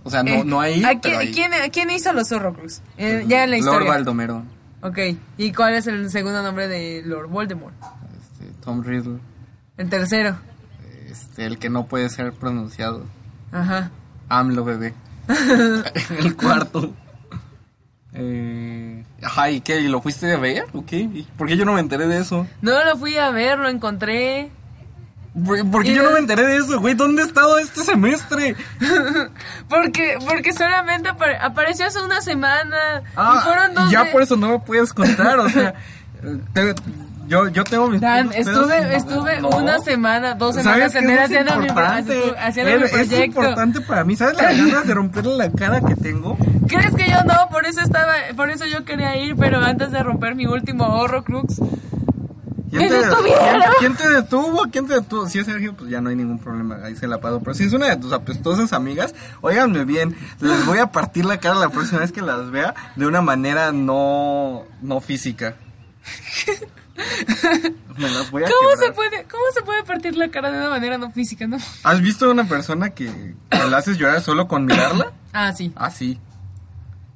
O 0.04 0.10
sea, 0.10 0.22
no, 0.24 0.30
Eh, 0.30 0.42
no 0.44 0.60
ahí, 0.60 0.82
¿a 0.82 0.88
pero 1.00 1.00
quién, 1.00 1.16
ahí. 1.20 1.32
quién- 1.32 1.70
quién 1.72 1.90
hizo 1.90 2.12
los 2.12 2.32
Horrocrux? 2.32 2.82
Eh, 2.96 3.24
ya 3.28 3.44
en 3.44 3.50
la 3.50 3.56
Lord 3.58 3.64
historia. 3.66 3.90
Baldomero. 3.90 4.42
Ok, 4.82 4.98
¿y 5.38 5.52
cuál 5.52 5.74
es 5.74 5.86
el 5.86 6.10
segundo 6.10 6.42
nombre 6.42 6.66
de 6.66 7.02
Lord 7.04 7.28
Voldemort? 7.28 7.74
Este, 8.20 8.52
Tom 8.64 8.82
Riddle. 8.82 9.20
El 9.76 9.88
tercero. 9.88 10.36
Este, 11.08 11.46
el 11.46 11.58
que 11.58 11.70
no 11.70 11.86
puede 11.86 12.08
ser 12.08 12.32
pronunciado. 12.32 13.04
Ajá. 13.52 13.90
AMLO 14.28 14.64
bebé. 14.64 14.94
el 16.18 16.34
cuarto. 16.36 16.92
Eh, 18.14 19.04
ajá, 19.22 19.50
¿y 19.50 19.60
qué? 19.60 19.80
¿Y 19.80 19.88
lo 19.88 20.02
fuiste 20.02 20.32
a 20.32 20.38
ver? 20.38 20.64
¿O 20.72 20.84
qué? 20.84 20.98
¿Y 21.00 21.28
¿Por 21.38 21.46
qué 21.46 21.56
yo 21.56 21.64
no 21.64 21.74
me 21.74 21.80
enteré 21.80 22.06
de 22.08 22.18
eso? 22.18 22.46
No 22.60 22.84
lo 22.84 22.96
fui 22.96 23.16
a 23.16 23.30
ver, 23.30 23.58
lo 23.58 23.68
encontré. 23.68 24.50
¿Por, 25.46 25.70
por 25.70 25.82
qué 25.82 25.92
Y 25.92 25.94
yo 25.94 26.02
no 26.02 26.10
me 26.10 26.18
enteré 26.18 26.46
de 26.46 26.56
eso, 26.58 26.78
güey? 26.80 26.94
¿Dónde 26.94 27.22
he 27.22 27.24
estado 27.24 27.58
este 27.58 27.82
semestre? 27.82 28.54
Porque, 29.68 30.18
porque 30.28 30.52
solamente 30.52 31.08
apare- 31.08 31.38
apareció 31.40 31.86
hace 31.86 32.00
una 32.02 32.20
semana. 32.20 33.00
y 33.02 33.08
Ah, 33.16 33.40
fueron 33.44 33.74
dos 33.74 33.90
ya 33.90 34.04
de- 34.04 34.10
por 34.10 34.22
eso 34.22 34.36
no 34.36 34.48
me 34.48 34.58
puedes 34.58 34.92
contar, 34.92 35.38
o 35.38 35.48
sea, 35.48 35.72
te- 36.52 36.74
yo, 37.28 37.48
yo 37.48 37.64
tengo 37.64 37.88
mis 37.88 38.00
Dan, 38.00 38.30
estuve, 38.34 38.80
pedos. 38.82 38.94
estuve 38.96 39.40
No. 39.40 39.48
una 39.50 39.78
semana, 39.78 40.34
dos 40.34 40.56
¿Sabes 40.56 40.92
semanas 40.92 40.94
en 40.96 41.04
él 41.04 41.16
es 41.18 41.24
haciendo 41.24 41.56
mi, 41.56 41.68
haciendo 42.38 42.72
mi 42.76 42.76
Es- 42.76 42.82
Es 42.84 42.90
proyecto. 43.08 43.24
importante 43.24 43.80
para 43.80 44.04
mí, 44.04 44.16
¿sabes 44.16 44.36
las 44.36 44.54
ganas 44.56 44.86
de 44.86 44.92
romperle 44.94 45.36
la 45.36 45.50
cara 45.50 45.80
que 45.80 45.94
tengo? 45.94 46.36
¿Crees 46.68 46.94
que 46.94 47.10
yo 47.10 47.22
no? 47.24 47.48
Por 47.50 47.64
eso 47.64 47.80
estaba, 47.80 48.12
por 48.36 48.50
eso 48.50 48.66
yo 48.66 48.84
quería 48.84 49.16
ir, 49.16 49.34
pero 49.36 49.60
antes 49.64 49.90
de 49.92 50.02
romper 50.02 50.34
mi 50.34 50.46
último 50.46 50.84
Horrocrux. 50.86 51.58
¿Quién 52.72 52.84
¡Me 52.84 52.88
te! 52.88 52.96
¿quién, 52.96 53.60
quién 53.78 53.96
te 53.96 54.08
detuvo? 54.08 54.62
¿Quién 54.72 54.86
te 54.86 54.94
detuvo? 54.94 55.28
Si 55.28 55.38
es 55.38 55.44
Sergio, 55.44 55.76
pues 55.76 55.90
ya 55.90 56.00
no 56.00 56.08
hay 56.08 56.16
ningún 56.16 56.38
problema. 56.38 56.78
Ahí 56.82 56.96
se 56.96 57.06
la 57.06 57.20
pago. 57.20 57.40
Pero 57.40 57.52
si 57.52 57.64
es 57.64 57.72
una 57.74 57.88
de 57.88 57.96
tus 57.98 58.14
apestosas 58.14 58.72
amigas, 58.72 59.14
óiganme 59.42 59.84
bien. 59.84 60.16
Les 60.40 60.64
voy 60.64 60.78
a 60.78 60.90
partir 60.90 61.26
la 61.26 61.38
cara 61.38 61.56
la 61.56 61.68
próxima 61.68 62.00
vez 62.00 62.12
que 62.12 62.22
las 62.22 62.50
vea 62.50 62.74
de 62.96 63.06
una 63.06 63.20
manera 63.20 63.72
no, 63.72 64.62
no 64.80 65.00
física. 65.02 65.56
Me 67.98 68.08
las 68.10 68.30
voy 68.30 68.44
a 68.44 68.46
¿Cómo 68.46 68.70
quebrar. 68.70 68.86
se 68.86 68.92
puede, 68.92 69.24
cómo 69.30 69.42
se 69.54 69.62
puede 69.62 69.82
partir 69.84 70.16
la 70.16 70.30
cara 70.30 70.50
de 70.50 70.58
una 70.58 70.70
manera 70.70 70.96
no 70.96 71.10
física, 71.10 71.46
no? 71.46 71.58
¿Has 71.82 72.00
visto 72.00 72.26
a 72.26 72.30
una 72.30 72.44
persona 72.48 72.90
que, 72.90 73.34
que 73.50 73.64
la 73.68 73.76
haces 73.78 73.98
llorar 73.98 74.22
solo 74.22 74.48
con 74.48 74.64
mirarla? 74.64 75.12
Ah, 75.32 75.52
sí. 75.52 75.72
Así. 75.76 76.18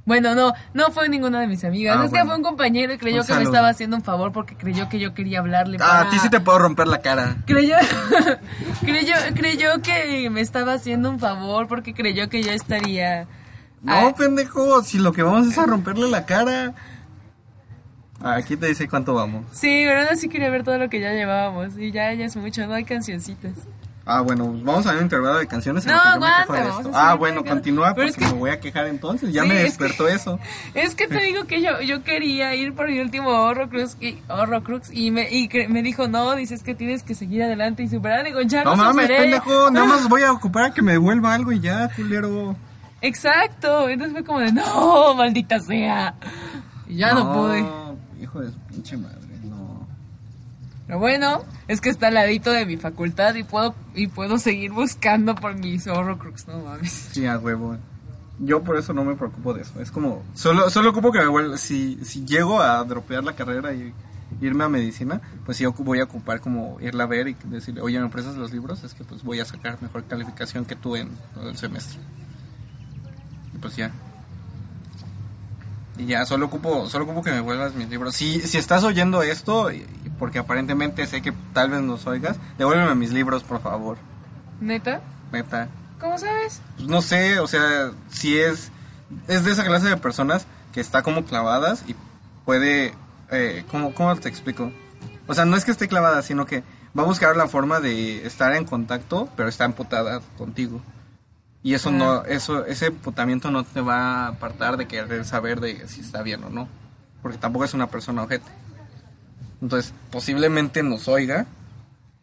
Bueno, 0.07 0.37
no, 0.37 0.53
no 0.73 0.91
fue 0.93 1.09
ninguna 1.09 1.41
de 1.41 1.49
mis 1.49 1.65
amigas. 1.65 1.97
Ah, 1.99 2.05
es 2.07 2.13
que 2.13 2.25
fue 2.25 2.37
un 2.37 2.43
compañero 2.43 2.95
y 2.95 2.99
creyó 2.99 3.23
Un 3.23 3.27
que 3.27 3.35
me 3.35 3.43
estaba 3.43 3.69
haciendo 3.69 3.97
un 3.97 4.03
favor 4.05 4.33
porque 4.33 4.57
creyó 4.57 4.89
que 4.89 5.01
yo 5.01 5.13
quería 5.15 5.41
hablarle. 5.41 5.79
Ah, 5.81 6.03
a 6.03 6.11
ti 6.11 6.19
sí 6.21 6.31
te 6.31 6.39
puedo 6.41 6.61
romper 6.61 6.87
la 6.87 7.03
cara. 7.03 7.37
Creyó, 7.45 7.77
creyó, 8.83 9.15
creyó 9.35 9.83
que 9.83 10.31
me 10.31 10.41
estaba 10.41 10.75
haciendo 10.75 11.11
un 11.11 11.19
favor 11.19 11.67
porque 11.67 11.93
creyó 11.93 12.29
que 12.29 12.43
yo 12.43 12.53
estaría... 12.53 13.27
No, 13.83 13.93
Ah, 14.09 14.15
pendejo, 14.17 14.83
si 14.83 14.99
lo 14.99 15.13
que 15.13 15.23
vamos 15.23 15.49
es 15.49 15.59
a 15.59 15.67
romperle 15.67 16.09
la 16.09 16.25
cara. 16.25 16.73
Aquí 18.21 18.57
te 18.57 18.67
dice 18.67 18.89
cuánto 18.89 19.13
vamos. 19.15 19.45
Sí, 19.53 19.85
pero 19.87 20.03
así 20.11 20.29
quería 20.29 20.49
ver 20.51 20.63
todo 20.63 20.79
lo 20.79 20.89
que 20.89 21.01
ya 21.01 21.13
llevábamos. 21.13 21.77
Y 21.77 21.91
ya, 21.93 22.13
ya 22.15 22.25
es 22.27 22.37
mucho, 22.37 22.67
no 22.67 22.75
hay 22.75 22.85
cancioncitas. 22.85 23.53
Ah, 24.09 24.21
bueno, 24.21 24.55
vamos 24.63 24.87
a 24.87 24.91
ver 24.91 24.99
un 24.99 25.07
intervalo 25.07 25.39
de 25.39 25.49
canciones. 25.49 25.85
No, 25.85 25.95
aguanta, 25.95 26.81
Ah, 26.95 27.15
bueno, 27.15 27.45
continúa 27.45 27.93
porque 27.93 28.11
es 28.11 28.17
que- 28.17 28.25
me 28.27 28.33
voy 28.35 28.51
a 28.51 28.61
quejar 28.61 28.87
entonces. 28.87 29.33
Ya 29.33 29.43
Sí, 29.43 29.49
me 29.49 29.57
es 29.57 29.65
despertó 29.65 30.07
eso. 30.07 30.39
Es 30.75 30.95
que 30.95 31.09
te 31.09 31.19
digo 31.21 31.45
que 31.47 31.61
yo, 31.61 31.81
yo 31.81 32.05
quería 32.05 32.55
ir 32.55 32.73
por 32.73 32.89
mi 32.89 33.01
último 33.01 33.31
Horrocrux 33.31 33.97
y, 34.01 34.19
Horrocrux 34.29 34.91
y, 34.93 35.11
me, 35.11 35.29
y 35.35 35.49
me 35.69 35.83
dijo, 35.83 36.07
no, 36.07 36.37
dices 36.37 36.63
que 36.63 36.77
tienes 36.77 37.03
que 37.03 37.17
seguir 37.17 37.43
adelante 37.43 37.83
y 37.83 37.89
superar. 37.89 38.25
Digo, 38.25 38.41
ya 38.43 38.63
No 38.63 38.71
lo 38.71 38.77
mames, 38.77 39.09
pendejo, 39.09 39.71
nada 39.73 39.87
más 39.87 40.09
voy 40.09 40.23
a 40.23 40.31
ocupar 40.31 40.67
a 40.67 40.71
que 40.71 40.83
me 40.83 40.93
devuelva 40.93 41.35
algo 41.35 41.51
y 41.51 41.59
ya, 41.59 41.91
culero. 41.97 42.55
Exacto. 43.01 43.89
Entonces 43.89 44.13
fue 44.15 44.25
como 44.25 44.39
de, 44.39 44.53
no, 44.53 45.15
maldita 45.15 45.59
sea. 45.59 46.15
Y 46.89 46.99
ya 46.99 47.13
no, 47.13 47.33
pude. 47.33 47.67
Hijo 48.23 48.41
de 48.41 48.51
su 48.53 48.59
pinche 48.61 48.97
madre, 48.97 49.19
no. 49.23 49.26
Pero 50.87 50.99
bueno, 51.01 51.45
es 51.67 51.81
que 51.81 51.89
está 51.89 52.09
al 52.09 52.15
ladito 52.15 52.53
de 52.53 52.65
mi 52.65 52.77
facultad 52.77 53.35
y 53.35 53.43
puedo, 53.43 53.75
y 53.95 54.07
puedo 54.07 54.39
seguir 54.39 54.71
buscando 54.73 55.35
por 55.35 55.55
mis 55.57 55.87
Horrocrux, 55.89 56.47
no 56.47 56.59
mames. 56.61 57.09
Sí, 57.13 57.27
huevo. 57.27 57.77
Yo 58.39 58.63
por 58.63 58.77
eso 58.77 58.93
no 58.93 59.05
me 59.05 59.17
preocupo 59.17 59.53
de 59.55 59.63
eso. 59.63 59.81
Es 59.81 59.91
como, 59.91 60.23
solo, 60.35 60.71
solo 60.71 60.91
ocupo 60.91 61.11
que 61.11 61.19
me 61.19 61.27
vuelva. 61.27 61.57
Si, 61.57 61.99
si 62.05 62.25
llego 62.25 62.61
a 62.61 62.85
dropear 62.85 63.25
la 63.25 63.35
carrera 63.35 63.73
y 63.75 63.93
irme 64.41 64.65
a 64.65 64.69
medicina, 64.69 65.21
pues 65.45 65.61
ocu- 65.63 65.83
voy 65.85 66.01
a 66.01 66.05
ocupar 66.05 66.41
como 66.41 66.79
irla 66.81 67.05
a 67.05 67.07
ver 67.07 67.29
y 67.29 67.37
decirle, 67.47 67.81
oye, 67.81 67.99
¿me 67.99 68.09
prestas 68.09 68.37
los 68.37 68.53
libros? 68.53 68.85
Es 68.85 68.93
que 68.95 69.05
pues 69.05 69.23
voy 69.25 69.41
a 69.41 69.45
sacar 69.45 69.79
mejor 69.83 70.05
calificación 70.05 70.67
que 70.67 70.77
tú 70.77 70.95
en 70.97 71.11
el 71.43 71.57
semestre. 71.57 71.99
Y 73.55 73.59
pues 73.59 73.75
ya. 73.77 73.91
Y 75.99 76.05
ya, 76.07 76.27
solo 76.27 76.47
ocupo, 76.47 76.89
solo 76.91 77.05
ocupo 77.07 77.23
que 77.23 77.31
me 77.31 77.41
vuelvas 77.41 77.75
mis 77.75 77.89
libros. 77.89 78.15
Si, 78.15 78.41
si 78.43 78.59
estás 78.59 78.85
oyendo 78.85 79.23
esto, 79.23 79.71
porque 80.19 80.39
aparentemente 80.39 81.07
sé 81.07 81.23
que 81.23 81.33
tal 81.53 81.71
vez 81.71 81.83
nos 81.83 82.07
oigas, 82.07 82.39
devuélveme 82.59 82.95
mis 82.95 83.13
libros, 83.13 83.43
por 83.43 83.61
favor. 83.61 83.99
¿Neta? 84.61 85.01
Neta. 85.33 85.69
¿Cómo 86.01 86.19
sabes? 86.19 86.61
Pues 86.77 86.89
no 86.89 87.03
sé, 87.03 87.39
o 87.41 87.47
sea, 87.47 87.91
si 88.09 88.39
es 88.39 88.71
es 89.29 89.45
de 89.45 89.53
esa 89.53 89.65
clase 89.65 89.89
de 89.89 89.97
personas 89.97 90.47
que 90.73 90.81
está 90.81 91.03
como 91.03 91.25
clavadas 91.25 91.85
y 91.87 91.95
puede 92.45 92.93
eh, 93.31 93.65
¿cómo, 93.71 93.93
¿cómo 93.95 94.15
te 94.17 94.29
explico? 94.29 94.73
O 95.27 95.35
sea, 95.35 95.45
no 95.45 95.57
es 95.57 95.65
que 95.65 95.71
esté 95.71 95.89
clavada, 95.89 96.23
sino 96.23 96.47
que 96.47 96.63
va 96.97 97.03
a 97.03 97.07
buscar 97.07 97.37
la 97.37 97.49
forma 97.49 97.81
de 97.81 98.27
estar 98.27 98.55
en 98.55 98.65
contacto, 98.65 99.29
pero 99.37 99.49
está 99.49 99.65
emputada 99.65 100.21
contigo. 100.39 100.81
Y 101.63 101.75
eso 101.75 101.91
no, 101.91 102.25
eso, 102.25 102.65
ese 102.65 102.87
emputamiento 102.87 103.51
no 103.51 103.65
te 103.65 103.81
va 103.81 103.97
a 103.97 104.29
apartar 104.29 104.77
de 104.77 104.87
querer 104.87 105.25
saber 105.25 105.61
de 105.61 105.89
si 105.89 106.01
está 106.01 106.23
bien 106.23 106.45
o 106.45 106.51
no. 106.51 106.69
Porque 107.23 107.39
tampoco 107.39 107.65
es 107.65 107.75
una 107.75 107.89
persona 107.89 108.23
objeto. 108.23 108.47
Entonces, 109.61 109.93
posiblemente 110.11 110.83
nos 110.83 111.09
oiga. 111.09 111.47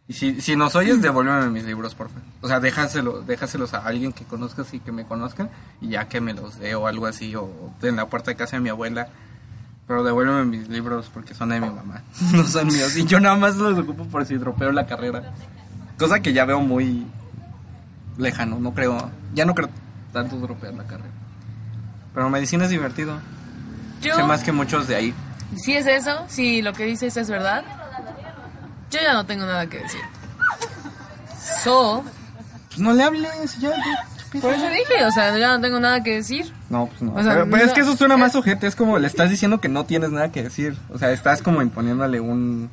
Y 0.07 0.13
si, 0.13 0.41
si 0.41 0.55
nos 0.55 0.75
oyes, 0.75 1.01
devuélveme 1.01 1.49
mis 1.49 1.63
libros, 1.63 1.95
por 1.95 2.09
favor. 2.09 2.23
O 2.41 2.47
sea, 2.47 2.59
déjaselo, 2.59 3.21
déjaselos 3.21 3.73
a 3.73 3.79
alguien 3.79 4.11
que 4.11 4.25
conozcas 4.25 4.73
y 4.73 4.79
que 4.79 4.91
me 4.91 5.05
conozca. 5.05 5.49
Y 5.81 5.89
ya 5.89 6.07
que 6.07 6.21
me 6.21 6.33
los 6.33 6.59
dé 6.59 6.75
o 6.75 6.87
algo 6.87 7.05
así. 7.05 7.35
O 7.35 7.73
en 7.81 7.95
la 7.95 8.07
puerta 8.07 8.31
de 8.31 8.35
casa 8.35 8.57
de 8.57 8.61
mi 8.61 8.69
abuela. 8.69 9.07
Pero 9.87 10.03
devuélveme 10.03 10.45
mis 10.45 10.69
libros 10.69 11.09
porque 11.13 11.33
son 11.33 11.49
de 11.49 11.59
mi 11.59 11.69
mamá. 11.69 12.03
no 12.33 12.45
son 12.45 12.67
míos. 12.67 12.95
Y 12.97 13.05
yo 13.05 13.19
nada 13.19 13.35
más 13.35 13.55
los 13.55 13.77
ocupo 13.79 14.05
por 14.05 14.25
si 14.25 14.35
dropeo 14.35 14.71
la 14.71 14.85
carrera. 14.85 15.33
Cosa 15.97 16.21
que 16.21 16.33
ya 16.33 16.45
veo 16.45 16.59
muy 16.59 17.05
lejano. 18.17 18.59
No 18.59 18.73
creo. 18.73 19.09
Ya 19.33 19.45
no 19.45 19.55
creo 19.55 19.69
tanto 20.13 20.37
dropear 20.37 20.73
la 20.75 20.83
carrera. 20.83 21.09
Pero 22.13 22.29
medicina 22.29 22.65
es 22.65 22.69
divertido. 22.69 23.17
Yo, 24.01 24.15
Sé 24.15 24.23
más 24.23 24.43
que 24.43 24.51
muchos 24.51 24.87
de 24.87 24.95
ahí. 24.95 25.13
Si 25.57 25.73
es 25.75 25.85
eso, 25.87 26.23
si 26.27 26.61
lo 26.61 26.73
que 26.73 26.85
dices 26.85 27.15
es 27.17 27.29
verdad, 27.29 27.63
yo 28.91 28.99
ya 29.01 29.13
no 29.13 29.25
tengo 29.25 29.45
nada 29.45 29.67
que 29.67 29.79
decir. 29.79 30.01
So, 31.63 32.03
Pues 32.69 32.79
no 32.79 32.93
le 32.93 33.03
hables, 33.03 33.59
ya. 33.59 33.69
ya. 33.71 34.39
por 34.41 34.53
eso 34.53 34.67
dije, 34.69 35.05
o 35.05 35.11
sea, 35.11 35.37
ya 35.37 35.49
no 35.49 35.61
tengo 35.61 35.79
nada 35.79 36.01
que 36.03 36.15
decir. 36.15 36.51
No, 36.69 36.87
pues 36.87 37.01
no. 37.01 37.13
O 37.13 37.23
sea, 37.23 37.33
pero, 37.33 37.49
pero 37.49 37.65
es 37.65 37.73
que 37.73 37.81
eso 37.81 37.95
suena 37.95 38.17
más 38.17 38.35
ojete. 38.35 38.67
Es 38.67 38.75
como 38.75 38.97
le 38.99 39.07
estás 39.07 39.29
diciendo 39.29 39.59
que 39.61 39.69
no 39.69 39.85
tienes 39.85 40.11
nada 40.11 40.31
que 40.31 40.43
decir. 40.43 40.77
O 40.91 40.97
sea, 40.97 41.11
estás 41.11 41.41
como 41.41 41.61
imponiéndole 41.61 42.19
un, 42.19 42.69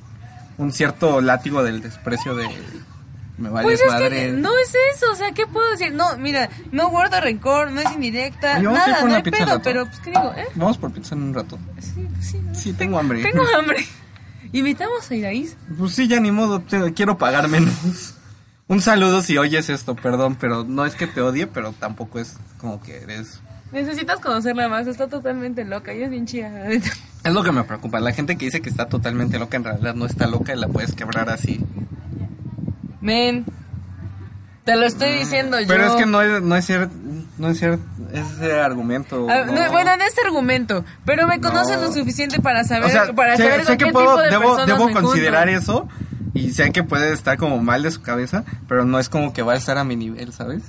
un 0.59 0.73
cierto 0.73 1.21
látigo 1.21 1.63
del 1.63 1.83
desprecio 1.83 2.35
de. 2.35 2.49
Me 3.41 3.49
vales 3.49 3.65
Pues 3.65 3.81
es 3.81 3.87
madre. 4.01 4.27
que 4.27 4.33
no 4.33 4.51
es 4.59 4.73
eso, 4.95 5.11
o 5.11 5.15
sea, 5.17 5.33
¿qué 5.33 5.47
puedo 5.47 5.69
decir? 5.73 5.93
No, 5.95 6.17
mira, 6.19 6.49
no 6.73 6.91
guardo 6.91 7.21
rencor, 7.21 7.73
no 7.73 7.81
es 7.81 7.91
indirecta, 7.93 8.59
Oye, 8.59 8.67
vamos 8.67 8.81
a 8.81 8.85
ir 8.85 8.89
nada, 8.91 9.01
por 9.01 9.03
no 9.03 9.07
una 9.07 9.17
hay 9.17 9.23
pizza 9.23 9.37
al 9.39 9.45
pedo, 9.47 9.57
rato. 9.57 9.65
pero 9.65 9.87
pues, 9.87 10.01
¿qué 10.01 10.11
digo? 10.11 10.33
¿Eh? 10.37 10.47
Vamos 10.55 10.79
por 10.79 10.93
pizza 10.93 11.15
en 11.15 11.23
un 11.23 11.35
rato. 11.35 11.59
Sí, 11.81 12.07
sí, 12.21 12.41
Sí, 12.53 12.73
tengo 12.75 12.99
hambre. 12.99 13.23
tengo 13.23 13.43
hambre. 13.59 13.85
Invitamos 14.53 15.11
a 15.11 15.15
Iraís. 15.15 15.57
Pues 15.79 15.93
sí, 15.95 16.07
ya 16.09 16.21
ni 16.21 16.31
modo. 16.31 16.61
te- 16.61 16.93
quiero 16.93 17.17
pagar 17.19 17.49
menos. 17.49 18.15
Un 18.69 18.81
saludo 18.83 19.23
si 19.23 19.39
oyes 19.39 19.69
esto, 19.69 19.97
perdón, 19.97 20.37
pero 20.39 20.65
no 20.65 20.85
es 20.87 20.95
que 20.95 21.07
te 21.07 21.21
odie, 21.23 21.47
pero 21.47 21.73
tampoco 21.73 22.19
es 22.21 22.37
como 22.59 22.81
que 22.83 22.99
eres. 22.99 23.41
Necesitas 23.73 24.19
conocerla 24.21 24.69
más, 24.69 24.87
está 24.87 25.09
totalmente 25.09 25.65
loca 25.65 25.95
y 25.95 26.03
es 26.03 26.11
bien 26.11 26.27
chida. 26.27 26.51
la 26.51 26.69
neta. 26.69 26.91
Es 27.25 27.33
lo 27.33 27.43
que 27.43 27.53
me 27.53 27.63
preocupa. 27.65 28.01
La 28.01 28.13
gente 28.13 28.37
que 28.37 28.47
dice 28.47 28.61
que 28.61 28.69
está 28.69 28.89
totalmente 28.89 29.39
loca 29.39 29.57
en 29.57 29.65
realidad 29.65 29.95
no 29.95 30.07
está 30.07 30.27
loca 30.27 30.53
y 30.55 30.59
la 30.59 30.69
puedes 30.69 30.95
quebrar 30.95 31.31
así. 31.31 31.61
Men, 33.01 33.45
te 34.65 34.77
lo 34.77 34.85
estoy 34.87 35.11
diciendo 35.13 35.59
yo. 35.61 35.67
Pero 35.69 35.87
es 35.87 35.93
que 35.93 36.07
no 36.07 36.21
es, 36.23 36.43
no 36.43 36.55
es 36.57 36.65
cierto, 36.67 36.95
no 37.39 37.49
es 37.49 37.59
cierto 37.59 37.83
ese 38.13 38.61
argumento. 38.61 39.27
Ah, 39.31 39.45
no. 39.47 39.53
no, 39.53 39.71
bueno, 39.71 39.93
en 39.93 40.03
este 40.03 40.21
argumento, 40.25 40.85
pero 41.05 41.27
me 41.27 41.41
conoces 41.41 41.77
No. 41.79 41.87
lo 41.87 41.93
suficiente 41.93 42.41
para 42.41 42.65
saber, 42.65 42.85
o 42.85 42.89
sea, 42.89 43.13
para 43.15 43.37
sé, 43.37 43.45
saber 43.45 43.61
sé 43.61 43.67
con 43.69 43.77
que 43.79 43.85
qué 43.87 43.93
puedo, 43.93 44.07
tipo 44.17 44.21
de 44.23 44.31
debo, 44.31 44.43
personas 44.43 44.67
debo 44.67 44.87
me 44.87 44.93
junto. 44.93 45.09
considerar 45.09 45.49
eso 45.49 45.89
y 46.35 46.51
sé 46.51 46.71
que 46.73 46.83
puede 46.85 47.13
estar 47.13 47.37
como 47.39 47.59
mal 47.59 47.83
de 47.83 47.91
su 47.91 48.03
cabeza, 48.03 48.45
pero 48.69 48.85
no 48.85 48.99
es 48.99 49.09
como 49.09 49.33
que 49.33 49.43
va 49.43 49.55
a 49.55 49.57
estar 49.57 49.79
a 49.79 49.85
mi 49.85 49.97
nivel, 49.97 50.33
¿sabes? 50.33 50.63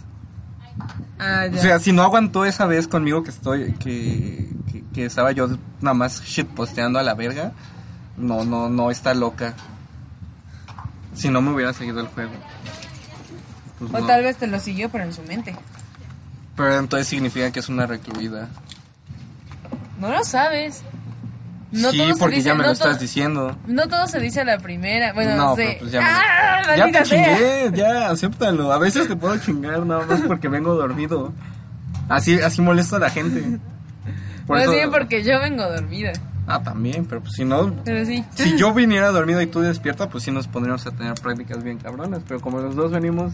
Ah, 1.20 1.46
ya. 1.48 1.60
O 1.60 1.62
sea, 1.62 1.80
si 1.80 1.92
no 1.92 2.02
aguantó 2.04 2.46
esa 2.46 2.66
vez 2.66 2.88
conmigo 2.88 3.24
que 3.24 3.30
estoy, 3.30 3.74
que, 3.74 4.50
que, 4.72 4.84
que 4.94 5.06
estaba 5.06 5.32
yo 5.32 5.50
nada 5.82 5.94
más 5.94 6.24
shitposteando 6.24 6.98
a 6.98 7.04
la 7.04 7.14
verga, 7.14 7.52
no, 8.18 8.46
no, 8.46 8.70
no 8.70 8.90
está 8.90 9.14
loca. 9.14 9.54
Si 11.14 11.30
no 11.30 11.42
me 11.42 11.52
hubiera 11.52 11.74
seguido 11.74 12.00
el 12.02 12.08
juego. 12.08 12.32
Pues 13.80 13.94
o 13.94 14.00
no. 14.00 14.06
tal 14.08 14.24
vez 14.24 14.38
te 14.38 14.48
lo 14.48 14.60
siguió, 14.60 14.90
pero 14.90 15.04
en 15.04 15.14
su 15.14 15.22
mente. 15.24 15.56
Pero 16.56 16.78
entonces 16.78 17.08
significa 17.08 17.52
que 17.52 17.60
es 17.60 17.70
una 17.70 17.86
recluida. 17.88 18.48
No 20.00 20.10
lo 20.10 20.24
sabes. 20.24 20.84
No 21.72 21.92
sí, 21.92 21.98
todo 22.00 22.14
se 22.14 22.20
porque 22.20 22.36
dice- 22.38 22.48
ya 22.50 22.54
me 22.54 22.60
no 22.64 22.66
lo 22.68 22.74
estás 22.74 23.00
diciendo. 23.00 23.58
No 23.66 23.88
todo 23.88 24.06
se 24.08 24.20
dice 24.20 24.42
a 24.42 24.46
la 24.46 24.58
primera. 24.58 25.14
Bueno, 25.14 25.36
no, 25.36 25.46
no 25.48 25.56
sé. 25.56 25.78
pues 25.80 25.92
ya 25.92 26.02
me... 26.02 26.06
¡Ah, 26.10 26.76
ya 26.76 26.86
te 26.92 26.92
sea! 26.92 27.04
chingué, 27.06 27.72
ya, 27.74 28.10
acéptalo. 28.10 28.74
A 28.74 28.78
veces 28.78 29.08
te 29.08 29.16
puedo 29.16 29.38
chingar 29.38 29.86
nada 29.86 30.06
más 30.06 30.20
porque 30.22 30.50
vengo 30.50 30.76
dormido. 30.76 31.32
Así, 32.10 32.42
así 32.42 32.62
molesto 32.62 32.98
a 32.98 33.00
la 33.00 33.10
gente. 33.10 33.58
Por 34.48 34.60
eso- 34.60 34.72
bien 34.74 34.92
porque 34.92 35.24
yo 35.24 35.40
vengo 35.40 35.64
dormida. 35.64 36.12
Ah, 36.56 36.64
también, 36.64 37.06
pero 37.06 37.22
pues 37.22 37.34
si 37.34 37.46
no... 37.46 37.74
Pero 37.86 38.06
sí. 38.06 38.24
Si 38.36 38.58
yo 38.58 38.74
viniera 38.76 39.12
dormido 39.12 39.42
y 39.42 39.48
tú 39.48 39.62
despierta, 39.62 40.10
pues 40.10 40.24
sí 40.24 40.32
nos 40.32 40.48
pondríamos 40.48 40.86
a 40.88 40.92
tener 40.92 41.14
prácticas 41.16 41.64
bien 41.64 41.78
cabronas. 41.78 42.22
Pero 42.28 42.40
como 42.42 42.60
los 42.60 42.76
dos 42.76 42.92
venimos 42.92 43.32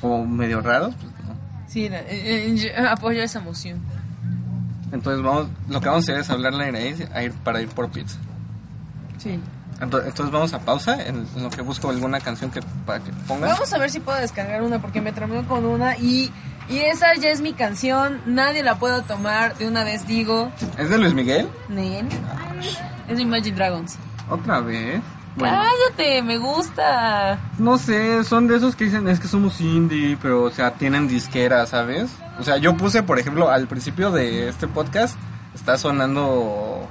como 0.00 0.26
medio 0.26 0.60
raros, 0.60 0.94
pues 0.94 1.12
no. 1.28 1.34
Sí, 1.68 1.86
eh, 1.86 2.04
eh, 2.08 2.56
yo 2.56 2.88
apoyo 2.88 3.22
esa 3.22 3.40
moción. 3.40 3.80
Entonces 4.92 5.22
vamos, 5.22 5.46
lo 5.68 5.80
que 5.80 5.88
vamos 5.88 6.08
a 6.08 6.12
hacer 6.12 6.20
es 6.20 6.30
hablarle 6.30 6.64
a 6.64 6.68
Iraíz 6.68 7.08
a 7.14 7.22
ir 7.22 7.32
para 7.32 7.60
ir 7.62 7.68
por 7.68 7.90
pizza. 7.90 8.18
Sí. 9.18 9.38
Entonces, 9.80 10.10
entonces 10.10 10.32
vamos 10.32 10.52
a 10.52 10.58
pausa 10.60 11.00
en, 11.06 11.26
en 11.36 11.42
lo 11.42 11.48
que 11.48 11.62
busco 11.62 11.88
alguna 11.88 12.20
canción 12.20 12.50
que 12.50 12.60
para 12.84 13.00
que 13.02 13.12
pongas. 13.26 13.52
Vamos 13.52 13.72
a 13.72 13.78
ver 13.78 13.90
si 13.90 14.00
puedo 14.00 14.18
descargar 14.18 14.62
una 14.62 14.80
porque 14.80 15.00
me 15.00 15.12
trameo 15.12 15.46
con 15.46 15.64
una 15.64 15.96
y, 15.96 16.30
y 16.68 16.78
esa 16.78 17.14
ya 17.14 17.30
es 17.30 17.40
mi 17.40 17.52
canción. 17.54 18.20
Nadie 18.26 18.62
la 18.62 18.78
puedo 18.78 19.02
tomar. 19.02 19.56
De 19.56 19.66
una 19.68 19.84
vez 19.84 20.06
digo. 20.06 20.50
¿Es 20.76 20.90
de 20.90 20.98
Luis 20.98 21.14
Miguel? 21.14 21.48
Nen. 21.68 22.08
Es 23.08 23.18
Imagine 23.18 23.56
Dragons. 23.56 23.98
Otra 24.28 24.60
vez. 24.60 25.00
Bueno. 25.36 25.56
Cállate, 25.56 26.22
me 26.22 26.38
gusta. 26.38 27.38
No 27.58 27.78
sé, 27.78 28.24
son 28.24 28.48
de 28.48 28.56
esos 28.56 28.74
que 28.76 28.84
dicen 28.84 29.08
es 29.08 29.20
que 29.20 29.28
somos 29.28 29.60
indie, 29.60 30.18
pero 30.20 30.42
o 30.42 30.50
sea, 30.50 30.72
tienen 30.72 31.08
disquera, 31.08 31.66
¿sabes? 31.66 32.10
O 32.38 32.42
sea, 32.42 32.56
yo 32.56 32.76
puse, 32.76 33.02
por 33.02 33.18
ejemplo, 33.18 33.50
al 33.50 33.66
principio 33.66 34.10
de 34.10 34.48
este 34.48 34.66
podcast, 34.66 35.16
está 35.54 35.78
sonando, 35.78 36.88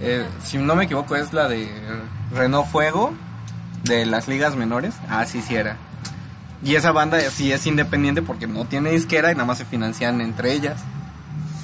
eh, 0.00 0.24
si 0.42 0.58
no 0.58 0.76
me 0.76 0.84
equivoco, 0.84 1.16
es 1.16 1.32
la 1.32 1.48
de 1.48 1.68
Renault 2.32 2.68
Fuego, 2.68 3.12
de 3.82 4.06
las 4.06 4.28
ligas 4.28 4.56
menores. 4.56 4.94
Ah, 5.08 5.26
sí, 5.26 5.42
sí 5.42 5.56
era. 5.56 5.76
Y 6.62 6.74
esa 6.76 6.92
banda 6.92 7.18
sí 7.30 7.52
es 7.52 7.66
independiente 7.66 8.22
porque 8.22 8.46
no 8.46 8.64
tiene 8.64 8.90
disquera 8.90 9.30
y 9.30 9.34
nada 9.34 9.46
más 9.46 9.58
se 9.58 9.64
financian 9.64 10.20
entre 10.20 10.52
ellas. 10.52 10.82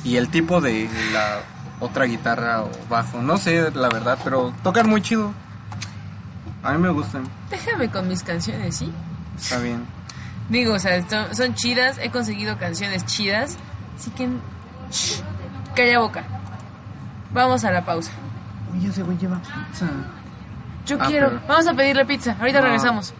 Y 0.04 0.16
el 0.16 0.28
tipo 0.28 0.60
de 0.60 0.88
la 1.12 1.40
otra 1.82 2.04
guitarra 2.06 2.62
o 2.62 2.70
bajo, 2.88 3.20
no 3.20 3.36
sé 3.36 3.70
la 3.74 3.88
verdad, 3.90 4.18
pero 4.24 4.52
tocan 4.62 4.88
muy 4.88 5.02
chido. 5.02 5.32
A 6.62 6.72
mí 6.72 6.78
me 6.78 6.90
gustan, 6.90 7.24
Déjame 7.50 7.90
con 7.90 8.06
mis 8.08 8.22
canciones, 8.22 8.76
¿sí? 8.76 8.90
está 9.36 9.58
bien. 9.58 9.84
Digo, 10.48 10.74
o 10.74 10.78
sea, 10.78 11.06
son, 11.08 11.34
son 11.34 11.54
chidas, 11.54 11.98
he 12.00 12.10
conseguido 12.10 12.56
canciones 12.58 13.04
chidas, 13.06 13.58
así 13.96 14.10
que... 14.12 14.28
shh, 14.90 15.20
calla 15.74 15.98
boca. 15.98 16.24
Vamos 17.32 17.64
a 17.64 17.70
la 17.70 17.84
pausa. 17.84 18.12
Oye, 18.72 18.88
ese 18.88 19.02
güey 19.02 19.16
lleva 19.18 19.38
pizza. 19.38 19.86
Yo 20.86 20.98
Ah, 21.00 21.06
quiero... 21.06 21.28
pero- 21.30 21.40
Vamos 21.48 21.66
a 21.66 21.74
pedirle 21.74 22.04
pizza, 22.06 22.36
ahorita 22.38 22.58
No. 22.60 22.64
regresamos. 22.66 23.14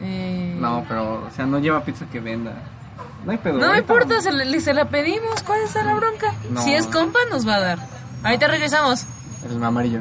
Eh, 0.00 0.56
No, 0.60 0.84
pero, 0.88 1.24
o 1.26 1.30
sea, 1.30 1.44
no 1.46 1.58
lleva 1.58 1.82
pizza 1.84 2.06
que 2.06 2.20
venda. 2.20 2.52
No 3.24 3.32
hay 3.32 3.38
pedo. 3.38 3.58
No 3.58 3.72
me 3.72 3.78
importa, 3.78 4.20
se, 4.20 4.32
le- 4.32 4.60
se 4.60 4.74
la 4.74 4.88
pedimos. 4.88 5.42
¿Cuál 5.42 5.60
es 5.62 5.74
la 5.74 5.94
bronca? 5.94 6.34
No. 6.50 6.62
Si 6.62 6.74
es 6.74 6.86
compa, 6.86 7.18
nos 7.30 7.46
va 7.48 7.56
a 7.56 7.60
dar. 7.60 7.78
Ahorita 8.22 8.48
regresamos. 8.48 9.06
El 9.48 9.62
amarillo. 9.62 10.00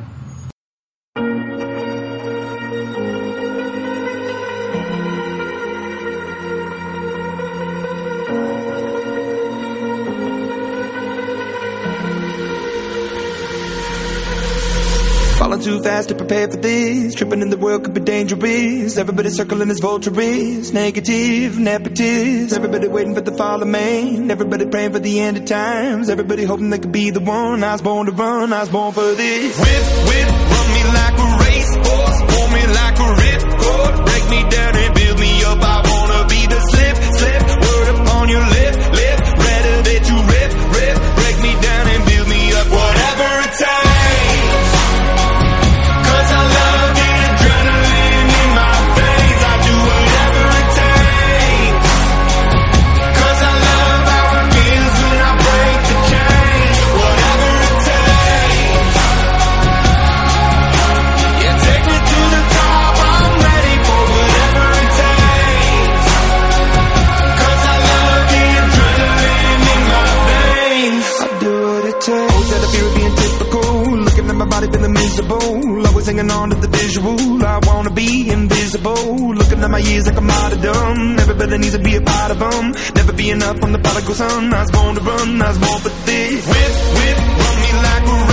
Too 15.63 15.81
fast 15.81 16.09
to 16.09 16.15
prepare 16.15 16.49
for 16.49 16.57
this. 16.57 17.15
Tripping 17.15 17.41
in 17.41 17.49
the 17.49 17.57
world 17.57 17.85
could 17.85 17.93
be 17.93 18.01
dangerous. 18.01 18.97
Everybody 18.97 19.29
circling 19.29 19.69
as 19.69 19.79
vultures. 19.79 20.73
Negative, 20.73 21.53
nepotist. 21.53 22.53
Everybody 22.53 22.87
waiting 22.89 23.15
for 23.15 23.21
the 23.21 23.31
fall 23.31 23.61
of 23.61 23.67
man. 23.67 24.29
Everybody 24.29 24.65
praying 24.65 24.91
for 24.91 24.99
the 24.99 25.19
end 25.21 25.37
of 25.37 25.45
times. 25.45 26.09
Everybody 26.09 26.43
hoping 26.43 26.69
they 26.69 26.79
could 26.79 26.91
be 26.91 27.11
the 27.11 27.21
one. 27.21 27.63
I 27.63 27.71
was 27.71 27.81
born 27.81 28.07
to 28.07 28.11
run. 28.11 28.51
I 28.51 28.59
was 28.61 28.69
born 28.69 28.93
for 28.93 29.13
this. 29.13 29.57
Whip, 29.57 30.07
whip, 30.07 30.27
run 30.27 30.67
me 30.75 30.83
like 30.99 31.17
a 31.17 31.29
racehorse. 31.43 32.19
Pull 32.31 32.47
me 32.55 32.63
like 32.79 32.97
a 32.99 33.09
ripcord. 33.21 34.05
Break 34.05 34.29
me 34.29 34.49
down 34.49 34.82
years 79.89 80.05
like 80.07 80.17
I'm 80.17 80.29
out 80.29 80.53
of 80.53 80.61
dumb. 80.61 81.19
Everybody 81.19 81.57
needs 81.57 81.73
to 81.73 81.79
be 81.79 81.95
a 81.95 82.01
part 82.01 82.31
of 82.31 82.39
them. 82.39 82.71
Never 82.95 83.13
be 83.13 83.29
enough 83.29 83.57
from 83.59 83.71
the 83.71 83.79
prodigal 83.79 84.15
son. 84.15 84.53
I 84.53 84.61
was 84.61 84.71
born 84.71 84.95
to 84.95 85.01
run. 85.01 85.41
I 85.41 85.49
was 85.49 85.59
born 85.59 85.79
for 85.81 85.93
this. 86.07 86.45
Whip, 86.51 86.73
whip, 86.97 87.17
run 87.17 87.55
me 87.63 87.71
like 87.87 88.29
a 88.29 88.32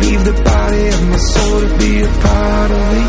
leave 0.00 0.24
the 0.24 0.32
body 0.42 0.88
of 0.88 1.08
my 1.08 1.16
soul 1.16 1.60
to 1.60 1.78
be 1.78 2.00
a 2.00 2.08
part 2.24 2.70
of 2.70 2.82
me. 2.92 3.04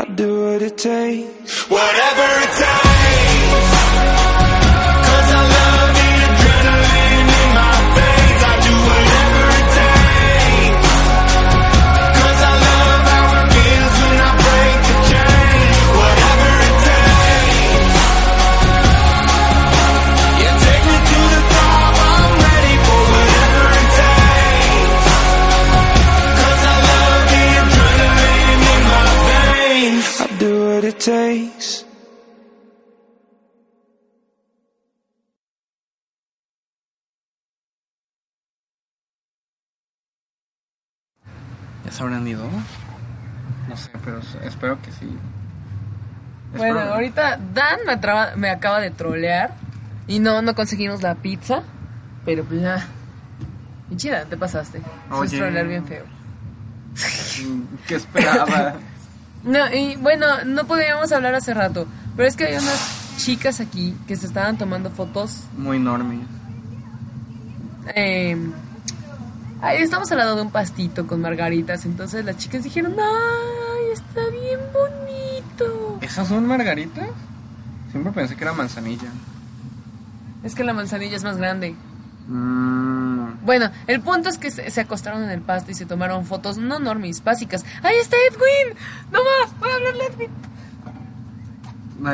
I 0.00 0.04
do 0.14 0.44
what 0.44 0.62
it 0.62 0.78
takes. 0.78 1.70
Whatever 1.70 2.26
it 2.44 2.52
takes. 2.62 2.97
Se 41.98 42.02
habrán 42.04 42.26
ido? 42.26 42.44
No 43.68 43.76
sé, 43.76 43.90
pero 44.04 44.20
espero 44.44 44.80
que 44.80 44.90
sí. 44.92 45.08
Bueno, 46.56 46.80
ahorita 46.80 47.38
Dan 47.52 47.80
me, 47.86 47.92
atraba- 47.92 48.34
me 48.36 48.48
acaba 48.50 48.80
de 48.80 48.90
trolear. 48.90 49.52
Y 50.06 50.20
no, 50.20 50.40
no 50.40 50.54
conseguimos 50.54 51.02
la 51.02 51.16
pizza. 51.16 51.62
Pero 52.24 52.44
pues 52.44 52.62
ya. 52.62 52.86
Y 53.90 53.96
chida, 53.96 54.24
te 54.24 54.36
pasaste. 54.36 54.80
Oye. 55.10 55.36
trolear 55.36 55.66
bien 55.66 55.84
feo. 55.86 56.04
¿Qué 57.86 57.94
esperaba? 57.96 58.74
No, 59.44 59.72
y 59.72 59.94
bueno, 59.96 60.26
no 60.44 60.64
podíamos 60.66 61.12
hablar 61.12 61.32
hace 61.36 61.54
rato. 61.54 61.86
Pero 62.16 62.28
es 62.28 62.34
que 62.34 62.46
hay 62.46 62.54
unas 62.54 63.14
chicas 63.18 63.60
aquí 63.60 63.96
que 64.08 64.16
se 64.16 64.26
estaban 64.26 64.58
tomando 64.58 64.90
fotos. 64.90 65.44
Muy 65.56 65.76
enorme. 65.76 66.18
eh, 67.94 68.36
ahí 69.62 69.82
estamos 69.82 70.10
al 70.12 70.18
lado 70.18 70.36
de 70.36 70.42
un 70.42 70.50
pastito 70.50 71.06
con 71.06 71.20
margaritas. 71.20 71.84
Entonces 71.84 72.24
las 72.24 72.36
chicas 72.36 72.64
dijeron: 72.64 72.94
¡Ay, 72.98 73.92
está 73.92 74.20
bien 74.30 74.60
bonito! 74.72 75.98
¿Esas 76.00 76.28
son 76.28 76.46
margaritas? 76.46 77.08
Siempre 77.90 78.12
pensé 78.12 78.36
que 78.36 78.44
era 78.44 78.52
manzanilla. 78.52 79.08
Es 80.44 80.54
que 80.54 80.64
la 80.64 80.72
manzanilla 80.72 81.16
es 81.16 81.24
más 81.24 81.36
grande. 81.36 81.74
Mm, 82.28 83.44
Bueno, 83.44 83.70
el 83.86 84.00
punto 84.00 84.28
es 84.28 84.38
que 84.38 84.50
se, 84.50 84.80
acostaron 84.80 85.22
en 85.24 85.30
el 85.30 85.40
pasto 85.40 85.70
y 85.70 85.74
se 85.74 85.86
tomaron 85.86 86.26
fotos 86.26 86.58
no 86.58 86.78
normis, 86.78 87.24
básicas. 87.24 87.64
¡Ahí 87.82 87.96
está 87.96 88.16
Edwin! 88.30 88.76
¡No 89.10 89.20
más! 89.20 89.58
¡Voy 89.58 89.70
a 89.70 89.74
hablarle 89.74 90.02
a 90.04 90.06
Edwin! 90.06 90.30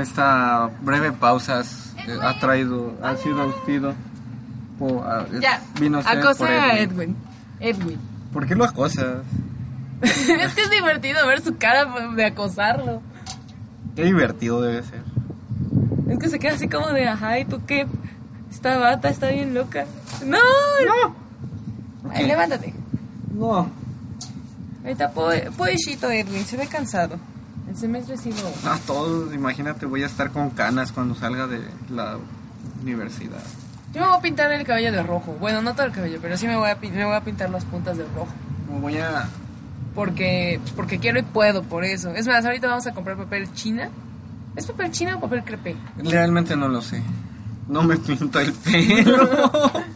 esta 0.01 0.71
breve 0.81 1.13
pausas 1.13 1.95
eh, 2.07 2.17
ha 2.23 2.39
traído, 2.39 2.97
ha 3.03 3.17
sido 3.17 3.43
auspido. 3.43 3.95
por- 4.79 5.05
ah, 5.07 5.27
eh, 5.33 5.41
Ya, 5.43 5.61
vino 5.79 6.01
por 6.01 6.49
a 6.49 6.79
Edwin. 6.79 7.17
Edwin. 7.65 7.99
¿Por 8.33 8.47
qué 8.47 8.55
lo 8.55 8.65
acosas? 8.65 9.23
es 10.03 10.55
que 10.55 10.63
es 10.63 10.71
divertido 10.71 11.27
ver 11.27 11.41
su 11.41 11.57
cara 11.57 11.87
de 12.15 12.25
acosarlo. 12.25 13.01
Qué 13.97 14.05
divertido 14.05 14.61
debe 14.61 14.83
ser. 14.83 15.03
Es 16.09 16.19
que 16.19 16.29
se 16.29 16.39
queda 16.39 16.55
así 16.55 16.69
como 16.69 16.89
de, 16.89 17.09
ajá, 17.09 17.39
¿y 17.39 17.45
tú 17.45 17.65
qué? 17.67 17.87
Esta 18.51 18.77
bata 18.77 19.09
está 19.09 19.31
bien 19.31 19.55
loca. 19.55 19.87
¡No! 20.25 20.39
¡No! 20.39 21.17
Ay, 22.11 22.27
levántate. 22.27 22.75
No. 23.33 23.71
Ahí 24.85 24.93
está 24.93 25.11
pobrecito 25.11 26.11
Edwin, 26.11 26.45
se 26.45 26.57
ve 26.57 26.67
cansado. 26.67 27.17
El 27.69 27.77
semestre 27.77 28.17
sí 28.19 28.31
lo... 28.33 28.71
A 28.71 28.79
todos, 28.79 29.33
imagínate, 29.33 29.87
voy 29.87 30.03
a 30.03 30.07
estar 30.07 30.31
con 30.31 30.51
canas 30.51 30.93
cuando 30.93 31.15
salga 31.15 31.47
de 31.47 31.63
la 31.89 32.19
universidad. 32.83 33.43
Yo 33.95 34.01
me 34.01 34.07
voy 34.09 34.19
a 34.19 34.21
pintar 34.21 34.51
el 34.51 34.67
cabello 34.67 34.91
de 34.91 35.03
rojo. 35.03 35.37
Bueno, 35.39 35.63
no 35.63 35.75
todo 35.75 35.87
el 35.87 35.93
cabello, 35.93 36.19
pero 36.21 36.37
sí 36.37 36.49
me 36.49 36.57
voy 36.57 36.69
a, 36.69 36.75
me 36.75 37.05
voy 37.05 37.15
a 37.15 37.21
pintar 37.21 37.51
las 37.51 37.65
puntas 37.65 37.97
de 37.97 38.05
rojo. 38.05 38.33
Me 38.69 38.81
Voy 38.81 38.99
a. 38.99 39.29
Porque, 39.95 40.61
porque 40.75 40.99
quiero 40.99 41.21
y 41.21 41.23
puedo, 41.23 41.63
por 41.63 41.85
eso. 41.85 42.11
Es 42.11 42.27
más, 42.27 42.45
ahorita 42.45 42.67
vamos 42.67 42.87
a 42.89 42.93
comprar 42.93 43.17
papel 43.17 43.53
china. 43.55 43.91
¿Es 44.57 44.67
papel 44.67 44.91
china 44.91 45.17
o 45.17 45.21
papel 45.21 45.45
crepe? 45.45 45.77
Realmente 45.99 46.57
no 46.57 46.69
lo 46.69 46.83
sé. 46.83 47.03
No 47.69 47.85
me 47.85 47.97
pinto 47.97 48.41
el 48.41 48.53
pelo. 48.53 49.71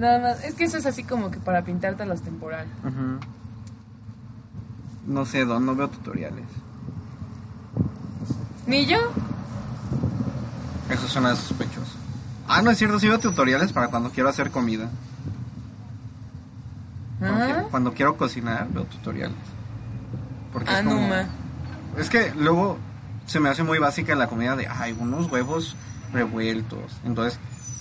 No, 0.00 0.18
no, 0.18 0.28
es 0.28 0.54
que 0.54 0.64
eso 0.64 0.78
es 0.78 0.86
así 0.86 1.04
como 1.04 1.30
que 1.30 1.38
para 1.40 1.62
pintarte 1.62 2.06
las 2.06 2.22
temporal. 2.22 2.66
Ujú. 2.82 3.20
No 5.06 5.26
sé, 5.26 5.44
Don, 5.44 5.66
no 5.66 5.74
veo 5.74 5.88
tutoriales. 5.90 6.46
Ni 8.66 8.86
yo. 8.86 8.96
Eso 10.88 11.06
suena 11.06 11.36
sospechoso. 11.36 11.89
Ah, 12.52 12.62
no 12.62 12.70
es 12.70 12.78
cierto, 12.78 12.98
sí 12.98 13.06
veo 13.08 13.18
tutoriales 13.18 13.72
para 13.72 13.88
cuando 13.88 14.10
quiero 14.10 14.28
hacer 14.28 14.50
comida. 14.50 14.88
Cuando, 17.18 17.36
Ajá. 17.36 17.46
quiero, 17.52 17.68
cuando 17.68 17.94
quiero 17.94 18.16
cocinar, 18.16 18.66
veo 18.70 18.84
tutoriales. 18.84 19.36
Porque 20.52 20.70
es 20.72 20.78
Ah, 20.78 20.82
como- 20.84 21.00
no, 21.00 21.08
ma. 21.08 21.24
Es 21.98 22.08
que 22.08 22.32
luego 22.34 22.78
se 23.26 23.40
me 23.40 23.48
hace 23.48 23.62
muy 23.62 23.78
básica 23.78 24.14
la 24.14 24.26
comida 24.26 24.56
de, 24.56 24.66
ay, 24.66 24.96
unos 24.98 25.30
huevos 25.30 25.76
revueltos. 26.12 26.92
Entonces, 27.04 27.38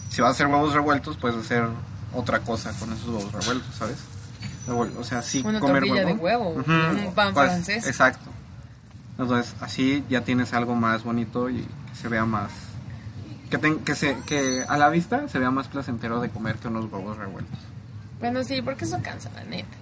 si 0.09 0.21
vas 0.21 0.29
a 0.29 0.31
hacer 0.31 0.47
huevos 0.47 0.73
revueltos, 0.73 1.17
puedes 1.17 1.37
hacer 1.37 1.67
otra 2.13 2.39
cosa 2.41 2.71
con 2.79 2.91
esos 2.93 3.07
huevos 3.07 3.31
revueltos, 3.31 3.75
¿sabes? 3.75 3.97
O 4.67 5.03
sea, 5.03 5.21
sí 5.23 5.41
Una 5.43 5.59
comer 5.59 5.83
huevo. 5.83 5.95
de 5.95 6.13
huevo, 6.13 6.49
un 6.49 7.13
pan 7.15 7.33
pues, 7.33 7.49
francés. 7.49 7.87
Exacto. 7.87 8.29
Entonces, 9.17 9.55
así 9.61 10.03
ya 10.09 10.21
tienes 10.23 10.53
algo 10.53 10.75
más 10.75 11.03
bonito 11.03 11.49
y 11.49 11.61
que 11.61 11.95
se 11.99 12.07
vea 12.07 12.25
más... 12.25 12.51
Que, 13.49 13.57
ten- 13.57 13.79
que, 13.79 13.95
se, 13.95 14.15
que 14.27 14.63
a 14.67 14.77
la 14.77 14.89
vista 14.89 15.27
se 15.27 15.39
vea 15.39 15.49
más 15.51 15.67
placentero 15.67 16.21
de 16.21 16.29
comer 16.29 16.55
que 16.57 16.67
unos 16.67 16.91
huevos 16.91 17.17
revueltos. 17.17 17.57
Bueno, 18.19 18.43
sí, 18.43 18.61
porque 18.61 18.85
eso 18.85 18.99
cansa, 19.01 19.29
la 19.35 19.43
neta. 19.43 19.75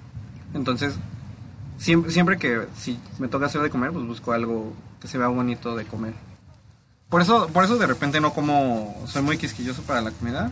Entonces, 0.54 0.96
siempre, 1.78 2.12
siempre 2.12 2.38
que 2.38 2.68
si 2.78 2.98
me 3.20 3.28
toca 3.28 3.48
hacer 3.48 3.62
de 3.62 3.70
comer, 3.70 3.92
pues 3.92 4.06
busco 4.06 4.32
algo 4.32 4.74
que 5.02 5.08
se 5.08 5.18
vea 5.18 5.28
bonito 5.28 5.76
de 5.76 5.86
comer. 5.86 6.14
Por 7.10 7.22
eso, 7.22 7.48
por 7.48 7.64
eso 7.66 7.78
de 7.78 7.88
repente 7.88 8.22
no 8.22 8.34
como, 8.34 9.02
soy 9.08 9.22
muy 9.22 9.38
quisquilloso 9.38 9.82
para 9.84 10.02
la 10.02 10.12
comida, 10.12 10.52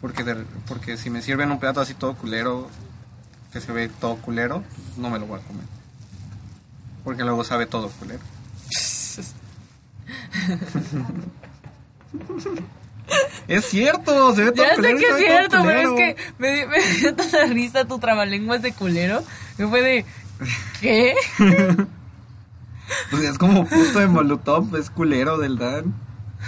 porque, 0.00 0.22
de- 0.22 0.44
porque 0.66 0.96
si 0.96 1.10
me 1.10 1.22
sirven 1.22 1.50
un 1.50 1.58
plato 1.58 1.80
así 1.80 1.94
todo 1.94 2.14
culero, 2.14 2.68
que 3.52 3.60
se 3.60 3.72
ve 3.72 3.88
todo 3.88 4.16
culero, 4.16 4.62
pues 4.86 4.98
no 4.98 5.10
me 5.10 5.18
lo 5.18 5.26
voy 5.26 5.40
a 5.40 5.44
comer. 5.44 5.64
Porque 7.02 7.24
luego 7.24 7.42
sabe 7.42 7.66
todo 7.66 7.88
culero. 7.90 8.20
es 13.48 13.64
cierto, 13.64 14.34
se 14.34 14.44
ve 14.44 14.52
todo 14.52 14.64
Ya 14.64 14.76
sé 14.76 14.82
que 14.82 15.06
es 15.06 15.16
cierto, 15.16 15.58
pero 15.64 15.80
es 15.80 15.88
que 15.96 16.16
me, 16.38 16.66
me 16.68 16.82
dio 17.00 17.14
tanta 17.14 17.44
risa 17.46 17.84
tu 17.86 17.98
trabalenguas 17.98 18.62
de 18.62 18.72
culero. 18.72 19.22
Que 19.56 19.66
fue 19.66 19.82
de. 19.82 20.04
¿Qué? 20.80 21.14
Pues 23.10 23.22
es 23.22 23.36
como 23.36 23.66
puto 23.66 23.98
de 23.98 24.06
Molotov, 24.06 24.74
es 24.76 24.88
culero 24.88 25.36
del 25.36 25.58
Dan. 25.58 25.94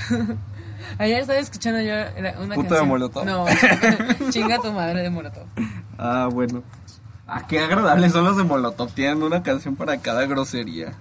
Ayer 0.99 1.21
estaba 1.21 1.39
escuchando 1.39 1.81
yo 1.81 1.93
una 2.41 2.55
¿Puto 2.55 2.63
de 2.63 2.69
canción. 2.69 2.89
Molotov? 2.89 3.25
No, 3.27 3.45
chinga 4.31 4.59
tu 4.59 4.73
madre 4.73 5.03
de 5.03 5.11
Molotov. 5.11 5.47
Ah, 5.99 6.29
bueno. 6.33 6.63
Ah, 7.27 7.47
qué 7.47 7.61
agradables 7.61 8.13
son 8.13 8.25
los 8.25 8.37
de 8.37 8.45
Molotov. 8.45 8.91
Tienen 8.93 9.23
una 9.23 9.43
canción 9.43 9.77
para 9.77 9.99
cada 9.99 10.25
grosería. 10.27 10.95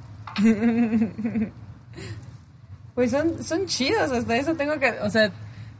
Pues 2.99 3.11
son, 3.11 3.41
son 3.41 3.65
chidos, 3.65 4.11
hasta 4.11 4.35
eso 4.35 4.55
tengo 4.55 4.77
que. 4.77 4.91
O 5.03 5.09
sea, 5.09 5.31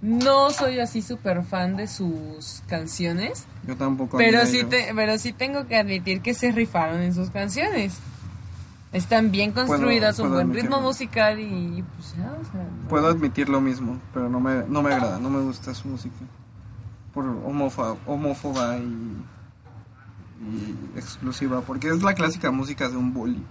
no 0.01 0.51
soy 0.51 0.79
así 0.79 1.01
súper 1.01 1.43
fan 1.43 1.75
de 1.75 1.85
sus 1.85 2.63
canciones. 2.65 3.43
Yo 3.67 3.75
tampoco. 3.75 4.15
Pero 4.17 4.45
sí, 4.45 4.63
te, 4.63 4.93
pero 4.95 5.17
sí 5.17 5.33
tengo 5.33 5.67
que 5.67 5.75
admitir 5.75 6.21
que 6.21 6.33
se 6.33 6.53
rifaron 6.53 7.01
en 7.01 7.13
sus 7.13 7.29
canciones. 7.29 7.97
Están 8.93 9.31
bien 9.31 9.51
construidas, 9.51 10.17
un 10.19 10.27
puedo 10.27 10.35
buen 10.35 10.45
admitirlo. 10.47 10.77
ritmo 10.77 10.87
musical 10.87 11.41
y 11.41 11.83
pues 11.97 12.15
ya, 12.15 12.31
o 12.39 12.45
sea, 12.53 12.63
no. 12.63 12.87
Puedo 12.87 13.07
admitir 13.07 13.49
lo 13.49 13.59
mismo, 13.59 13.99
pero 14.13 14.29
no 14.29 14.39
me, 14.39 14.63
no 14.69 14.81
me 14.81 14.93
agrada, 14.93 15.19
no 15.19 15.29
me 15.29 15.41
gusta 15.41 15.73
su 15.73 15.89
música. 15.89 16.15
Por 17.13 17.25
homófoba, 17.25 17.97
homófoba 18.05 18.77
y, 18.77 19.17
y 20.41 20.97
exclusiva, 20.97 21.59
porque 21.67 21.89
es 21.89 22.01
la 22.01 22.13
clásica 22.13 22.49
música 22.49 22.87
de 22.87 22.95
un 22.95 23.13
bully. 23.13 23.43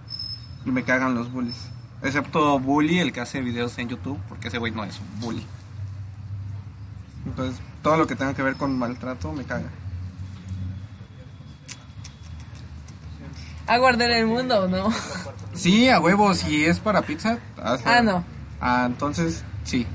Y 0.65 0.71
me 0.71 0.83
cagan 0.83 1.13
los 1.13 1.31
bullies. 1.31 1.69
Excepto 2.01 2.59
Bully, 2.59 2.99
el 2.99 3.11
que 3.11 3.19
hace 3.21 3.41
videos 3.41 3.77
en 3.77 3.89
YouTube, 3.89 4.19
porque 4.29 4.47
ese 4.47 4.57
güey 4.57 4.71
no 4.71 4.83
es 4.83 4.99
un 4.99 5.19
bully. 5.19 5.45
Entonces, 7.25 7.59
todo 7.83 7.97
lo 7.97 8.07
que 8.07 8.15
tenga 8.15 8.33
que 8.33 8.41
ver 8.41 8.55
con 8.55 8.77
maltrato 8.77 9.31
me 9.33 9.43
caga. 9.43 9.69
¿A 13.67 13.77
guardar 13.77 14.09
el 14.11 14.25
mundo 14.25 14.63
o 14.63 14.67
no? 14.67 14.89
Sí, 15.53 15.89
a 15.89 15.99
huevo, 15.99 16.33
si 16.33 16.65
es 16.65 16.79
para 16.79 17.01
pizza, 17.03 17.37
hazlo. 17.61 17.91
Ah, 17.91 18.01
no. 18.01 18.23
Ah, 18.61 18.83
entonces, 18.87 19.43
sí. 19.63 19.85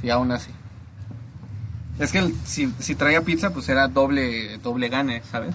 Sí, 0.00 0.08
aún 0.08 0.32
así. 0.32 0.50
Es 1.98 2.10
que 2.12 2.18
el- 2.18 2.34
si, 2.46 2.72
si 2.78 2.94
traía 2.94 3.20
pizza, 3.22 3.50
pues 3.50 3.68
era 3.68 3.88
doble, 3.88 4.56
doble 4.58 4.88
gane, 4.88 5.22
¿sabes? 5.30 5.54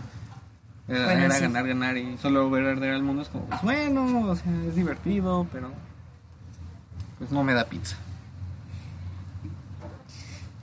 Era, 0.88 1.06
Bueno, 1.06 1.22
era 1.26 1.36
sí. 1.36 1.42
ganar, 1.42 1.68
ganar 1.68 1.98
y 1.98 2.18
solo 2.20 2.50
ver 2.50 2.66
arder 2.68 2.94
al 2.94 3.02
mundo 3.04 3.24
es 3.24 3.30
como, 3.30 3.46
pues 3.46 3.62
bueno, 3.64 4.30
o 4.30 4.36
sea, 4.36 4.52
es 4.68 4.76
divertido, 4.76 5.48
pero 5.52 5.70
pues 7.18 7.32
no 7.32 7.44
me 7.44 7.54
da 7.54 7.66
pizza. 7.66 7.96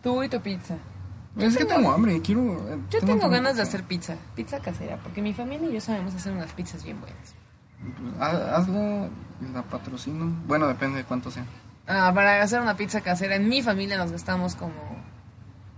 Tú 0.03 0.23
y 0.23 0.29
tu 0.29 0.41
pizza. 0.41 0.75
es 1.39 1.57
que 1.57 1.65
tengo- 1.65 1.77
tengo 1.81 1.93
hambre, 1.93 2.21
quiero... 2.21 2.43
eh, 2.69 2.79
Yo 2.91 3.01
tengo 3.01 3.25
hambre 3.25 3.39
ganas 3.39 3.57
de 3.57 3.63
hacer 3.63 3.85
pizza, 3.85 4.17
pizza 4.35 4.61
casera, 4.61 4.97
porque 4.99 5.23
mi 5.23 5.33
familia 5.33 5.69
y 5.71 5.75
yo 5.75 5.81
sabemos 5.81 6.15
hacer 6.15 6.33
unas 6.33 6.53
pizzas 6.53 6.85
bien 6.85 7.01
buenas. 7.01 7.35
Pues, 7.81 8.15
haz- 8.21 8.49
hazla, 8.59 9.09
la 9.53 9.63
patrocino. 9.63 10.27
Bueno, 10.47 10.67
depende 10.69 10.99
de 10.99 11.05
cuánto 11.05 11.31
sea. 11.31 11.45
Ah, 11.87 12.13
para 12.15 12.43
hacer 12.43 12.61
una 12.61 12.77
pizza 12.77 13.01
casera, 13.01 13.37
en 13.37 13.49
mi 13.49 13.63
familia 13.63 13.97
nos 13.97 14.13
gastamos 14.13 14.55
como 14.55 14.73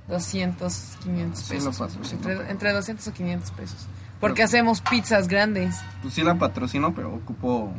200, 0.08 0.96
500 1.02 1.38
Sí, 1.40 1.54
lo 1.60 1.70
pesos. 1.70 2.12
entre, 2.12 2.50
entre 2.50 2.72
200 2.72 3.06
o 3.08 3.12
500 3.12 3.50
pesos. 3.52 3.86
Porque 4.24 4.42
hacemos 4.42 4.80
pizzas 4.80 5.28
grandes. 5.28 5.82
Pues 6.00 6.14
sí 6.14 6.22
la 6.22 6.36
patrocino, 6.36 6.94
pero 6.94 7.14
ocupo... 7.14 7.74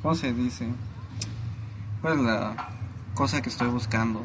¿Cómo 0.00 0.14
se 0.14 0.32
dice? 0.32 0.68
¿Cuál 2.00 2.20
es 2.20 2.24
la 2.24 2.68
cosa 3.14 3.42
que 3.42 3.48
estoy 3.48 3.66
buscando? 3.66 4.22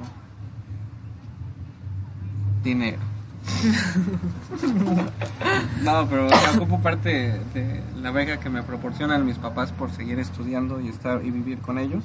Dinero. 2.64 3.00
no, 5.82 6.08
pero 6.08 6.28
o 6.28 6.30
sea, 6.30 6.52
ocupo 6.52 6.80
parte 6.80 7.42
de 7.56 7.84
la 7.96 8.12
beca 8.12 8.40
que 8.40 8.52
me 8.52 8.62
proporcionan 8.62 9.26
mis 9.26 9.40
papás 9.40 9.72
por 9.72 9.90
seguir 9.90 10.20
estudiando 10.20 10.80
y 10.80 10.90
estar 10.90 11.26
y 11.26 11.32
vivir 11.32 11.58
con 11.58 11.80
ellos 11.80 12.04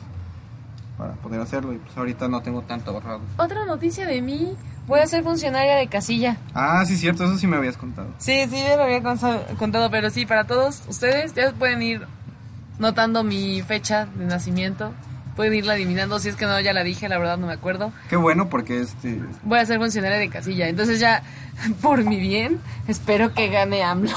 para 0.98 1.12
poder 1.14 1.40
hacerlo 1.40 1.72
y 1.72 1.78
pues 1.78 1.96
ahorita 1.96 2.28
no 2.28 2.40
tengo 2.42 2.62
tanto 2.62 2.90
ahorrado. 2.92 3.20
Otra 3.36 3.64
noticia 3.66 4.06
de 4.06 4.22
mí, 4.22 4.54
voy 4.86 5.00
a 5.00 5.06
ser 5.06 5.22
funcionaria 5.22 5.76
de 5.76 5.86
casilla. 5.88 6.36
Ah, 6.54 6.84
sí, 6.86 6.96
cierto, 6.96 7.24
eso 7.24 7.36
sí 7.38 7.46
me 7.46 7.56
habías 7.56 7.76
contado. 7.76 8.08
Sí, 8.18 8.44
sí, 8.48 8.56
ya 8.56 8.76
lo 8.76 8.84
había 8.84 9.02
contado, 9.02 9.90
pero 9.90 10.10
sí, 10.10 10.24
para 10.26 10.44
todos 10.44 10.82
ustedes 10.88 11.34
ya 11.34 11.52
pueden 11.52 11.82
ir 11.82 12.06
notando 12.78 13.24
mi 13.24 13.62
fecha 13.62 14.06
de 14.16 14.24
nacimiento. 14.26 14.92
Pueden 15.34 15.52
irla 15.52 15.74
adivinando, 15.74 16.18
si 16.18 16.30
es 16.30 16.36
que 16.36 16.46
no, 16.46 16.58
ya 16.60 16.72
la 16.72 16.82
dije, 16.82 17.10
la 17.10 17.18
verdad 17.18 17.36
no 17.36 17.46
me 17.46 17.52
acuerdo. 17.52 17.92
Qué 18.08 18.16
bueno 18.16 18.48
porque 18.48 18.80
este... 18.80 19.20
Voy 19.42 19.58
a 19.58 19.66
ser 19.66 19.78
funcionaria 19.78 20.16
de 20.16 20.30
casilla, 20.30 20.66
entonces 20.68 20.98
ya, 20.98 21.22
por 21.82 22.02
mi 22.04 22.18
bien, 22.18 22.58
espero 22.88 23.34
que 23.34 23.48
gane 23.48 23.82
AMLO. 23.82 24.16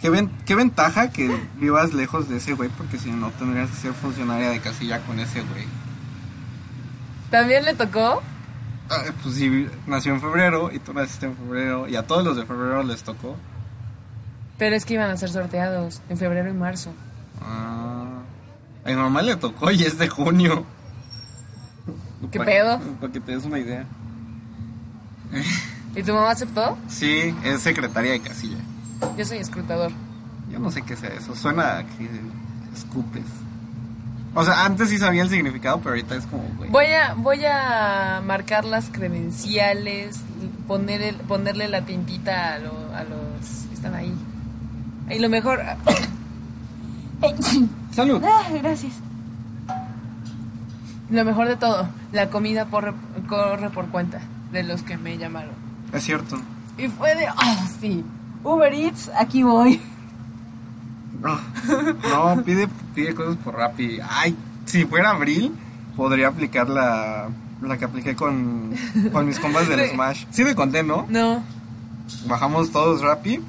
¿Qué, 0.00 0.10
ven- 0.10 0.30
qué 0.44 0.56
ventaja 0.56 1.10
que 1.10 1.30
vivas 1.60 1.94
lejos 1.94 2.28
de 2.28 2.38
ese 2.38 2.54
güey, 2.54 2.68
porque 2.70 2.98
si 2.98 3.12
no 3.12 3.30
tendrías 3.30 3.70
que 3.70 3.76
ser 3.76 3.92
funcionaria 3.92 4.50
de 4.50 4.58
casilla 4.60 4.98
con 5.02 5.20
ese 5.20 5.40
güey. 5.42 5.66
¿También 7.30 7.64
le 7.64 7.74
tocó? 7.74 8.22
Ah, 8.88 9.02
pues 9.22 9.34
si 9.34 9.68
nació 9.86 10.14
en 10.14 10.20
febrero 10.20 10.70
y 10.72 10.78
tú 10.78 10.92
naciste 10.92 11.26
en 11.26 11.36
febrero 11.36 11.88
y 11.88 11.96
a 11.96 12.06
todos 12.06 12.24
los 12.24 12.36
de 12.36 12.46
febrero 12.46 12.82
les 12.82 13.02
tocó. 13.02 13.36
Pero 14.58 14.76
es 14.76 14.84
que 14.84 14.94
iban 14.94 15.10
a 15.10 15.16
ser 15.16 15.30
sorteados 15.30 16.00
en 16.08 16.16
febrero 16.16 16.48
y 16.48 16.52
marzo. 16.52 16.92
Ah, 17.42 18.20
a 18.84 18.88
mi 18.88 18.94
mamá 18.94 19.22
le 19.22 19.36
tocó 19.36 19.70
y 19.70 19.82
es 19.82 19.98
de 19.98 20.08
junio. 20.08 20.64
¿Qué 22.30 22.40
pedo? 22.40 22.80
Para 23.00 23.12
que 23.12 23.20
te 23.20 23.32
des 23.32 23.44
una 23.44 23.58
idea. 23.58 23.84
¿Y 25.94 26.02
tu 26.02 26.12
mamá 26.14 26.30
aceptó? 26.30 26.78
Sí, 26.88 27.34
es 27.44 27.60
secretaria 27.60 28.12
de 28.12 28.20
casilla. 28.20 28.58
Yo 29.16 29.24
soy 29.24 29.38
escrutador. 29.38 29.90
Yo 30.50 30.58
no 30.58 30.70
sé 30.70 30.82
qué 30.82 30.96
sea 30.96 31.10
eso. 31.10 31.34
Suena 31.34 31.78
a 31.78 31.84
que 31.84 32.08
escupes. 32.74 33.24
O 34.38 34.44
sea, 34.44 34.64
antes 34.66 34.90
sí 34.90 34.98
sabía 34.98 35.22
el 35.22 35.30
significado, 35.30 35.78
pero 35.78 35.90
ahorita 35.90 36.14
es 36.14 36.26
como, 36.26 36.44
güey. 36.58 36.70
Voy 36.70 36.86
a, 36.86 37.14
voy 37.14 37.44
a 37.46 38.20
marcar 38.24 38.64
las 38.66 38.90
credenciales, 38.90 40.18
poner 40.68 41.00
el- 41.02 41.16
ponerle 41.16 41.68
la 41.68 41.82
tintita 41.86 42.54
a, 42.54 42.58
lo- 42.58 42.94
a 42.94 43.02
los 43.04 43.66
que 43.68 43.74
están 43.74 43.94
ahí. 43.94 44.12
Y 45.10 45.18
lo 45.18 45.28
mejor... 45.30 45.60
Salud. 47.92 48.22
Ah, 48.24 48.42
gracias. 48.62 48.92
Lo 51.08 51.24
mejor 51.24 51.48
de 51.48 51.56
todo, 51.56 51.88
la 52.12 52.28
comida 52.30 52.66
por- 52.66 52.94
corre 53.28 53.70
por 53.70 53.86
cuenta 53.88 54.20
de 54.52 54.64
los 54.64 54.82
que 54.82 54.96
me 54.98 55.16
llamaron. 55.16 55.54
Es 55.92 56.02
cierto. 56.04 56.36
Y 56.76 56.88
fue 56.88 57.14
de, 57.14 57.26
ah, 57.28 57.66
sí, 57.80 58.04
Uber 58.44 58.72
Eats, 58.74 59.10
aquí 59.16 59.42
voy. 59.42 59.80
No, 61.26 62.34
no, 62.36 62.42
pide, 62.42 62.68
pide 62.94 63.14
cosas 63.14 63.36
por 63.36 63.54
Rappi. 63.54 63.98
Ay, 64.08 64.36
si 64.64 64.84
fuera 64.84 65.10
abril, 65.10 65.52
podría 65.96 66.28
aplicar 66.28 66.68
la, 66.68 67.28
la 67.62 67.78
que 67.78 67.84
apliqué 67.84 68.14
con, 68.14 68.74
con 69.12 69.26
mis 69.26 69.38
compas 69.38 69.68
del. 69.68 69.88
Smash. 69.90 70.24
Sí 70.30 70.44
me 70.44 70.54
conté, 70.54 70.82
¿no? 70.82 71.06
No, 71.08 71.42
Bajamos 72.26 72.70
todos 72.70 73.02
Rappi. 73.02 73.40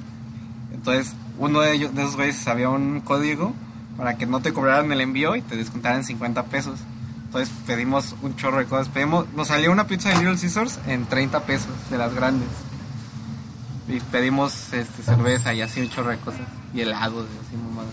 Entonces, 0.73 1.13
uno 1.37 1.61
de 1.61 1.73
ellos, 1.73 1.93
de 1.93 2.01
esos 2.01 2.15
güeyes, 2.15 2.35
sabía 2.37 2.69
un 2.69 3.01
código 3.01 3.53
para 3.97 4.17
que 4.17 4.25
no 4.25 4.41
te 4.41 4.53
cobraran 4.53 4.91
el 4.91 5.01
envío 5.01 5.35
y 5.35 5.41
te 5.41 5.55
descontaran 5.55 6.03
50 6.03 6.43
pesos. 6.45 6.79
Entonces 7.25 7.53
pedimos 7.65 8.15
un 8.21 8.35
chorro 8.35 8.59
de 8.59 8.65
cosas. 8.65 8.89
Pedimos, 8.89 9.27
nos 9.35 9.49
salió 9.49 9.71
una 9.71 9.85
pizza 9.87 10.09
de 10.09 10.15
Little 10.15 10.37
Scissors 10.37 10.79
en 10.87 11.05
30 11.05 11.41
pesos, 11.43 11.71
de 11.89 11.97
las 11.97 12.13
grandes. 12.13 12.47
Y 13.87 13.99
pedimos 13.99 14.73
este, 14.73 15.03
cerveza 15.03 15.53
y 15.53 15.61
así 15.61 15.81
un 15.81 15.89
chorro 15.89 16.11
de 16.11 16.17
cosas. 16.17 16.41
Y 16.77 16.81
helados 16.81 17.25
y 17.25 17.45
así 17.47 17.57
mamadas. 17.57 17.91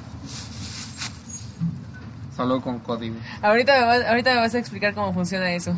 Solo 2.37 2.61
con 2.61 2.81
código. 2.81 3.15
ahorita 3.43 3.81
me, 3.81 3.87
vas, 3.87 4.05
ahorita 4.07 4.35
me 4.35 4.41
vas 4.41 4.55
a 4.55 4.59
explicar 4.59 4.93
cómo 4.95 5.15
funciona 5.15 5.53
eso. 5.53 5.75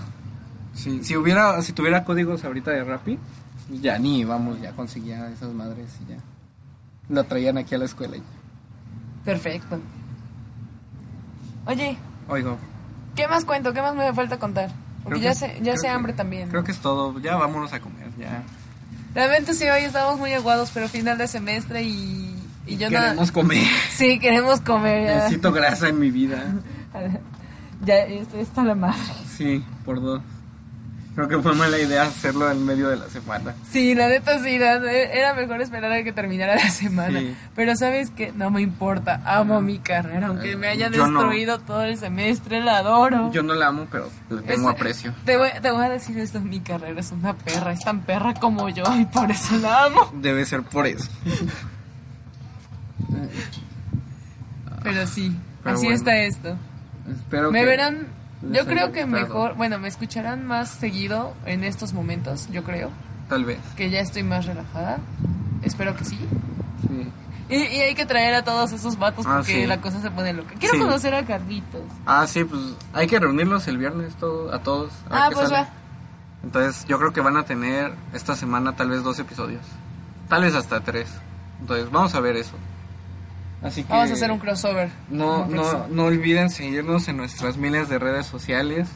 Sí, 0.74 1.04
si 1.04 1.16
hubiera, 1.16 1.60
si 1.62 1.72
tuviera 1.72 2.04
códigos 2.04 2.44
ahorita 2.44 2.70
de 2.70 2.82
Rappi, 2.84 3.18
ya 3.70 3.98
ni 3.98 4.24
vamos, 4.24 4.60
ya 4.60 4.72
conseguía 4.72 5.28
esas 5.30 5.50
madres 5.52 5.90
y 6.04 6.10
ya. 6.12 6.16
Lo 7.08 7.24
traían 7.24 7.58
aquí 7.58 7.74
a 7.74 7.78
la 7.78 7.84
escuela. 7.84 8.16
y- 8.16 8.22
Perfecto. 9.24 9.78
Oye, 11.66 11.96
Oigo. 12.28 12.56
¿qué 13.14 13.28
más 13.28 13.44
cuento? 13.44 13.72
¿Qué 13.72 13.82
más 13.82 13.94
me 13.94 14.12
falta 14.14 14.38
contar? 14.38 14.70
Porque 15.04 15.20
creo 15.20 15.32
ya 15.32 15.40
que- 15.40 15.46
sé, 15.46 15.54
ya 15.58 15.62
creo 15.72 15.76
sé 15.76 15.82
que- 15.82 15.88
hambre 15.88 16.12
también. 16.14 16.48
Creo 16.48 16.64
que 16.64 16.72
es 16.72 16.78
todo. 16.78 17.18
Ya 17.20 17.36
vámonos 17.36 17.72
a 17.72 17.80
comer, 17.80 18.08
ya. 18.18 18.42
Realmente 19.14 19.54
sí, 19.54 19.64
hoy 19.68 19.82
estamos 19.84 20.18
muy 20.18 20.32
aguados, 20.32 20.70
pero 20.72 20.88
final 20.88 21.16
de 21.18 21.26
semestre 21.26 21.82
y, 21.82 22.35
y 22.66 22.76
yo 22.76 22.90
no... 22.90 22.98
Queremos 23.00 23.32
comer. 23.32 23.62
Sí, 23.90 24.18
queremos 24.18 24.60
comer. 24.60 25.06
ya. 25.06 25.14
Necesito 25.16 25.52
grasa 25.52 25.88
en 25.88 25.98
mi 25.98 26.10
vida. 26.10 26.42
Ya, 27.84 27.98
está 27.98 28.64
la 28.64 28.74
madre. 28.74 28.96
Sí, 29.36 29.62
por 29.84 30.00
dos. 30.00 30.22
Creo 31.14 31.28
que 31.28 31.38
fue 31.38 31.54
mala 31.54 31.78
idea 31.78 32.04
hacerlo 32.04 32.50
en 32.50 32.64
medio 32.64 32.88
de 32.88 32.96
la 32.96 33.08
semana. 33.10 33.54
Sí, 33.70 33.94
la 33.94 34.08
neta 34.08 34.42
sí, 34.42 34.58
la- 34.58 34.76
era 34.90 35.34
mejor 35.34 35.60
esperar 35.62 35.92
a 35.92 36.02
que 36.02 36.10
terminara 36.12 36.54
la 36.56 36.70
semana. 36.70 37.20
Sí. 37.20 37.34
Pero 37.54 37.76
sabes 37.76 38.10
que 38.10 38.32
no 38.32 38.50
me 38.50 38.62
importa, 38.62 39.20
amo 39.26 39.60
mi 39.60 39.78
carrera, 39.78 40.28
aunque 40.28 40.56
me 40.56 40.68
haya 40.68 40.90
Yo 40.90 41.06
no. 41.06 41.20
destruido 41.20 41.58
todo 41.58 41.84
el 41.84 41.96
semestre, 41.98 42.60
la 42.62 42.78
adoro. 42.78 43.30
Yo 43.32 43.42
no 43.42 43.54
la 43.54 43.66
amo, 43.68 43.86
pero 43.90 44.08
le 44.30 44.40
tengo 44.42 44.70
Es- 44.70 44.74
aprecio. 44.76 45.14
Te 45.26 45.36
voy, 45.36 45.50
te 45.60 45.70
voy 45.70 45.84
a 45.84 45.88
decir 45.90 46.18
esto, 46.18 46.40
mi 46.40 46.60
carrera 46.60 46.98
es 47.00 47.12
una 47.12 47.34
perra, 47.34 47.72
es 47.72 47.80
tan 47.80 48.00
perra 48.00 48.32
como 48.34 48.68
yo 48.70 48.84
y 48.98 49.04
por 49.04 49.30
eso 49.30 49.56
la 49.58 49.84
amo. 49.84 50.10
Debe 50.14 50.44
ser 50.46 50.62
por 50.62 50.86
eso. 50.86 51.08
Pero 54.82 55.06
sí, 55.06 55.36
Pero 55.62 55.74
así 55.76 55.84
bueno. 55.86 55.96
está 55.98 56.16
esto. 56.18 56.56
Espero 57.10 57.50
Me 57.50 57.60
que 57.60 57.66
verán, 57.66 58.06
yo 58.52 58.66
creo 58.66 58.92
que 58.92 59.02
gustado. 59.04 59.22
mejor, 59.26 59.54
bueno, 59.54 59.78
me 59.78 59.88
escucharán 59.88 60.44
más 60.46 60.70
seguido 60.70 61.34
en 61.44 61.64
estos 61.64 61.92
momentos, 61.92 62.48
yo 62.50 62.62
creo, 62.64 62.90
Tal 63.28 63.44
vez. 63.44 63.58
que 63.76 63.90
ya 63.90 64.00
estoy 64.00 64.22
más 64.22 64.46
relajada. 64.46 64.98
Espero 65.62 65.96
que 65.96 66.04
sí. 66.04 66.18
Sí. 66.88 67.08
Y, 67.48 67.54
y 67.56 67.80
hay 67.80 67.94
que 67.94 68.06
traer 68.06 68.34
a 68.34 68.42
todos 68.44 68.72
esos 68.72 68.98
vatos 68.98 69.24
Ah, 69.26 69.36
porque 69.38 69.52
sí. 69.62 69.66
la 69.66 69.80
cosa 69.80 70.00
se 70.00 70.10
pone 70.10 70.32
loca. 70.32 70.54
Quiero 70.58 70.74
Sí. 70.74 70.80
conocer 70.80 71.14
a 71.14 71.24
Carlitos. 71.24 71.82
Ah, 72.04 72.26
sí, 72.26 72.44
pues 72.44 72.60
hay 72.92 73.06
que 73.06 73.18
reunirlos 73.20 73.66
el 73.68 73.78
viernes 73.78 74.14
todo, 74.16 74.52
a 74.52 74.58
todos. 74.60 74.92
a 75.10 75.26
Ah, 75.26 75.30
pues 75.32 75.48
sale. 75.48 75.62
va. 75.62 75.68
Entonces 76.42 76.84
yo 76.86 76.98
creo 76.98 77.12
que 77.12 77.20
van 77.20 77.36
a 77.36 77.44
tener 77.44 77.92
esta 78.12 78.34
semana 78.36 78.74
tal 78.76 78.90
vez 78.90 79.02
dos 79.02 79.18
episodios. 79.20 79.62
Tal 80.28 80.42
vez 80.42 80.54
hasta 80.56 80.80
tres. 80.80 81.08
Entonces 81.60 81.90
vamos 81.90 82.14
a 82.16 82.20
ver 82.20 82.36
eso. 82.36 82.54
Así 83.62 83.82
que 83.82 83.92
Vamos 83.92 84.10
a 84.10 84.14
hacer 84.14 84.30
un 84.30 84.38
crossover. 84.38 84.90
no, 85.08 85.46
no, 85.46 85.88
no 85.88 86.04
olviden 86.04 86.50
seguirnos 86.50 87.08
en 87.08 87.16
nuestras 87.16 87.56
miles 87.56 87.88
de 87.88 87.98
redes 87.98 88.26
sociales. 88.26 88.88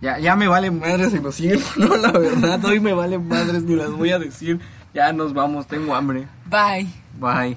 Ya, 0.00 0.18
ya 0.18 0.34
me 0.36 0.48
valen 0.48 0.78
madres 0.78 1.12
si 1.12 1.20
nos 1.20 1.34
siguen 1.34 1.60
o 1.76 1.80
no, 1.80 1.96
la 1.96 2.12
verdad. 2.12 2.64
Hoy 2.64 2.80
me 2.80 2.92
valen 2.92 3.26
madres 3.28 3.64
ni 3.64 3.76
las 3.76 3.90
voy 3.90 4.10
a 4.10 4.18
decir. 4.18 4.60
Ya 4.94 5.12
nos 5.12 5.34
vamos, 5.34 5.66
tengo 5.66 5.94
hambre. 5.94 6.26
Bye. 6.46 6.88
Bye. 7.18 7.56